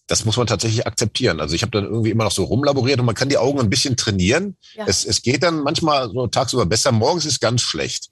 das 0.08 0.26
muss 0.26 0.38
man 0.38 0.48
tatsächlich 0.48 0.88
akzeptieren. 0.88 1.40
Also 1.40 1.54
ich 1.54 1.62
habe 1.62 1.72
dann 1.72 1.86
irgendwie 1.86 2.10
immer 2.10 2.24
noch 2.24 2.32
so 2.32 2.44
rumlaboriert 2.44 3.00
und 3.00 3.06
man 3.06 3.16
kann 3.16 3.30
die 3.30 3.38
Augen 3.38 3.60
ein 3.60 3.70
bisschen 3.70 3.96
trainieren. 3.96 4.58
Ja. 4.74 4.86
Es, 4.88 5.06
es 5.06 5.22
geht 5.22 5.44
dann 5.44 5.62
manchmal 5.62 6.10
so 6.10 6.26
tagsüber 6.28 6.66
besser. 6.66 6.92
Morgens 6.92 7.26
ist 7.26 7.40
ganz 7.40 7.62
schlecht. 7.62 8.10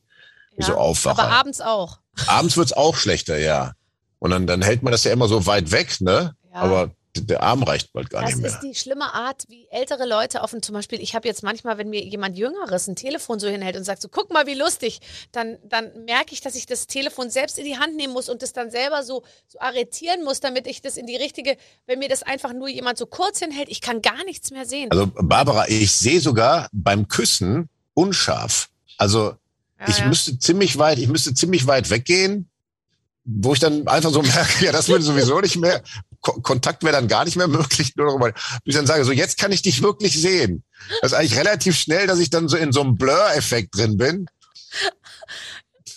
wie 0.56 0.64
so 0.64 0.76
aufwache. 0.76 1.22
Aber 1.22 1.32
abends 1.32 1.60
auch. 1.60 2.00
Abends 2.28 2.56
wird's 2.58 2.74
auch 2.74 2.96
schlechter, 2.96 3.38
ja. 3.38 3.74
Und 4.20 4.32
dann, 4.32 4.48
dann 4.48 4.62
hält 4.62 4.84
man 4.84 4.92
das 4.92 5.04
ja 5.04 5.12
immer 5.12 5.28
so 5.28 5.46
weit 5.46 5.72
weg, 5.72 6.00
ne? 6.00 6.36
Ja. 6.52 6.60
Aber 6.60 6.92
der 7.26 7.44
Arm 7.44 7.64
reicht 7.64 7.92
bald 7.94 8.10
gar 8.10 8.22
Das 8.22 8.32
nicht 8.36 8.42
mehr. 8.42 8.52
ist 8.52 8.60
die 8.62 8.76
schlimme 8.76 9.14
Art, 9.14 9.44
wie 9.48 9.68
ältere 9.72 10.06
Leute 10.08 10.42
dem, 10.52 10.62
zum 10.62 10.74
Beispiel, 10.74 11.02
ich 11.02 11.16
habe 11.16 11.28
jetzt 11.28 11.44
manchmal, 11.44 11.78
wenn 11.78 11.90
mir 11.90 12.04
jemand 12.04 12.38
Jüngeres 12.38 12.88
ein 12.88 12.96
Telefon 12.96 13.40
so 13.40 13.48
hinhält 13.48 13.76
und 13.76 13.84
sagt 13.84 14.02
so, 14.02 14.10
guck 14.10 14.32
mal, 14.32 14.46
wie 14.48 14.54
lustig, 14.54 15.00
dann, 15.32 15.58
dann 15.64 16.06
merke 16.06 16.34
ich, 16.34 16.42
dass 16.42 16.56
ich 16.56 16.66
das 16.66 16.88
Telefon 16.88 17.30
selbst 17.30 17.58
in 17.58 17.66
die 17.66 17.78
Hand 17.78 17.96
nehmen 17.96 18.14
muss 18.14 18.30
und 18.30 18.42
das 18.42 18.54
dann 18.54 18.72
selber 18.72 19.04
so, 19.04 19.24
so 19.48 19.60
arretieren 19.60 20.24
muss, 20.24 20.40
damit 20.40 20.68
ich 20.68 20.82
das 20.82 20.98
in 20.98 21.06
die 21.08 21.16
richtige, 21.16 21.58
wenn 21.86 22.00
mir 22.00 22.10
das 22.10 22.24
einfach 22.24 22.54
nur 22.54 22.68
jemand 22.70 22.98
so 22.98 23.06
kurz 23.06 23.40
hinhält, 23.40 23.70
ich 23.70 23.82
kann 23.82 24.02
gar 24.02 24.24
nichts 24.26 24.52
mehr 24.52 24.66
sehen. 24.66 24.92
Also 24.92 25.08
Barbara, 25.16 25.68
ich 25.68 25.92
sehe 25.92 26.20
sogar 26.22 26.70
beim 26.72 27.08
Küssen 27.08 27.70
unscharf. 27.94 28.70
Also 28.98 29.36
Ja, 29.80 29.88
ich 29.90 30.00
ja. 30.00 30.08
müsste 30.08 30.40
ziemlich 30.40 30.78
weit, 30.78 30.98
ich 31.00 31.08
müsste 31.08 31.34
ziemlich 31.34 31.68
weit 31.68 31.90
weggehen, 31.90 32.50
wo 33.28 33.54
ich 33.54 33.60
dann 33.60 33.88
einfach 33.88 34.12
so 34.12 34.22
merke, 34.24 34.66
ja, 34.66 34.72
das 34.72 34.88
würde 34.88 35.04
sowieso 35.04 35.40
nicht 35.42 35.58
mehr, 35.58 35.84
Ko 36.22 36.42
Kontakt 36.42 36.84
wäre 36.84 36.94
dann 36.94 37.08
gar 37.08 37.26
nicht 37.26 37.36
mehr 37.36 37.48
möglich, 37.48 37.96
nur 37.96 38.08
darüber, 38.08 38.32
bis 38.32 38.42
ich 38.66 38.76
dann 38.76 38.88
sage, 38.88 39.04
so 39.04 39.12
jetzt 39.12 39.38
kann 39.38 39.52
ich 39.52 39.62
dich 39.62 39.84
wirklich 39.84 40.20
sehen. 40.20 40.64
Das 41.02 41.12
ist 41.12 41.18
eigentlich 41.18 41.38
relativ 41.38 41.78
schnell, 41.78 42.08
dass 42.08 42.20
ich 42.20 42.30
dann 42.30 42.48
so 42.48 42.58
in 42.58 42.72
so 42.72 42.82
einem 42.82 42.98
Blur-Effekt 42.98 43.78
drin 43.78 43.98
bin. 43.98 44.28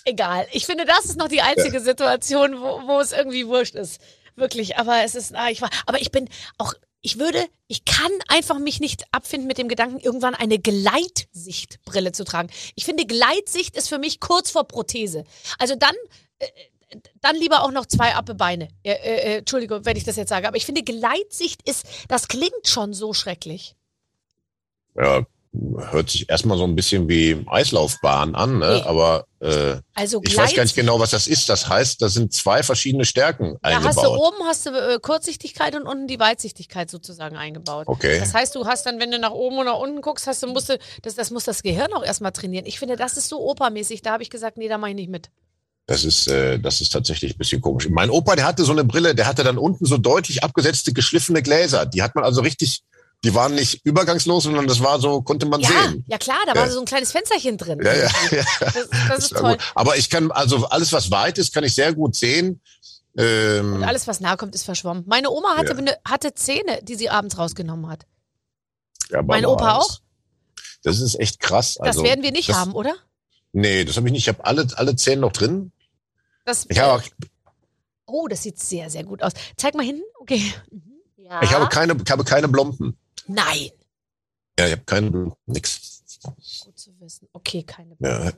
Egal. 0.04 0.46
Ich 0.52 0.66
finde, 0.66 0.84
das 0.86 1.04
ist 1.04 1.16
noch 1.16 1.28
die 1.28 1.42
einzige 1.42 1.80
Situation, 1.80 2.60
wo, 2.60 2.86
wo 2.86 3.00
es 3.00 3.12
irgendwie 3.12 3.46
wurscht 3.46 3.74
ist. 3.74 4.00
Wirklich. 4.34 4.76
Aber 4.78 5.04
es 5.04 5.14
ist, 5.14 5.34
ah, 5.34 5.50
ich 5.50 5.60
war, 5.60 5.70
aber 5.86 6.00
ich 6.00 6.10
bin 6.10 6.28
auch, 6.58 6.74
ich 7.02 7.18
würde, 7.18 7.46
ich 7.66 7.84
kann 7.84 8.10
einfach 8.28 8.58
mich 8.58 8.80
nicht 8.80 9.04
abfinden 9.12 9.46
mit 9.46 9.58
dem 9.58 9.68
Gedanken, 9.68 10.00
irgendwann 10.00 10.34
eine 10.34 10.58
Gleitsichtbrille 10.58 12.12
zu 12.12 12.24
tragen. 12.24 12.50
Ich 12.74 12.84
finde, 12.84 13.06
Gleitsicht 13.06 13.76
ist 13.76 13.88
für 13.88 13.98
mich 13.98 14.20
kurz 14.20 14.50
vor 14.50 14.64
Prothese. 14.64 15.24
Also 15.58 15.76
dann, 15.76 15.94
äh, 16.38 16.46
dann 17.20 17.36
lieber 17.36 17.62
auch 17.62 17.70
noch 17.70 17.86
zwei 17.86 18.14
Abbebeine. 18.14 18.68
Äh, 18.82 18.92
äh, 18.92 19.38
Entschuldigung, 19.38 19.84
wenn 19.84 19.96
ich 19.96 20.04
das 20.04 20.16
jetzt 20.16 20.28
sage. 20.28 20.48
Aber 20.48 20.56
ich 20.56 20.66
finde, 20.66 20.82
Gleitsicht 20.82 21.68
ist, 21.68 21.86
das 22.08 22.28
klingt 22.28 22.66
schon 22.66 22.92
so 22.92 23.12
schrecklich. 23.12 23.76
Ja, 24.96 25.24
hört 25.90 26.10
sich 26.10 26.28
erstmal 26.28 26.56
so 26.58 26.64
ein 26.64 26.76
bisschen 26.76 27.08
wie 27.08 27.44
Eislaufbahn 27.48 28.34
an, 28.34 28.58
ne? 28.58 28.76
Nee. 28.76 28.88
aber 28.88 29.26
äh, 29.40 29.76
Also 29.94 30.20
ich 30.24 30.36
weiß 30.36 30.54
gar 30.54 30.62
nicht 30.62 30.76
genau, 30.76 31.00
was 31.00 31.10
das 31.10 31.26
ist. 31.26 31.48
Das 31.48 31.68
heißt, 31.68 32.00
da 32.00 32.08
sind 32.08 32.32
zwei 32.32 32.62
verschiedene 32.62 33.04
Stärken 33.04 33.56
Ja, 33.64 33.82
hast 33.82 33.96
du 33.96 34.00
eingebaut. 34.02 34.32
oben 34.34 34.46
hast 34.46 34.66
du 34.66 34.70
äh, 34.70 34.98
Kurzsichtigkeit 35.00 35.74
und 35.74 35.82
unten 35.86 36.06
die 36.06 36.20
Weitsichtigkeit 36.20 36.88
sozusagen 36.88 37.36
eingebaut. 37.36 37.88
Okay. 37.88 38.20
Das 38.20 38.32
heißt, 38.32 38.54
du 38.54 38.66
hast 38.66 38.86
dann, 38.86 39.00
wenn 39.00 39.10
du 39.10 39.18
nach 39.18 39.32
oben 39.32 39.58
und 39.58 39.66
nach 39.66 39.78
unten 39.78 40.00
guckst, 40.02 40.26
hast 40.28 40.42
du 40.42 40.46
musst 40.46 40.68
du, 40.68 40.78
das, 41.02 41.16
das 41.16 41.30
muss 41.30 41.44
das 41.44 41.62
Gehirn 41.62 41.92
auch 41.94 42.04
erstmal 42.04 42.32
trainieren. 42.32 42.66
Ich 42.66 42.78
finde, 42.78 42.96
das 42.96 43.16
ist 43.16 43.28
so 43.28 43.40
opermäßig. 43.40 44.02
Da 44.02 44.12
habe 44.12 44.22
ich 44.22 44.30
gesagt, 44.30 44.56
nee, 44.56 44.68
da 44.68 44.78
mache 44.78 44.90
ich 44.90 44.96
nicht 44.96 45.10
mit. 45.10 45.30
Das 45.90 46.04
ist, 46.04 46.28
äh, 46.28 46.60
das 46.60 46.80
ist 46.80 46.90
tatsächlich 46.92 47.34
ein 47.34 47.38
bisschen 47.38 47.60
komisch. 47.60 47.88
Mein 47.90 48.10
Opa, 48.10 48.36
der 48.36 48.44
hatte 48.44 48.62
so 48.64 48.70
eine 48.70 48.84
Brille, 48.84 49.12
der 49.12 49.26
hatte 49.26 49.42
dann 49.42 49.58
unten 49.58 49.84
so 49.86 49.98
deutlich 49.98 50.44
abgesetzte, 50.44 50.92
geschliffene 50.92 51.42
Gläser. 51.42 51.84
Die 51.84 52.00
hat 52.00 52.14
man 52.14 52.22
also 52.22 52.42
richtig, 52.42 52.82
die 53.24 53.34
waren 53.34 53.56
nicht 53.56 53.80
übergangslos, 53.84 54.44
sondern 54.44 54.68
das 54.68 54.80
war 54.84 55.00
so, 55.00 55.20
konnte 55.22 55.46
man 55.46 55.60
Ja, 55.60 55.68
sehen. 55.68 56.04
ja 56.06 56.16
klar, 56.16 56.38
da 56.46 56.52
Ja. 56.54 56.60
war 56.60 56.70
so 56.70 56.78
ein 56.78 56.84
kleines 56.86 57.10
Fensterchen 57.10 57.58
drin. 57.58 57.80
Ja, 57.82 57.92
ja, 57.92 58.08
ja. 58.30 58.44
Das, 58.60 58.88
das 59.08 59.18
ist 59.18 59.30
toll. 59.36 59.54
gut. 59.54 59.58
Aber 59.74 59.96
ich 59.96 60.08
kann, 60.10 60.30
also 60.30 60.64
alles, 60.66 60.92
was 60.92 61.10
weit 61.10 61.38
ist, 61.38 61.52
kann 61.52 61.64
ich 61.64 61.74
sehr 61.74 61.92
gut 61.92 62.14
sehen. 62.14 62.60
Ähm, 63.18 63.74
Und 63.74 63.82
alles, 63.82 64.06
was 64.06 64.20
nahe 64.20 64.36
kommt, 64.36 64.54
ist 64.54 64.62
verschwommen. 64.62 65.02
Meine 65.08 65.28
Oma 65.30 65.56
hatte, 65.56 65.74
Ja. 65.84 65.92
hatte 66.08 66.34
Zähne, 66.34 66.78
die 66.84 66.94
sie 66.94 67.10
abends 67.10 67.36
rausgenommen 67.36 67.88
hat. 67.90 68.06
ja, 69.10 69.22
mein 69.22 69.44
Opa 69.44 69.78
das- 69.78 70.02
Das 70.84 71.00
ist 71.00 71.18
echt 71.18 71.40
krass. 71.40 71.74
Das 71.80 71.88
Also, 71.88 72.04
werden 72.04 72.22
wir 72.22 72.30
nicht 72.30 72.48
das, 72.48 72.56
haben, 72.58 72.74
oder? 72.74 72.94
Nee, 73.52 73.84
das 73.84 73.96
habe 73.96 74.06
ich 74.06 74.12
nicht. 74.12 74.22
Ich 74.22 74.28
habe 74.28 74.44
alle, 74.46 74.68
alle 74.76 74.94
Zähne 74.94 75.22
noch 75.22 75.32
drin. 75.32 75.72
Das, 76.44 76.66
Ich 76.68 76.78
habe, 76.78 77.02
oh, 78.06 78.28
das 78.28 78.42
sieht 78.42 78.58
sehr, 78.58 78.90
sehr 78.90 79.04
gut 79.04 79.22
aus. 79.22 79.32
Zeig 79.56 79.74
mal 79.74 79.84
hinten. 79.84 80.02
Okay. 80.20 80.52
Mhm. 80.70 81.00
Ja. 81.16 81.42
ich 81.42 81.52
habe 81.52 81.68
keine, 81.68 81.94
ich 81.94 82.10
habe 82.10 82.24
keine 82.24 82.48
Blompen. 82.48 82.96
Nein. 83.26 83.70
Ja, 84.58 84.66
ich 84.66 84.72
habe 84.72 84.84
keine 84.84 85.10
Blompen, 85.10 85.36
nix. 85.46 86.02
Gut 86.64 86.78
zu 86.78 86.98
wissen. 87.00 87.28
Okay, 87.32 87.62
keine 87.62 87.96
Ja. 88.00 88.32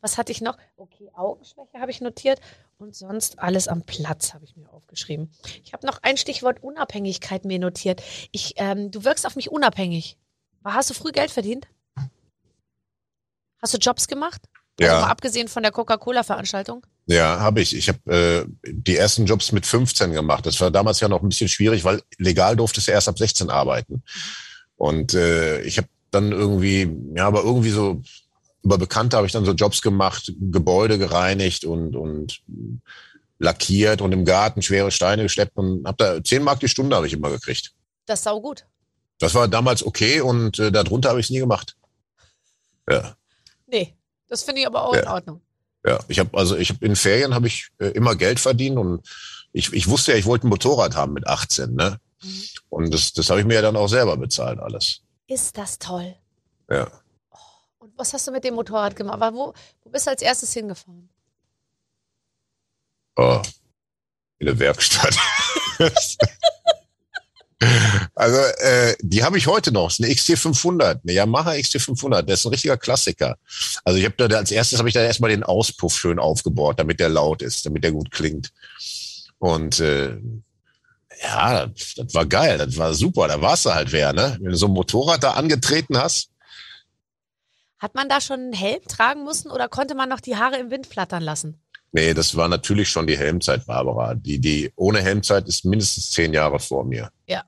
Was 0.00 0.18
hatte 0.18 0.32
ich 0.32 0.40
noch? 0.40 0.56
Okay, 0.76 1.10
Augenschwäche 1.14 1.78
habe 1.78 1.90
ich 1.90 2.00
notiert 2.00 2.40
und 2.78 2.96
sonst 2.96 3.38
alles 3.38 3.68
am 3.68 3.82
Platz 3.82 4.34
habe 4.34 4.44
ich 4.44 4.56
mir 4.56 4.68
aufgeschrieben. 4.72 5.30
Ich 5.62 5.72
habe 5.72 5.86
noch 5.86 6.02
ein 6.02 6.16
Stichwort 6.16 6.62
Unabhängigkeit 6.62 7.44
mir 7.44 7.58
notiert. 7.58 8.02
Ich, 8.32 8.54
ähm, 8.56 8.90
du 8.90 9.04
wirkst 9.04 9.26
auf 9.26 9.36
mich 9.36 9.50
unabhängig. 9.50 10.18
Hast 10.64 10.90
du 10.90 10.94
früh 10.94 11.12
Geld 11.12 11.30
verdient? 11.30 11.68
Hast 13.60 13.74
du 13.74 13.78
Jobs 13.78 14.08
gemacht? 14.08 14.42
Also 14.80 14.92
mal 14.92 15.00
ja, 15.00 15.06
abgesehen 15.06 15.48
von 15.48 15.62
der 15.62 15.72
Coca-Cola-Veranstaltung? 15.72 16.84
Ja, 17.06 17.40
habe 17.40 17.60
ich. 17.60 17.76
Ich 17.76 17.88
habe 17.88 18.46
äh, 18.64 18.70
die 18.70 18.96
ersten 18.96 19.26
Jobs 19.26 19.52
mit 19.52 19.66
15 19.66 20.12
gemacht. 20.12 20.46
Das 20.46 20.60
war 20.60 20.70
damals 20.70 21.00
ja 21.00 21.08
noch 21.08 21.22
ein 21.22 21.28
bisschen 21.28 21.48
schwierig, 21.48 21.84
weil 21.84 22.02
legal 22.18 22.56
durftest 22.56 22.88
du 22.88 22.92
erst 22.92 23.08
ab 23.08 23.18
16 23.18 23.50
arbeiten. 23.50 24.02
Und 24.76 25.14
äh, 25.14 25.60
ich 25.62 25.78
habe 25.78 25.88
dann 26.10 26.32
irgendwie, 26.32 26.90
ja, 27.14 27.26
aber 27.26 27.42
irgendwie 27.42 27.70
so 27.70 28.02
über 28.62 28.78
Bekannte 28.78 29.16
habe 29.16 29.26
ich 29.26 29.32
dann 29.32 29.44
so 29.44 29.52
Jobs 29.52 29.82
gemacht, 29.82 30.32
Gebäude 30.38 30.98
gereinigt 30.98 31.64
und 31.64 31.96
und 31.96 32.42
lackiert 33.38 34.00
und 34.00 34.12
im 34.12 34.24
Garten 34.24 34.62
schwere 34.62 34.92
Steine 34.92 35.24
geschleppt 35.24 35.56
und 35.56 35.84
habe 35.84 35.96
da 35.98 36.24
10 36.24 36.42
Mark 36.42 36.60
die 36.60 36.68
Stunde 36.68 36.94
habe 36.94 37.08
ich 37.08 37.12
immer 37.12 37.30
gekriegt. 37.30 37.72
Das 38.06 38.20
ist 38.20 38.24
sau 38.24 38.40
gut. 38.40 38.66
Das 39.18 39.34
war 39.34 39.48
damals 39.48 39.84
okay 39.84 40.20
und 40.20 40.58
äh, 40.58 40.70
darunter 40.70 41.10
habe 41.10 41.20
ich 41.20 41.26
es 41.26 41.30
nie 41.30 41.40
gemacht. 41.40 41.76
Ja. 42.88 43.16
Nee, 43.66 43.96
das 44.32 44.42
finde 44.44 44.62
ich 44.62 44.66
aber 44.66 44.82
auch 44.84 44.94
Ja. 44.94 45.02
in 45.02 45.08
Ordnung. 45.08 45.42
Ja, 45.86 45.98
ich 46.08 46.18
habe 46.18 46.36
also 46.38 46.56
ich 46.56 46.70
habe 46.70 46.84
in 46.86 46.96
Ferien 46.96 47.34
habe 47.34 47.46
ich 47.48 47.68
äh, 47.78 47.88
immer 47.88 48.16
Geld 48.16 48.40
verdient 48.40 48.78
und 48.78 49.06
ich, 49.52 49.72
ich 49.72 49.88
wusste 49.88 50.12
ja, 50.12 50.18
ich 50.18 50.24
wollte 50.26 50.46
ein 50.46 50.50
Motorrad 50.50 50.96
haben 50.96 51.12
mit 51.12 51.26
18, 51.26 51.74
ne? 51.74 52.00
Mhm. 52.22 52.42
Und 52.70 52.94
das 52.94 53.12
das 53.12 53.28
habe 53.30 53.40
ich 53.40 53.46
mir 53.46 53.54
ja 53.54 53.62
dann 53.62 53.76
auch 53.76 53.88
selber 53.88 54.16
bezahlt 54.16 54.58
alles. 54.58 55.02
Ist 55.26 55.58
das 55.58 55.78
toll. 55.78 56.14
Ja. 56.70 56.90
Und 57.78 57.92
was 57.98 58.14
hast 58.14 58.26
du 58.26 58.30
mit 58.32 58.44
dem 58.44 58.54
Motorrad 58.54 58.96
gemacht? 58.96 59.20
Aber 59.20 59.36
Wo, 59.36 59.52
wo 59.84 59.90
bist 59.90 60.06
du 60.06 60.10
als 60.10 60.22
erstes 60.22 60.52
hingefahren? 60.52 61.08
Oh, 63.16 63.42
in 64.38 64.46
der 64.46 64.58
Werkstatt. 64.58 65.14
also 68.14 68.38
äh, 68.58 68.94
die 69.00 69.22
habe 69.24 69.38
ich 69.38 69.46
heute 69.46 69.72
noch. 69.72 69.88
Das 69.88 69.98
ist 69.98 70.04
eine 70.04 70.14
XT500, 70.14 71.00
eine 71.02 71.12
Yamaha 71.12 71.50
XT500. 71.52 72.22
Das 72.22 72.40
ist 72.40 72.46
ein 72.46 72.50
richtiger 72.50 72.76
Klassiker. 72.76 73.36
Also 73.84 73.98
ich 73.98 74.04
habe 74.04 74.28
da 74.28 74.36
als 74.36 74.50
erstes 74.50 74.78
habe 74.78 74.88
ich 74.88 74.94
da 74.94 75.02
erstmal 75.02 75.30
den 75.30 75.42
Auspuff 75.42 75.96
schön 75.96 76.18
aufgebaut, 76.18 76.78
damit 76.78 77.00
der 77.00 77.08
laut 77.08 77.42
ist, 77.42 77.66
damit 77.66 77.84
der 77.84 77.92
gut 77.92 78.10
klingt. 78.10 78.52
Und 79.38 79.80
äh, 79.80 80.16
ja, 81.22 81.66
das, 81.66 81.94
das 81.96 82.14
war 82.14 82.26
geil, 82.26 82.58
das 82.58 82.76
war 82.76 82.94
super. 82.94 83.28
Da 83.28 83.40
warst 83.40 83.66
du 83.66 83.74
halt 83.74 83.92
wer, 83.92 84.12
ne? 84.12 84.38
Wenn 84.40 84.50
du 84.50 84.56
so 84.56 84.66
ein 84.66 84.72
Motorrad 84.72 85.22
da 85.22 85.32
angetreten 85.32 85.98
hast. 85.98 86.30
Hat 87.78 87.94
man 87.94 88.08
da 88.08 88.20
schon 88.20 88.40
einen 88.40 88.52
Helm 88.52 88.82
tragen 88.86 89.24
müssen 89.24 89.50
oder 89.50 89.68
konnte 89.68 89.94
man 89.94 90.08
noch 90.08 90.20
die 90.20 90.36
Haare 90.36 90.58
im 90.58 90.70
Wind 90.70 90.86
flattern 90.86 91.22
lassen? 91.22 91.60
Nee, 91.92 92.14
das 92.14 92.34
war 92.36 92.48
natürlich 92.48 92.88
schon 92.88 93.06
die 93.06 93.18
Helmzeit, 93.18 93.66
Barbara. 93.66 94.14
Die, 94.14 94.38
die 94.38 94.72
ohne 94.76 95.02
Helmzeit 95.02 95.46
ist 95.46 95.64
mindestens 95.64 96.10
zehn 96.10 96.32
Jahre 96.32 96.58
vor 96.58 96.84
mir. 96.84 97.10
Ja. 97.26 97.44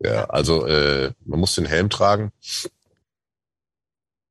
Ja, 0.00 0.24
also 0.26 0.66
äh, 0.66 1.12
man 1.24 1.40
muss 1.40 1.54
den 1.54 1.66
Helm 1.66 1.90
tragen. 1.90 2.32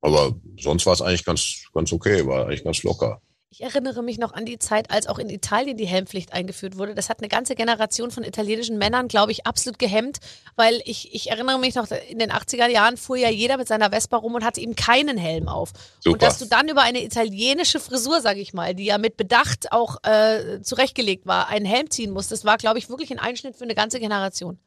Aber 0.02 0.36
sonst 0.60 0.86
war 0.86 0.94
es 0.94 1.02
eigentlich 1.02 1.26
ganz, 1.26 1.66
ganz 1.74 1.92
okay, 1.92 2.26
war 2.26 2.46
eigentlich 2.46 2.64
ganz 2.64 2.84
locker. 2.84 3.22
Ich 3.50 3.64
erinnere 3.64 4.04
mich 4.04 4.20
noch 4.20 4.34
an 4.34 4.46
die 4.46 4.60
Zeit, 4.60 4.92
als 4.92 5.08
auch 5.08 5.18
in 5.18 5.30
Italien 5.30 5.78
die 5.78 5.88
Helmpflicht 5.88 6.34
eingeführt 6.34 6.78
wurde. 6.78 6.94
Das 6.94 7.10
hat 7.10 7.20
eine 7.20 7.28
ganze 7.30 7.56
Generation 7.56 8.12
von 8.12 8.24
italienischen 8.24 8.78
Männern, 8.78 9.08
glaube 9.08 9.32
ich, 9.32 9.48
absolut 9.48 9.80
gehemmt, 9.80 10.20
weil 10.56 10.82
ich, 10.86 11.16
ich 11.16 11.32
erinnere 11.32 11.58
mich 11.58 11.74
noch, 11.74 11.90
in 12.10 12.20
den 12.20 12.32
80er 12.32 12.68
Jahren 12.68 12.98
fuhr 12.98 13.16
ja 13.16 13.30
jeder 13.30 13.58
mit 13.58 13.68
seiner 13.68 13.90
Vespa 13.90 14.18
rum 14.18 14.36
und 14.36 14.44
hatte 14.44 14.62
eben 14.62 14.76
keinen 14.76 15.18
Helm 15.18 15.48
auf. 15.48 15.72
Super. 16.02 16.14
Und 16.14 16.22
dass 16.22 16.40
du 16.40 16.46
dann 16.46 16.68
über 16.68 16.82
eine 16.82 17.04
italienische 17.04 17.80
Frisur, 17.80 18.22
sage 18.22 18.42
ich 18.42 18.54
mal, 18.54 18.76
die 18.76 18.86
ja 18.86 18.98
mit 18.98 19.18
Bedacht 19.18 19.72
auch 19.72 20.04
äh, 20.04 20.62
zurechtgelegt 20.62 21.26
war, 21.26 21.48
einen 21.48 21.66
Helm 21.66 21.90
ziehen 21.90 22.12
musst, 22.12 22.32
das 22.32 22.46
war, 22.46 22.58
glaube 22.58 22.80
ich, 22.80 22.90
wirklich 22.90 23.12
ein 23.12 23.20
Einschnitt 23.20 23.56
für 23.56 23.64
eine 23.64 23.76
ganze 23.76 24.00
Generation. 24.00 24.60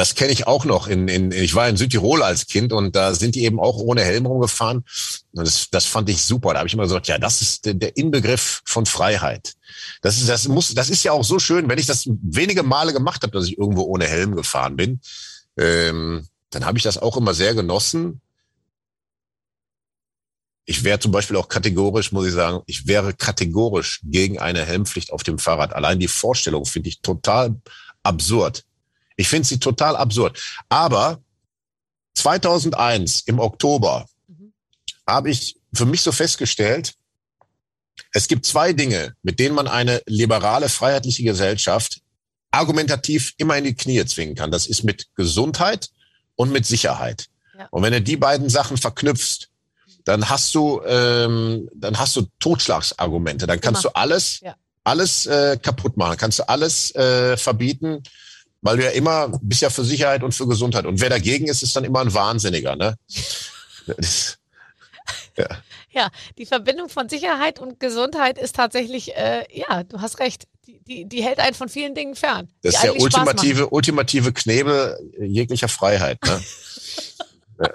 Das 0.00 0.14
kenne 0.14 0.32
ich 0.32 0.46
auch 0.46 0.64
noch. 0.64 0.88
In, 0.88 1.08
in, 1.08 1.30
ich 1.30 1.54
war 1.54 1.68
in 1.68 1.76
Südtirol 1.76 2.22
als 2.22 2.46
Kind 2.46 2.72
und 2.72 2.96
da 2.96 3.14
sind 3.14 3.34
die 3.34 3.44
eben 3.44 3.60
auch 3.60 3.76
ohne 3.76 4.02
Helm 4.02 4.24
rumgefahren. 4.24 4.78
Und 5.32 5.46
das, 5.46 5.68
das 5.68 5.84
fand 5.84 6.08
ich 6.08 6.22
super. 6.22 6.54
Da 6.54 6.60
habe 6.60 6.68
ich 6.68 6.72
immer 6.72 6.84
gesagt, 6.84 7.06
ja, 7.06 7.18
das 7.18 7.42
ist 7.42 7.66
der, 7.66 7.98
Inbegriff 7.98 8.62
von 8.64 8.86
Freiheit. 8.86 9.56
Das 10.00 10.16
ist, 10.16 10.26
das 10.26 10.48
muss, 10.48 10.72
das 10.72 10.88
ist 10.88 11.02
ja 11.02 11.12
auch 11.12 11.22
so 11.22 11.38
schön, 11.38 11.68
wenn 11.68 11.78
ich 11.78 11.84
das 11.84 12.08
wenige 12.22 12.62
Male 12.62 12.94
gemacht 12.94 13.22
habe, 13.24 13.32
dass 13.32 13.46
ich 13.46 13.58
irgendwo 13.58 13.82
ohne 13.82 14.06
Helm 14.06 14.36
gefahren 14.36 14.74
bin, 14.74 15.02
ähm, 15.58 16.26
dann 16.48 16.64
habe 16.64 16.78
ich 16.78 16.84
das 16.84 16.96
auch 16.96 17.18
immer 17.18 17.34
sehr 17.34 17.54
genossen. 17.54 18.22
Ich 20.64 20.82
wäre 20.82 20.98
zum 20.98 21.12
Beispiel 21.12 21.36
auch 21.36 21.48
kategorisch, 21.48 22.10
muss 22.10 22.26
ich 22.26 22.32
sagen, 22.32 22.62
ich 22.64 22.86
wäre 22.86 23.12
kategorisch 23.12 24.00
gegen 24.04 24.38
eine 24.38 24.64
Helmpflicht 24.64 25.12
auf 25.12 25.24
dem 25.24 25.38
Fahrrad. 25.38 25.74
Allein 25.74 26.00
die 26.00 26.08
Vorstellung 26.08 26.64
finde 26.64 26.88
ich 26.88 27.02
total 27.02 27.60
absurd. 28.02 28.64
Ich 29.20 29.28
finde 29.28 29.46
sie 29.46 29.58
total 29.60 29.96
absurd. 29.96 30.38
Aber 30.68 31.20
2001 32.14 33.22
im 33.26 33.38
Oktober 33.38 34.06
Mhm. 34.28 34.52
habe 35.06 35.30
ich 35.30 35.56
für 35.74 35.86
mich 35.86 36.00
so 36.02 36.12
festgestellt, 36.12 36.94
es 38.12 38.26
gibt 38.28 38.46
zwei 38.46 38.72
Dinge, 38.72 39.14
mit 39.22 39.38
denen 39.38 39.54
man 39.54 39.68
eine 39.68 40.02
liberale, 40.06 40.68
freiheitliche 40.68 41.22
Gesellschaft 41.22 42.00
argumentativ 42.50 43.34
immer 43.36 43.56
in 43.56 43.64
die 43.64 43.74
Knie 43.74 44.04
zwingen 44.06 44.34
kann. 44.34 44.50
Das 44.50 44.66
ist 44.66 44.82
mit 44.82 45.06
Gesundheit 45.14 45.90
und 46.34 46.50
mit 46.50 46.66
Sicherheit. 46.66 47.26
Ja. 47.56 47.68
Und 47.70 47.82
wenn 47.82 47.92
du 47.92 48.00
die 48.02 48.16
beiden 48.16 48.48
Sachen 48.48 48.76
verknüpfst, 48.76 49.48
dann 50.04 50.28
hast 50.28 50.54
du, 50.54 50.80
ähm, 50.86 51.68
dann 51.74 51.98
hast 51.98 52.16
du 52.16 52.26
Totschlagsargumente. 52.40 53.46
Dann 53.46 53.60
kannst 53.60 53.84
Immer. 53.84 53.92
du 53.92 53.96
alles, 54.00 54.40
Ja. 54.40 54.56
alles 54.82 55.26
äh, 55.26 55.58
kaputt 55.62 55.96
machen. 55.96 56.16
Kannst 56.16 56.38
du 56.40 56.48
alles 56.48 56.92
äh, 56.96 57.36
verbieten, 57.36 58.02
weil 58.62 58.76
du 58.76 58.84
ja 58.84 58.90
immer 58.90 59.28
bist 59.42 59.62
ja 59.62 59.70
für 59.70 59.84
Sicherheit 59.84 60.22
und 60.22 60.32
für 60.34 60.46
Gesundheit. 60.46 60.86
Und 60.86 61.00
wer 61.00 61.08
dagegen 61.10 61.46
ist, 61.48 61.62
ist 61.62 61.74
dann 61.76 61.84
immer 61.84 62.00
ein 62.00 62.12
Wahnsinniger. 62.14 62.76
Ne? 62.76 62.96
Das- 63.86 64.38
Ja, 65.90 66.10
die 66.38 66.44
Verbindung 66.46 66.88
von 66.88 67.08
Sicherheit 67.08 67.58
und 67.58 67.80
Gesundheit 67.80 68.36
ist 68.38 68.54
tatsächlich, 68.56 69.16
äh, 69.16 69.44
ja, 69.52 69.82
du 69.84 70.00
hast 70.00 70.18
recht, 70.20 70.44
die, 70.66 70.78
die, 70.84 71.04
die 71.06 71.24
hält 71.24 71.40
einen 71.40 71.54
von 71.54 71.68
vielen 71.68 71.94
Dingen 71.94 72.14
fern. 72.14 72.48
Das 72.62 72.74
ist 72.74 72.82
der 72.84 72.92
ultimative, 73.02 73.68
ultimative 73.70 74.32
Knebel 74.32 74.98
jeglicher 75.18 75.68
Freiheit. 75.68 76.18
Ne? 76.24 76.40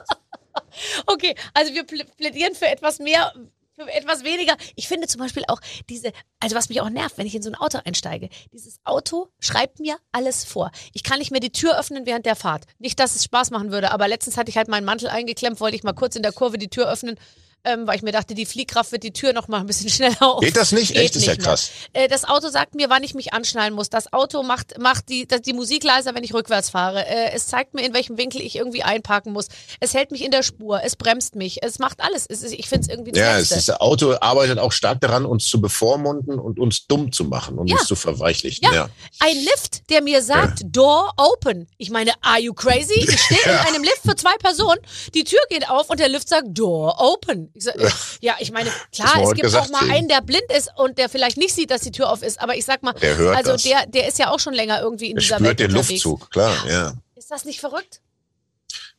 Okay, 1.08 1.36
also 1.54 1.74
wir 1.74 1.84
pl- 1.86 2.06
plädieren 2.18 2.54
für 2.56 2.68
etwas 2.68 3.00
mehr, 3.00 3.34
für 3.76 3.92
etwas 3.92 4.24
weniger. 4.24 4.56
Ich 4.76 4.88
finde 4.88 5.08
zum 5.08 5.20
Beispiel 5.20 5.44
auch 5.48 5.60
diese, 5.90 6.12
also 6.40 6.56
was 6.56 6.70
mich 6.70 6.82
auch 6.82 6.90
nervt, 6.90 7.18
wenn 7.18 7.28
ich 7.28 7.36
in 7.36 7.42
so 7.42 7.50
ein 7.50 7.56
Auto 7.56 7.80
einsteige, 7.84 8.30
dieses 8.54 8.80
Auto 8.84 9.28
schreibt 9.40 9.80
mir 9.80 9.98
alles 10.12 10.46
vor. 10.46 10.72
Ich 10.94 11.04
kann 11.04 11.20
nicht 11.20 11.32
mehr 11.32 11.40
die 11.40 11.52
Tür 11.52 11.78
öffnen 11.78 12.06
während 12.06 12.26
der 12.26 12.36
Fahrt. 12.36 12.66
Nicht, 12.80 13.00
dass 13.00 13.16
es 13.16 13.24
Spaß 13.26 13.52
machen 13.52 13.72
würde, 13.72 13.92
aber 13.92 14.08
letztens 14.08 14.38
hatte 14.38 14.50
ich 14.50 14.58
halt 14.58 14.68
meinen 14.68 14.86
Mantel 14.86 15.10
eingeklemmt, 15.10 15.60
wollte 15.60 15.76
ich 15.76 15.84
mal 15.84 15.94
kurz 15.94 16.16
in 16.16 16.24
der 16.24 16.32
Kurve 16.32 16.58
die 16.58 16.70
Tür 16.70 16.90
öffnen. 16.90 17.20
Ähm, 17.66 17.88
weil 17.88 17.96
ich 17.98 18.02
mir 18.04 18.12
dachte, 18.12 18.34
die 18.36 18.46
Fliehkraft 18.46 18.92
wird 18.92 19.04
die 19.04 19.12
Tür 19.12 19.34
noch 19.34 19.48
mal 19.48 19.60
ein 19.60 19.66
bisschen 19.66 19.90
schneller 19.90 20.22
auf. 20.22 20.42
Geht 20.42 20.56
das 20.56 20.72
nicht? 20.72 20.94
Geht 20.94 21.02
Echt, 21.02 21.16
ist 21.16 21.26
ja 21.26 21.34
nicht 21.34 21.44
krass. 21.44 21.72
Äh, 21.94 22.08
das 22.08 22.24
Auto 22.26 22.50
sagt 22.50 22.76
mir, 22.76 22.90
wann 22.90 23.04
ich 23.04 23.14
mich 23.16 23.34
anschnallen 23.34 23.74
muss. 23.74 23.90
Das 23.90 24.14
Auto 24.14 24.44
macht, 24.44 24.78
macht 24.80 25.10
die, 25.10 25.28
die 25.28 25.54
Musik 25.54 25.84
leiser, 25.84 26.14
wenn 26.16 26.24
ich 26.24 26.34
rückwärts 26.34 26.70
fahre. 26.70 27.06
Äh, 27.06 27.32
es 27.34 27.48
zeigt 27.48 27.74
mir, 27.74 27.82
in 27.86 27.94
welchem 27.94 28.18
Winkel 28.18 28.42
ich 28.42 28.56
irgendwie 28.56 28.84
einparken 28.84 29.34
muss. 29.34 29.48
Es 29.80 29.94
hält 29.94 30.12
mich 30.12 30.24
in 30.24 30.32
der 30.32 30.44
Spur. 30.44 30.82
Es 30.84 30.96
bremst 30.96 31.36
mich. 31.36 31.64
Es 31.64 31.80
macht 31.80 32.02
alles. 32.02 32.26
Es 32.30 32.44
ist, 32.44 32.54
ich 32.54 32.68
finde 32.70 32.84
es 32.84 32.90
irgendwie 32.90 33.12
das 33.12 33.20
Ja, 33.20 33.34
es 33.34 33.50
Letzte. 33.50 33.56
ist, 33.56 33.70
das 33.70 33.80
Auto 33.82 34.16
arbeitet 34.22 34.60
auch 34.60 34.72
stark 34.72 35.02
daran, 35.02 35.26
uns 35.26 35.46
zu 35.48 35.60
bevormunden 35.62 36.40
und 36.40 36.60
uns 36.60 36.88
dumm 36.88 37.12
zu 37.12 37.24
machen 37.26 37.58
und 37.58 37.68
Ja. 37.68 37.78
uns 37.78 37.88
zu 37.88 37.96
verweichlichen. 37.96 38.64
Ja. 38.66 38.74
Ja. 38.74 38.90
Ein 39.20 39.38
Lift, 39.38 39.90
der 39.90 40.02
mir 40.02 40.22
sagt, 40.22 40.62
Door 40.66 41.14
open. 41.18 41.68
Ich 41.78 41.90
meine, 41.90 42.12
are 42.22 42.40
you 42.40 42.54
crazy? 42.54 42.94
Ich 43.00 43.20
stehe 43.20 43.40
in 43.46 43.52
einem 43.52 43.84
Lift 43.84 44.02
für 44.06 44.16
zwei 44.16 44.36
Personen, 44.38 44.80
die 45.14 45.24
Tür 45.24 45.40
geht 45.50 45.70
auf 45.70 45.90
und 45.90 46.00
der 46.00 46.10
Lift 46.10 46.30
sagt, 46.30 46.46
Door 46.50 46.96
open. 47.00 47.52
Ich 47.58 47.64
sag, 47.64 47.76
ja, 48.20 48.36
ich 48.40 48.52
meine, 48.52 48.70
klar, 48.94 49.22
es 49.24 49.30
gibt 49.30 49.44
gesagt, 49.44 49.74
auch 49.74 49.82
mal 49.82 49.90
einen, 49.90 50.08
der 50.10 50.22
blind 50.22 50.44
ist 50.56 50.70
und 50.76 50.98
der 50.98 51.08
vielleicht 51.10 51.38
nicht 51.38 51.56
sieht, 51.56 51.72
dass 51.72 51.82
die 51.82 51.92
Tür 51.92 52.10
auf 52.12 52.22
ist. 52.22 52.42
Aber 52.42 52.56
ich 52.56 52.66
sag 52.66 52.84
mal, 52.84 52.94
Der 52.94 53.16
hört 53.16 53.38
also 53.38 53.54
das. 53.54 53.64
der, 53.64 53.86
der 53.88 54.08
ist 54.08 54.20
ja 54.20 54.30
auch 54.30 54.40
schon 54.40 54.54
länger 54.54 54.82
irgendwie 54.82 55.12
in 55.12 55.18
Er 55.18 55.22
dieser 55.22 55.36
spürt 55.38 55.48
Welt 55.50 55.60
den 55.62 55.68
unterwegs. 55.72 56.04
Luftzug, 56.04 56.30
klar, 56.32 56.54
ja. 56.70 56.94
Ist 57.16 57.32
das 57.32 57.46
nicht 57.46 57.62
verrückt? 57.62 58.02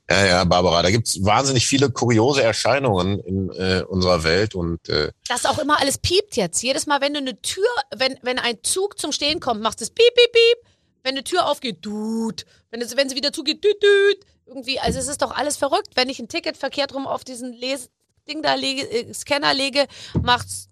Ja, 0.08 0.24
ja, 0.24 0.44
Barbara, 0.44 0.82
da 0.82 0.90
gibt's 0.90 1.22
wahnsinnig 1.24 1.66
viele 1.66 1.90
kuriose 1.90 2.40
Erscheinungen 2.42 3.18
in 3.20 3.50
äh, 3.50 3.82
unserer 3.82 4.22
Welt 4.22 4.54
und 4.54 4.88
äh, 4.88 5.10
dass 5.28 5.44
auch 5.46 5.58
immer 5.58 5.80
alles 5.80 5.98
piept 5.98 6.36
jetzt. 6.36 6.62
Jedes 6.62 6.86
Mal, 6.86 7.00
wenn 7.00 7.12
du 7.12 7.18
eine 7.18 7.40
Tür, 7.42 7.66
wenn, 7.94 8.16
wenn 8.22 8.38
ein 8.38 8.58
Zug 8.62 8.98
zum 9.00 9.10
Stehen 9.10 9.40
kommt, 9.40 9.60
macht 9.62 9.82
es 9.82 9.90
piep, 9.90 10.14
piep, 10.14 10.32
piep. 10.32 10.70
Wenn 11.02 11.14
eine 11.14 11.24
Tür 11.24 11.46
aufgeht, 11.46 11.82
tut. 11.82 12.46
Wenn, 12.70 12.80
es, 12.80 12.96
wenn 12.96 13.08
sie 13.08 13.16
wieder 13.16 13.32
zugeht, 13.32 13.62
tut, 13.62 13.80
tut. 13.80 14.26
Irgendwie, 14.46 14.78
also 14.78 14.98
es 15.00 15.08
ist 15.08 15.22
doch 15.22 15.32
alles 15.32 15.56
verrückt. 15.56 15.88
Wenn 15.96 16.08
ich 16.08 16.20
ein 16.20 16.28
Ticket 16.28 16.56
verkehrt 16.56 16.94
rum 16.94 17.06
auf 17.06 17.24
diesen 17.24 17.52
Les 17.52 17.90
Ding 18.28 18.42
da 18.42 18.54
lege, 18.54 18.82
äh, 18.90 19.14
Scanner 19.14 19.54
lege, 19.54 19.86
macht's. 20.22 20.68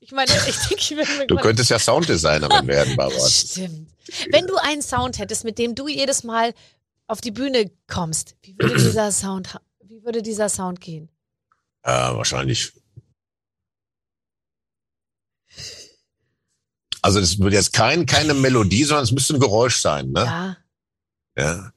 Ich 0.00 0.12
meine, 0.12 0.30
ich 0.48 0.56
denke, 0.68 0.74
ich 0.76 1.18
bin 1.18 1.28
du 1.28 1.36
könntest 1.36 1.70
ja 1.70 1.78
Sounddesignerin 1.78 2.66
werden, 2.66 2.96
Barbara. 2.96 3.28
Stimmt. 3.28 3.90
Wenn 4.30 4.46
du 4.46 4.56
einen 4.56 4.82
Sound 4.82 5.18
hättest, 5.18 5.44
mit 5.44 5.58
dem 5.58 5.74
du 5.74 5.88
jedes 5.88 6.24
Mal 6.24 6.52
auf 7.06 7.20
die 7.20 7.30
Bühne 7.30 7.70
kommst, 7.86 8.36
wie 8.42 8.56
würde 8.58 8.74
dieser 8.82 9.12
Sound, 9.12 9.58
wie 9.82 10.02
würde 10.04 10.22
dieser 10.22 10.48
Sound 10.48 10.80
gehen? 10.80 11.08
Ja, 11.86 12.16
wahrscheinlich. 12.16 12.72
Also 17.02 17.20
das 17.20 17.38
wird 17.38 17.52
jetzt 17.52 17.72
kein, 17.74 18.06
keine 18.06 18.32
Melodie, 18.34 18.84
sondern 18.84 19.04
es 19.04 19.12
müsste 19.12 19.34
ein 19.34 19.40
Geräusch 19.40 19.76
sein, 19.76 20.10
ne? 20.10 20.24
Ja. 20.24 20.56
Ja. 21.36 21.73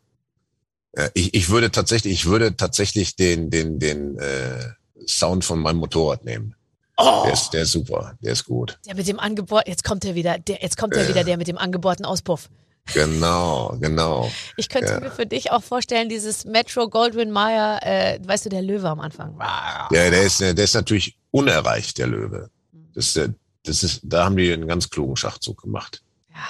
Ich, 1.13 1.33
ich 1.33 1.49
würde 1.49 1.71
tatsächlich, 1.71 2.13
ich 2.13 2.25
würde 2.25 2.55
tatsächlich 2.55 3.15
den, 3.15 3.49
den, 3.49 3.79
den 3.79 4.17
äh, 4.19 4.71
Sound 5.07 5.45
von 5.45 5.59
meinem 5.59 5.77
Motorrad 5.77 6.25
nehmen. 6.25 6.55
Oh. 6.97 7.21
Der, 7.25 7.33
ist, 7.33 7.51
der 7.51 7.61
ist 7.61 7.71
super, 7.71 8.17
der 8.21 8.33
ist 8.33 8.45
gut. 8.45 8.79
Der 8.87 8.95
mit 8.95 9.07
dem 9.07 9.19
Angebot, 9.19 9.67
jetzt 9.67 9.83
kommt 9.83 10.03
er 10.03 10.15
wieder, 10.15 10.39
der, 10.39 10.61
jetzt 10.61 10.77
kommt 10.77 10.95
er 10.95 11.05
äh. 11.05 11.09
wieder, 11.09 11.23
der 11.23 11.37
mit 11.37 11.47
dem 11.47 11.57
angebohrten 11.57 12.05
Auspuff. 12.05 12.49
Genau, 12.93 13.77
genau. 13.79 14.31
Ich 14.55 14.69
könnte 14.69 14.93
ja. 14.93 14.99
mir 14.99 15.11
für 15.11 15.25
dich 15.25 15.51
auch 15.51 15.61
vorstellen, 15.61 16.09
dieses 16.09 16.45
Metro 16.45 16.89
Goldwyn 16.89 17.31
Mayer, 17.31 17.79
äh, 17.83 18.19
weißt 18.25 18.45
du, 18.45 18.49
der 18.49 18.61
Löwe 18.61 18.87
am 18.87 18.99
Anfang. 18.99 19.37
Ja, 19.39 19.89
der 19.91 20.21
ist, 20.21 20.39
der 20.39 20.57
ist 20.57 20.73
natürlich 20.73 21.17
unerreicht, 21.31 21.97
der 21.97 22.07
Löwe. 22.07 22.49
Das, 22.93 23.15
äh, 23.17 23.29
das 23.63 23.83
ist, 23.83 23.99
da 24.03 24.25
haben 24.25 24.37
die 24.37 24.51
einen 24.51 24.67
ganz 24.67 24.89
klugen 24.89 25.17
Schachzug 25.17 25.61
gemacht. 25.61 26.01
Ja. 26.29 26.47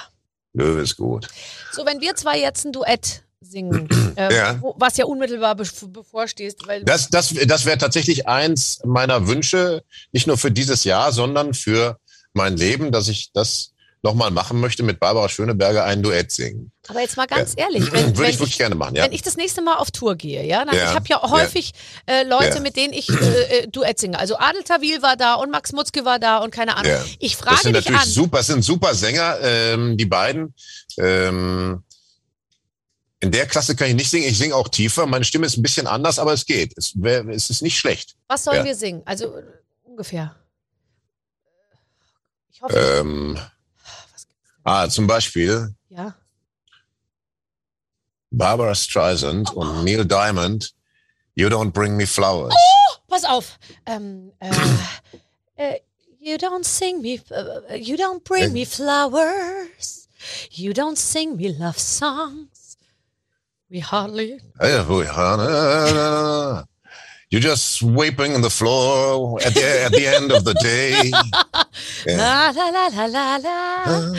Löwe 0.52 0.80
ist 0.80 0.96
gut. 0.96 1.28
So, 1.72 1.84
wenn 1.84 2.00
wir 2.00 2.14
zwei 2.14 2.38
jetzt 2.38 2.64
ein 2.64 2.72
Duett 2.72 3.24
singen, 3.40 3.88
äh, 4.16 4.34
ja. 4.34 4.60
Wo, 4.60 4.74
was 4.78 4.96
ja 4.96 5.04
unmittelbar 5.04 5.54
be 5.54 5.64
bevorsteht. 5.88 6.56
Weil 6.66 6.84
das 6.84 7.08
das, 7.10 7.34
das 7.46 7.64
wäre 7.64 7.78
tatsächlich 7.78 8.26
eins 8.28 8.80
meiner 8.84 9.26
Wünsche, 9.26 9.82
nicht 10.12 10.26
nur 10.26 10.38
für 10.38 10.50
dieses 10.50 10.84
Jahr, 10.84 11.12
sondern 11.12 11.54
für 11.54 11.98
mein 12.32 12.56
Leben, 12.56 12.92
dass 12.92 13.08
ich 13.08 13.32
das 13.32 13.72
nochmal 14.02 14.30
machen 14.30 14.60
möchte, 14.60 14.84
mit 14.84 15.00
Barbara 15.00 15.28
Schöneberger 15.28 15.84
ein 15.84 16.02
Duett 16.02 16.30
singen. 16.30 16.70
Aber 16.86 17.00
jetzt 17.00 17.16
mal 17.16 17.26
ganz 17.26 17.54
ja. 17.58 17.64
ehrlich, 17.64 17.92
wenn, 17.92 18.16
würde 18.16 18.30
ich 18.30 18.38
wirklich 18.38 18.52
ich, 18.52 18.58
gerne 18.58 18.74
machen. 18.74 18.94
Ja. 18.94 19.04
Wenn 19.04 19.12
ich 19.12 19.22
das 19.22 19.36
nächste 19.36 19.60
Mal 19.60 19.76
auf 19.76 19.90
Tour 19.90 20.14
gehe, 20.14 20.44
ja, 20.44 20.64
dann, 20.64 20.74
ja. 20.74 20.90
ich 20.90 20.94
habe 20.94 21.04
ja 21.08 21.22
häufig 21.22 21.72
äh, 22.06 22.22
Leute, 22.22 22.60
mit 22.60 22.76
denen 22.76 22.92
ich 22.92 23.08
äh, 23.08 23.58
äh, 23.62 23.66
Duett 23.68 23.98
singe. 23.98 24.18
Also 24.18 24.38
Adel 24.38 24.62
Tawil 24.62 25.02
war 25.02 25.16
da 25.16 25.34
und 25.34 25.50
Max 25.50 25.72
Mutzke 25.72 26.04
war 26.04 26.18
da 26.18 26.38
und 26.38 26.52
keine 26.52 26.76
Ahnung. 26.76 26.92
Ich 27.18 27.36
frage 27.36 27.56
das 27.56 27.62
sind 27.62 27.76
dich 27.76 27.84
natürlich 27.84 28.02
an. 28.02 28.08
Super, 28.08 28.38
das 28.38 28.46
sind 28.46 28.64
super 28.64 28.94
Sänger, 28.94 29.38
ähm, 29.42 29.96
die 29.96 30.06
beiden. 30.06 30.54
Ähm, 30.98 31.82
in 33.20 33.32
der 33.32 33.46
Klasse 33.46 33.74
kann 33.74 33.88
ich 33.88 33.94
nicht 33.94 34.10
singen. 34.10 34.28
Ich 34.28 34.38
singe 34.38 34.54
auch 34.54 34.68
tiefer. 34.68 35.06
Meine 35.06 35.24
Stimme 35.24 35.46
ist 35.46 35.56
ein 35.56 35.62
bisschen 35.62 35.86
anders, 35.86 36.18
aber 36.18 36.32
es 36.32 36.46
geht. 36.46 36.76
Es, 36.76 36.92
wär, 36.94 37.26
es 37.28 37.50
ist 37.50 37.62
nicht 37.62 37.78
schlecht. 37.78 38.16
Was 38.28 38.44
sollen 38.44 38.64
wir 38.64 38.74
singen? 38.74 39.02
Also 39.04 39.42
ungefähr. 39.84 40.36
Ich 42.50 42.62
hoffe. 42.62 42.76
Ähm, 42.76 43.38
Ah, 44.70 44.86
zum 44.86 45.06
Beispiel. 45.06 45.74
Ja. 45.88 46.14
Barbara 48.30 48.74
Streisand 48.74 49.50
oh. 49.54 49.60
und 49.60 49.84
Neil 49.84 50.04
Diamond. 50.04 50.74
You 51.34 51.48
don't 51.48 51.70
bring 51.70 51.96
me 51.96 52.06
flowers. 52.06 52.52
Oh, 52.52 52.96
pass 53.08 53.24
auf. 53.24 53.58
Ähm, 53.86 54.30
äh, 54.40 54.50
äh, 55.56 55.80
you 56.20 56.36
don't 56.36 56.66
sing 56.66 57.00
me, 57.00 57.18
uh, 57.30 57.74
you 57.76 57.96
don't 57.96 58.22
bring 58.24 58.52
me 58.52 58.66
flowers. 58.66 60.06
You 60.50 60.72
don't 60.72 60.98
sing 60.98 61.36
me 61.36 61.48
love 61.48 61.78
songs. 61.78 62.57
We 63.70 63.80
hardly. 63.80 64.40
You're 67.30 67.42
just 67.42 67.74
sweeping 67.74 68.34
on 68.34 68.40
the 68.40 68.48
floor 68.48 69.38
at 69.44 69.52
the, 69.52 69.82
at 69.84 69.92
the 69.92 70.06
end 70.06 70.32
of 70.32 70.44
the 70.44 70.54
day. 70.54 71.10
Yeah. 72.06 72.16
La 72.16 72.50
la 72.50 72.68
la 72.70 72.86
la 72.88 73.06
la 73.06 73.36
la. 73.36 73.84
Uh, 73.86 74.14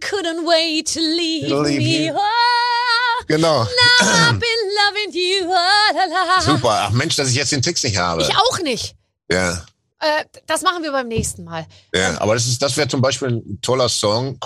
couldn't 0.00 0.44
wait 0.44 0.86
to 0.88 1.00
leave, 1.00 1.50
leave 1.50 1.78
me. 1.78 2.10
Oh, 2.12 3.22
genau. 3.28 3.64
Now 3.64 4.28
I've 4.28 4.40
been 4.40 4.74
loving 4.76 5.12
you. 5.12 5.44
Oh, 5.46 5.92
la, 5.94 6.04
la. 6.24 6.40
Super. 6.40 6.68
Ach 6.88 6.90
Mensch, 6.90 7.16
dass 7.16 7.28
ich 7.30 7.36
jetzt 7.36 7.52
den 7.52 7.62
Text 7.62 7.84
nicht 7.84 7.96
habe. 7.96 8.22
Ich 8.22 8.36
auch 8.36 8.58
nicht. 8.60 8.94
Ja. 9.30 9.64
Äh, 10.02 10.24
das 10.48 10.62
machen 10.62 10.82
wir 10.82 10.90
beim 10.90 11.06
nächsten 11.06 11.44
Mal. 11.44 11.64
Ja, 11.94 12.20
aber 12.20 12.34
das 12.34 12.48
ist, 12.48 12.60
das 12.60 12.76
wäre 12.76 12.88
zum 12.88 13.00
Beispiel 13.00 13.28
ein 13.28 13.60
toller 13.62 13.88
Song, 13.88 14.36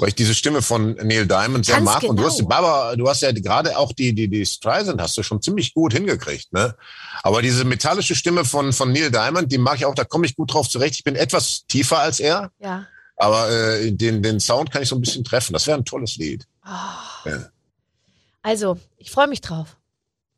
weil 0.00 0.08
ich 0.08 0.16
diese 0.16 0.34
Stimme 0.34 0.60
von 0.60 0.94
Neil 0.94 1.24
Diamond 1.24 1.64
sehr 1.64 1.76
Ganz 1.76 1.84
mag. 1.84 2.00
Genau. 2.00 2.10
Und 2.10 2.16
du 2.16 2.24
hast, 2.24 2.38
genau. 2.38 2.48
Barbara, 2.48 2.96
du 2.96 3.08
hast 3.08 3.22
ja 3.22 3.30
gerade 3.30 3.78
auch 3.78 3.92
die, 3.92 4.12
die, 4.12 4.26
die 4.26 4.44
Streisand 4.44 5.00
hast 5.00 5.16
du 5.16 5.22
schon 5.22 5.40
ziemlich 5.40 5.72
gut 5.72 5.92
hingekriegt, 5.92 6.52
ne? 6.52 6.74
Aber 7.22 7.42
diese 7.42 7.64
metallische 7.64 8.16
Stimme 8.16 8.44
von, 8.44 8.72
von 8.72 8.90
Neil 8.90 9.12
Diamond, 9.12 9.52
die 9.52 9.58
mag 9.58 9.76
ich 9.76 9.86
auch, 9.86 9.94
da 9.94 10.02
komme 10.02 10.26
ich 10.26 10.34
gut 10.34 10.52
drauf 10.52 10.68
zurecht. 10.68 10.96
Ich 10.96 11.04
bin 11.04 11.14
etwas 11.14 11.64
tiefer 11.68 12.00
als 12.00 12.18
er. 12.18 12.50
Ja. 12.58 12.88
Aber 13.16 13.48
äh, 13.48 13.92
den, 13.92 14.20
den 14.20 14.40
Sound 14.40 14.72
kann 14.72 14.82
ich 14.82 14.88
so 14.88 14.96
ein 14.96 15.00
bisschen 15.00 15.22
treffen. 15.22 15.52
Das 15.52 15.68
wäre 15.68 15.78
ein 15.78 15.84
tolles 15.84 16.16
Lied. 16.16 16.44
Oh. 16.66 17.28
Ja. 17.28 17.50
Also, 18.42 18.78
ich 18.98 19.12
freue 19.12 19.28
mich 19.28 19.42
drauf. 19.42 19.76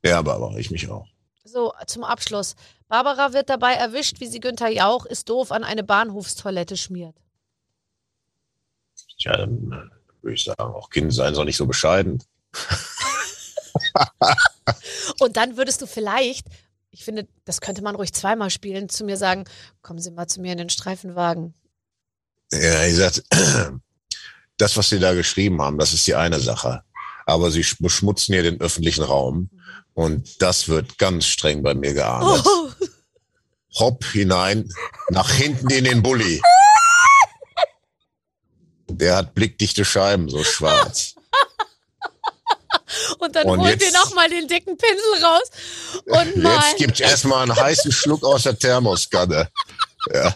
Ja, 0.04 0.20
Barbara, 0.20 0.58
ich 0.58 0.70
mich 0.70 0.90
auch. 0.90 1.06
So, 1.44 1.72
zum 1.86 2.04
Abschluss. 2.04 2.56
Barbara 2.88 3.32
wird 3.32 3.50
dabei 3.50 3.74
erwischt, 3.74 4.20
wie 4.20 4.26
sie 4.26 4.40
Günther 4.40 4.68
Jauch 4.68 5.06
ist 5.06 5.28
doof 5.28 5.50
an 5.50 5.64
eine 5.64 5.82
Bahnhofstoilette 5.82 6.76
schmiert. 6.76 7.16
Tja, 9.18 9.36
dann 9.36 9.72
äh, 9.72 10.22
würde 10.22 10.34
ich 10.34 10.44
sagen, 10.44 10.60
auch 10.60 10.90
Kind 10.90 11.12
sein 11.12 11.34
soll 11.34 11.46
nicht 11.46 11.56
so 11.56 11.66
bescheiden. 11.66 12.22
Und 15.20 15.36
dann 15.36 15.56
würdest 15.56 15.82
du 15.82 15.86
vielleicht, 15.86 16.46
ich 16.90 17.04
finde, 17.04 17.26
das 17.44 17.60
könnte 17.60 17.82
man 17.82 17.96
ruhig 17.96 18.12
zweimal 18.12 18.50
spielen, 18.50 18.88
zu 18.88 19.04
mir 19.04 19.16
sagen, 19.16 19.44
kommen 19.82 19.98
Sie 19.98 20.10
mal 20.10 20.26
zu 20.26 20.40
mir 20.40 20.52
in 20.52 20.58
den 20.58 20.70
Streifenwagen. 20.70 21.54
Ja, 22.52 22.84
ich 22.84 22.96
sag, 22.96 23.22
das, 24.58 24.76
was 24.76 24.90
Sie 24.90 25.00
da 25.00 25.14
geschrieben 25.14 25.60
haben, 25.60 25.78
das 25.78 25.92
ist 25.92 26.06
die 26.06 26.14
eine 26.14 26.40
Sache. 26.40 26.82
Aber 27.24 27.50
Sie 27.50 27.66
beschmutzen 27.80 28.34
hier 28.34 28.44
den 28.44 28.60
öffentlichen 28.60 29.02
Raum. 29.02 29.50
Und 29.96 30.42
das 30.42 30.68
wird 30.68 30.98
ganz 30.98 31.24
streng 31.24 31.62
bei 31.62 31.72
mir 31.72 31.94
geahndet. 31.94 32.44
Oh. 32.44 32.70
Hopp 33.78 34.04
hinein, 34.04 34.70
nach 35.08 35.30
hinten 35.30 35.70
in 35.70 35.84
den 35.84 36.02
Bulli. 36.02 36.42
Der 38.88 39.16
hat 39.16 39.34
blickdichte 39.34 39.86
Scheiben, 39.86 40.28
so 40.28 40.44
schwarz. 40.44 41.14
Und 43.18 43.34
dann 43.34 43.46
und 43.46 43.60
holt 43.60 43.82
ihr 43.82 43.92
nochmal 43.92 44.28
den 44.28 44.46
dicken 44.46 44.76
Pinsel 44.76 45.24
raus 45.24 45.50
und 46.04 46.42
mal. 46.42 46.60
Jetzt 46.68 46.76
gibt's 46.76 47.00
erstmal 47.00 47.42
einen 47.42 47.56
heißen 47.56 47.90
Schluck 47.90 48.22
aus 48.22 48.42
der 48.42 48.58
Thermoskanne. 48.58 49.48
Ja. 50.12 50.34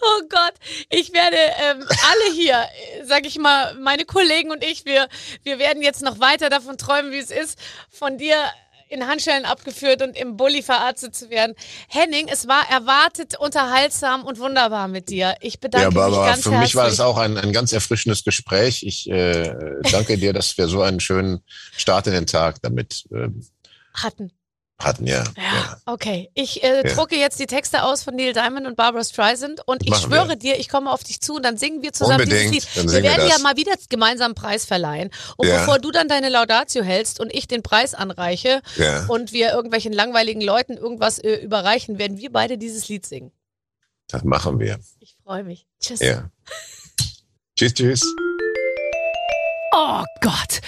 Oh 0.00 0.22
Gott, 0.28 0.54
ich 0.90 1.12
werde 1.12 1.36
ähm, 1.36 1.82
alle 1.82 2.34
hier, 2.34 2.56
sag 3.04 3.26
ich 3.26 3.38
mal, 3.38 3.74
meine 3.74 4.04
Kollegen 4.04 4.50
und 4.50 4.64
ich, 4.64 4.84
wir, 4.84 5.08
wir 5.42 5.58
werden 5.58 5.82
jetzt 5.82 6.02
noch 6.02 6.20
weiter 6.20 6.50
davon 6.50 6.78
träumen, 6.78 7.12
wie 7.12 7.18
es 7.18 7.30
ist, 7.30 7.58
von 7.90 8.18
dir 8.18 8.36
in 8.88 9.06
Handschellen 9.06 9.46
abgeführt 9.46 10.02
und 10.02 10.16
im 10.16 10.36
Bulli 10.36 10.62
verarztet 10.62 11.14
zu 11.14 11.30
werden. 11.30 11.54
Henning, 11.88 12.28
es 12.28 12.46
war 12.46 12.68
erwartet, 12.70 13.38
unterhaltsam 13.38 14.24
und 14.24 14.38
wunderbar 14.38 14.86
mit 14.86 15.08
dir. 15.08 15.34
Ich 15.40 15.60
bedanke 15.60 15.94
ja, 15.94 16.02
aber 16.02 16.08
mich 16.10 16.26
ganz 16.26 16.42
für 16.42 16.50
herzlich. 16.50 16.60
mich 16.60 16.74
war 16.74 16.88
es 16.88 17.00
auch 17.00 17.16
ein, 17.16 17.38
ein 17.38 17.52
ganz 17.52 17.72
erfrischendes 17.72 18.22
Gespräch. 18.22 18.82
Ich 18.82 19.08
äh, 19.08 19.54
danke 19.90 20.18
dir, 20.18 20.34
dass 20.34 20.58
wir 20.58 20.68
so 20.68 20.82
einen 20.82 21.00
schönen 21.00 21.42
Start 21.74 22.06
in 22.06 22.12
den 22.12 22.26
Tag 22.26 22.60
damit 22.60 23.04
äh, 23.10 23.28
hatten 23.94 24.30
hatten, 24.84 25.06
ja. 25.06 25.24
Ja, 25.36 25.42
ja. 25.42 25.76
okay. 25.86 26.30
Ich 26.34 26.62
äh, 26.62 26.86
ja. 26.86 26.94
drucke 26.94 27.16
jetzt 27.16 27.38
die 27.38 27.46
Texte 27.46 27.84
aus 27.84 28.02
von 28.02 28.16
Neil 28.16 28.32
Diamond 28.32 28.66
und 28.66 28.76
Barbara 28.76 29.04
Streisand 29.04 29.60
und 29.66 29.86
ich 29.86 29.94
schwöre 29.96 30.30
wir. 30.30 30.36
dir, 30.36 30.58
ich 30.58 30.68
komme 30.68 30.90
auf 30.90 31.04
dich 31.04 31.20
zu 31.20 31.36
und 31.36 31.44
dann 31.44 31.56
singen 31.56 31.82
wir 31.82 31.92
zusammen 31.92 32.22
Unbedingt. 32.22 32.52
dieses 32.54 32.74
Lied. 32.74 32.92
wir 32.92 33.02
werden 33.02 33.22
wir 33.22 33.28
ja 33.28 33.38
mal 33.38 33.56
wieder 33.56 33.72
gemeinsam 33.88 34.32
einen 34.32 34.34
Preis 34.34 34.64
verleihen. 34.64 35.10
Und 35.36 35.48
ja. 35.48 35.58
bevor 35.58 35.78
du 35.78 35.90
dann 35.90 36.08
deine 36.08 36.28
Laudatio 36.28 36.82
hältst 36.82 37.20
und 37.20 37.32
ich 37.32 37.46
den 37.46 37.62
Preis 37.62 37.94
anreiche 37.94 38.62
und 39.08 39.32
wir 39.32 39.52
irgendwelchen 39.52 39.92
langweiligen 39.92 40.40
Leuten 40.40 40.76
irgendwas 40.76 41.18
äh, 41.18 41.34
überreichen, 41.34 41.98
werden 41.98 42.18
wir 42.18 42.32
beide 42.32 42.58
dieses 42.58 42.88
Lied 42.88 43.06
singen. 43.06 43.32
Das 44.08 44.24
machen 44.24 44.58
wir. 44.58 44.78
Ich 45.00 45.16
freue 45.24 45.44
mich. 45.44 45.66
Tschüss. 45.80 46.00
Ja. 46.00 46.30
tschüss, 47.56 47.74
tschüss. 47.74 48.02
Oh 49.74 50.04
Gott. 50.20 50.60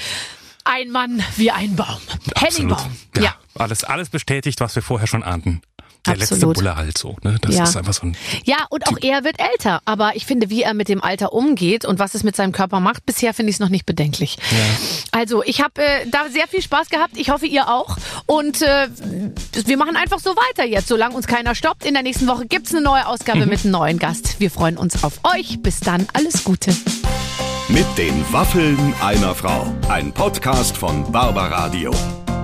Ein 0.65 0.91
Mann 0.91 1.23
wie 1.37 1.51
ein 1.51 1.77
Baum. 1.77 2.01
Henning 2.37 2.69
Baum. 2.69 2.97
Ja, 3.17 3.23
ja. 3.23 3.39
Alles, 3.57 3.85
alles 3.85 4.09
bestätigt, 4.09 4.61
was 4.61 4.75
wir 4.75 4.83
vorher 4.83 5.07
schon 5.07 5.23
ahnten. 5.23 5.63
Der 6.07 6.15
Absolut. 6.15 6.31
letzte 6.31 6.47
Bulle 6.49 6.77
halt 6.77 6.99
so. 6.99 7.17
Ne? 7.23 7.39
Das 7.41 7.55
ja. 7.55 7.65
ist 7.65 7.77
einfach 7.77 7.95
so 7.95 8.07
ein. 8.07 8.17
Ja, 8.45 8.67
und 8.69 8.87
auch 8.89 8.99
er 9.01 9.25
wird 9.25 9.41
älter. 9.41 9.81
Aber 9.87 10.17
ich 10.17 10.27
finde, 10.27 10.51
wie 10.51 10.63
er 10.63 10.75
mit 10.75 10.89
dem 10.89 11.03
Alter 11.03 11.33
umgeht 11.33 11.87
und 11.87 11.99
was 11.99 12.15
es 12.15 12.25
mit 12.25 12.37
seinem 12.37 12.53
Körper 12.53 12.79
macht, 12.81 13.07
bisher 13.07 13.33
finde 13.33 13.51
ich 13.51 13.57
es 13.57 13.61
noch 13.61 13.71
nicht 13.71 13.87
bedenklich. 13.87 14.37
Ja. 14.51 15.19
Also, 15.19 15.43
ich 15.43 15.63
habe 15.63 15.83
äh, 15.83 16.07
da 16.11 16.29
sehr 16.29 16.47
viel 16.47 16.61
Spaß 16.61 16.91
gehabt. 16.91 17.17
Ich 17.17 17.31
hoffe, 17.31 17.47
ihr 17.47 17.69
auch. 17.69 17.97
Und 18.27 18.61
äh, 18.61 18.89
wir 19.65 19.77
machen 19.79 19.97
einfach 19.97 20.19
so 20.19 20.31
weiter 20.31 20.67
jetzt, 20.67 20.89
solange 20.89 21.15
uns 21.15 21.27
keiner 21.27 21.55
stoppt. 21.55 21.87
In 21.87 21.95
der 21.95 22.03
nächsten 22.03 22.27
Woche 22.27 22.45
gibt's 22.47 22.73
eine 22.75 22.83
neue 22.83 23.07
Ausgabe 23.07 23.47
mit 23.47 23.65
einem 23.65 23.71
neuen 23.71 23.99
Gast. 23.99 24.41
Wir 24.41 24.51
freuen 24.51 24.77
uns 24.77 25.03
auf 25.05 25.21
euch. 25.25 25.63
Bis 25.63 25.81
dann, 25.81 26.07
alles 26.13 26.45
Gute. 26.45 26.77
Mit 27.69 27.87
den 27.97 28.31
Waffeln 28.31 28.93
einer 29.01 29.35
Frau. 29.35 29.75
Ein 29.89 30.13
Podcast 30.13 30.77
von 30.77 31.11
Barbaradio. 31.11 31.93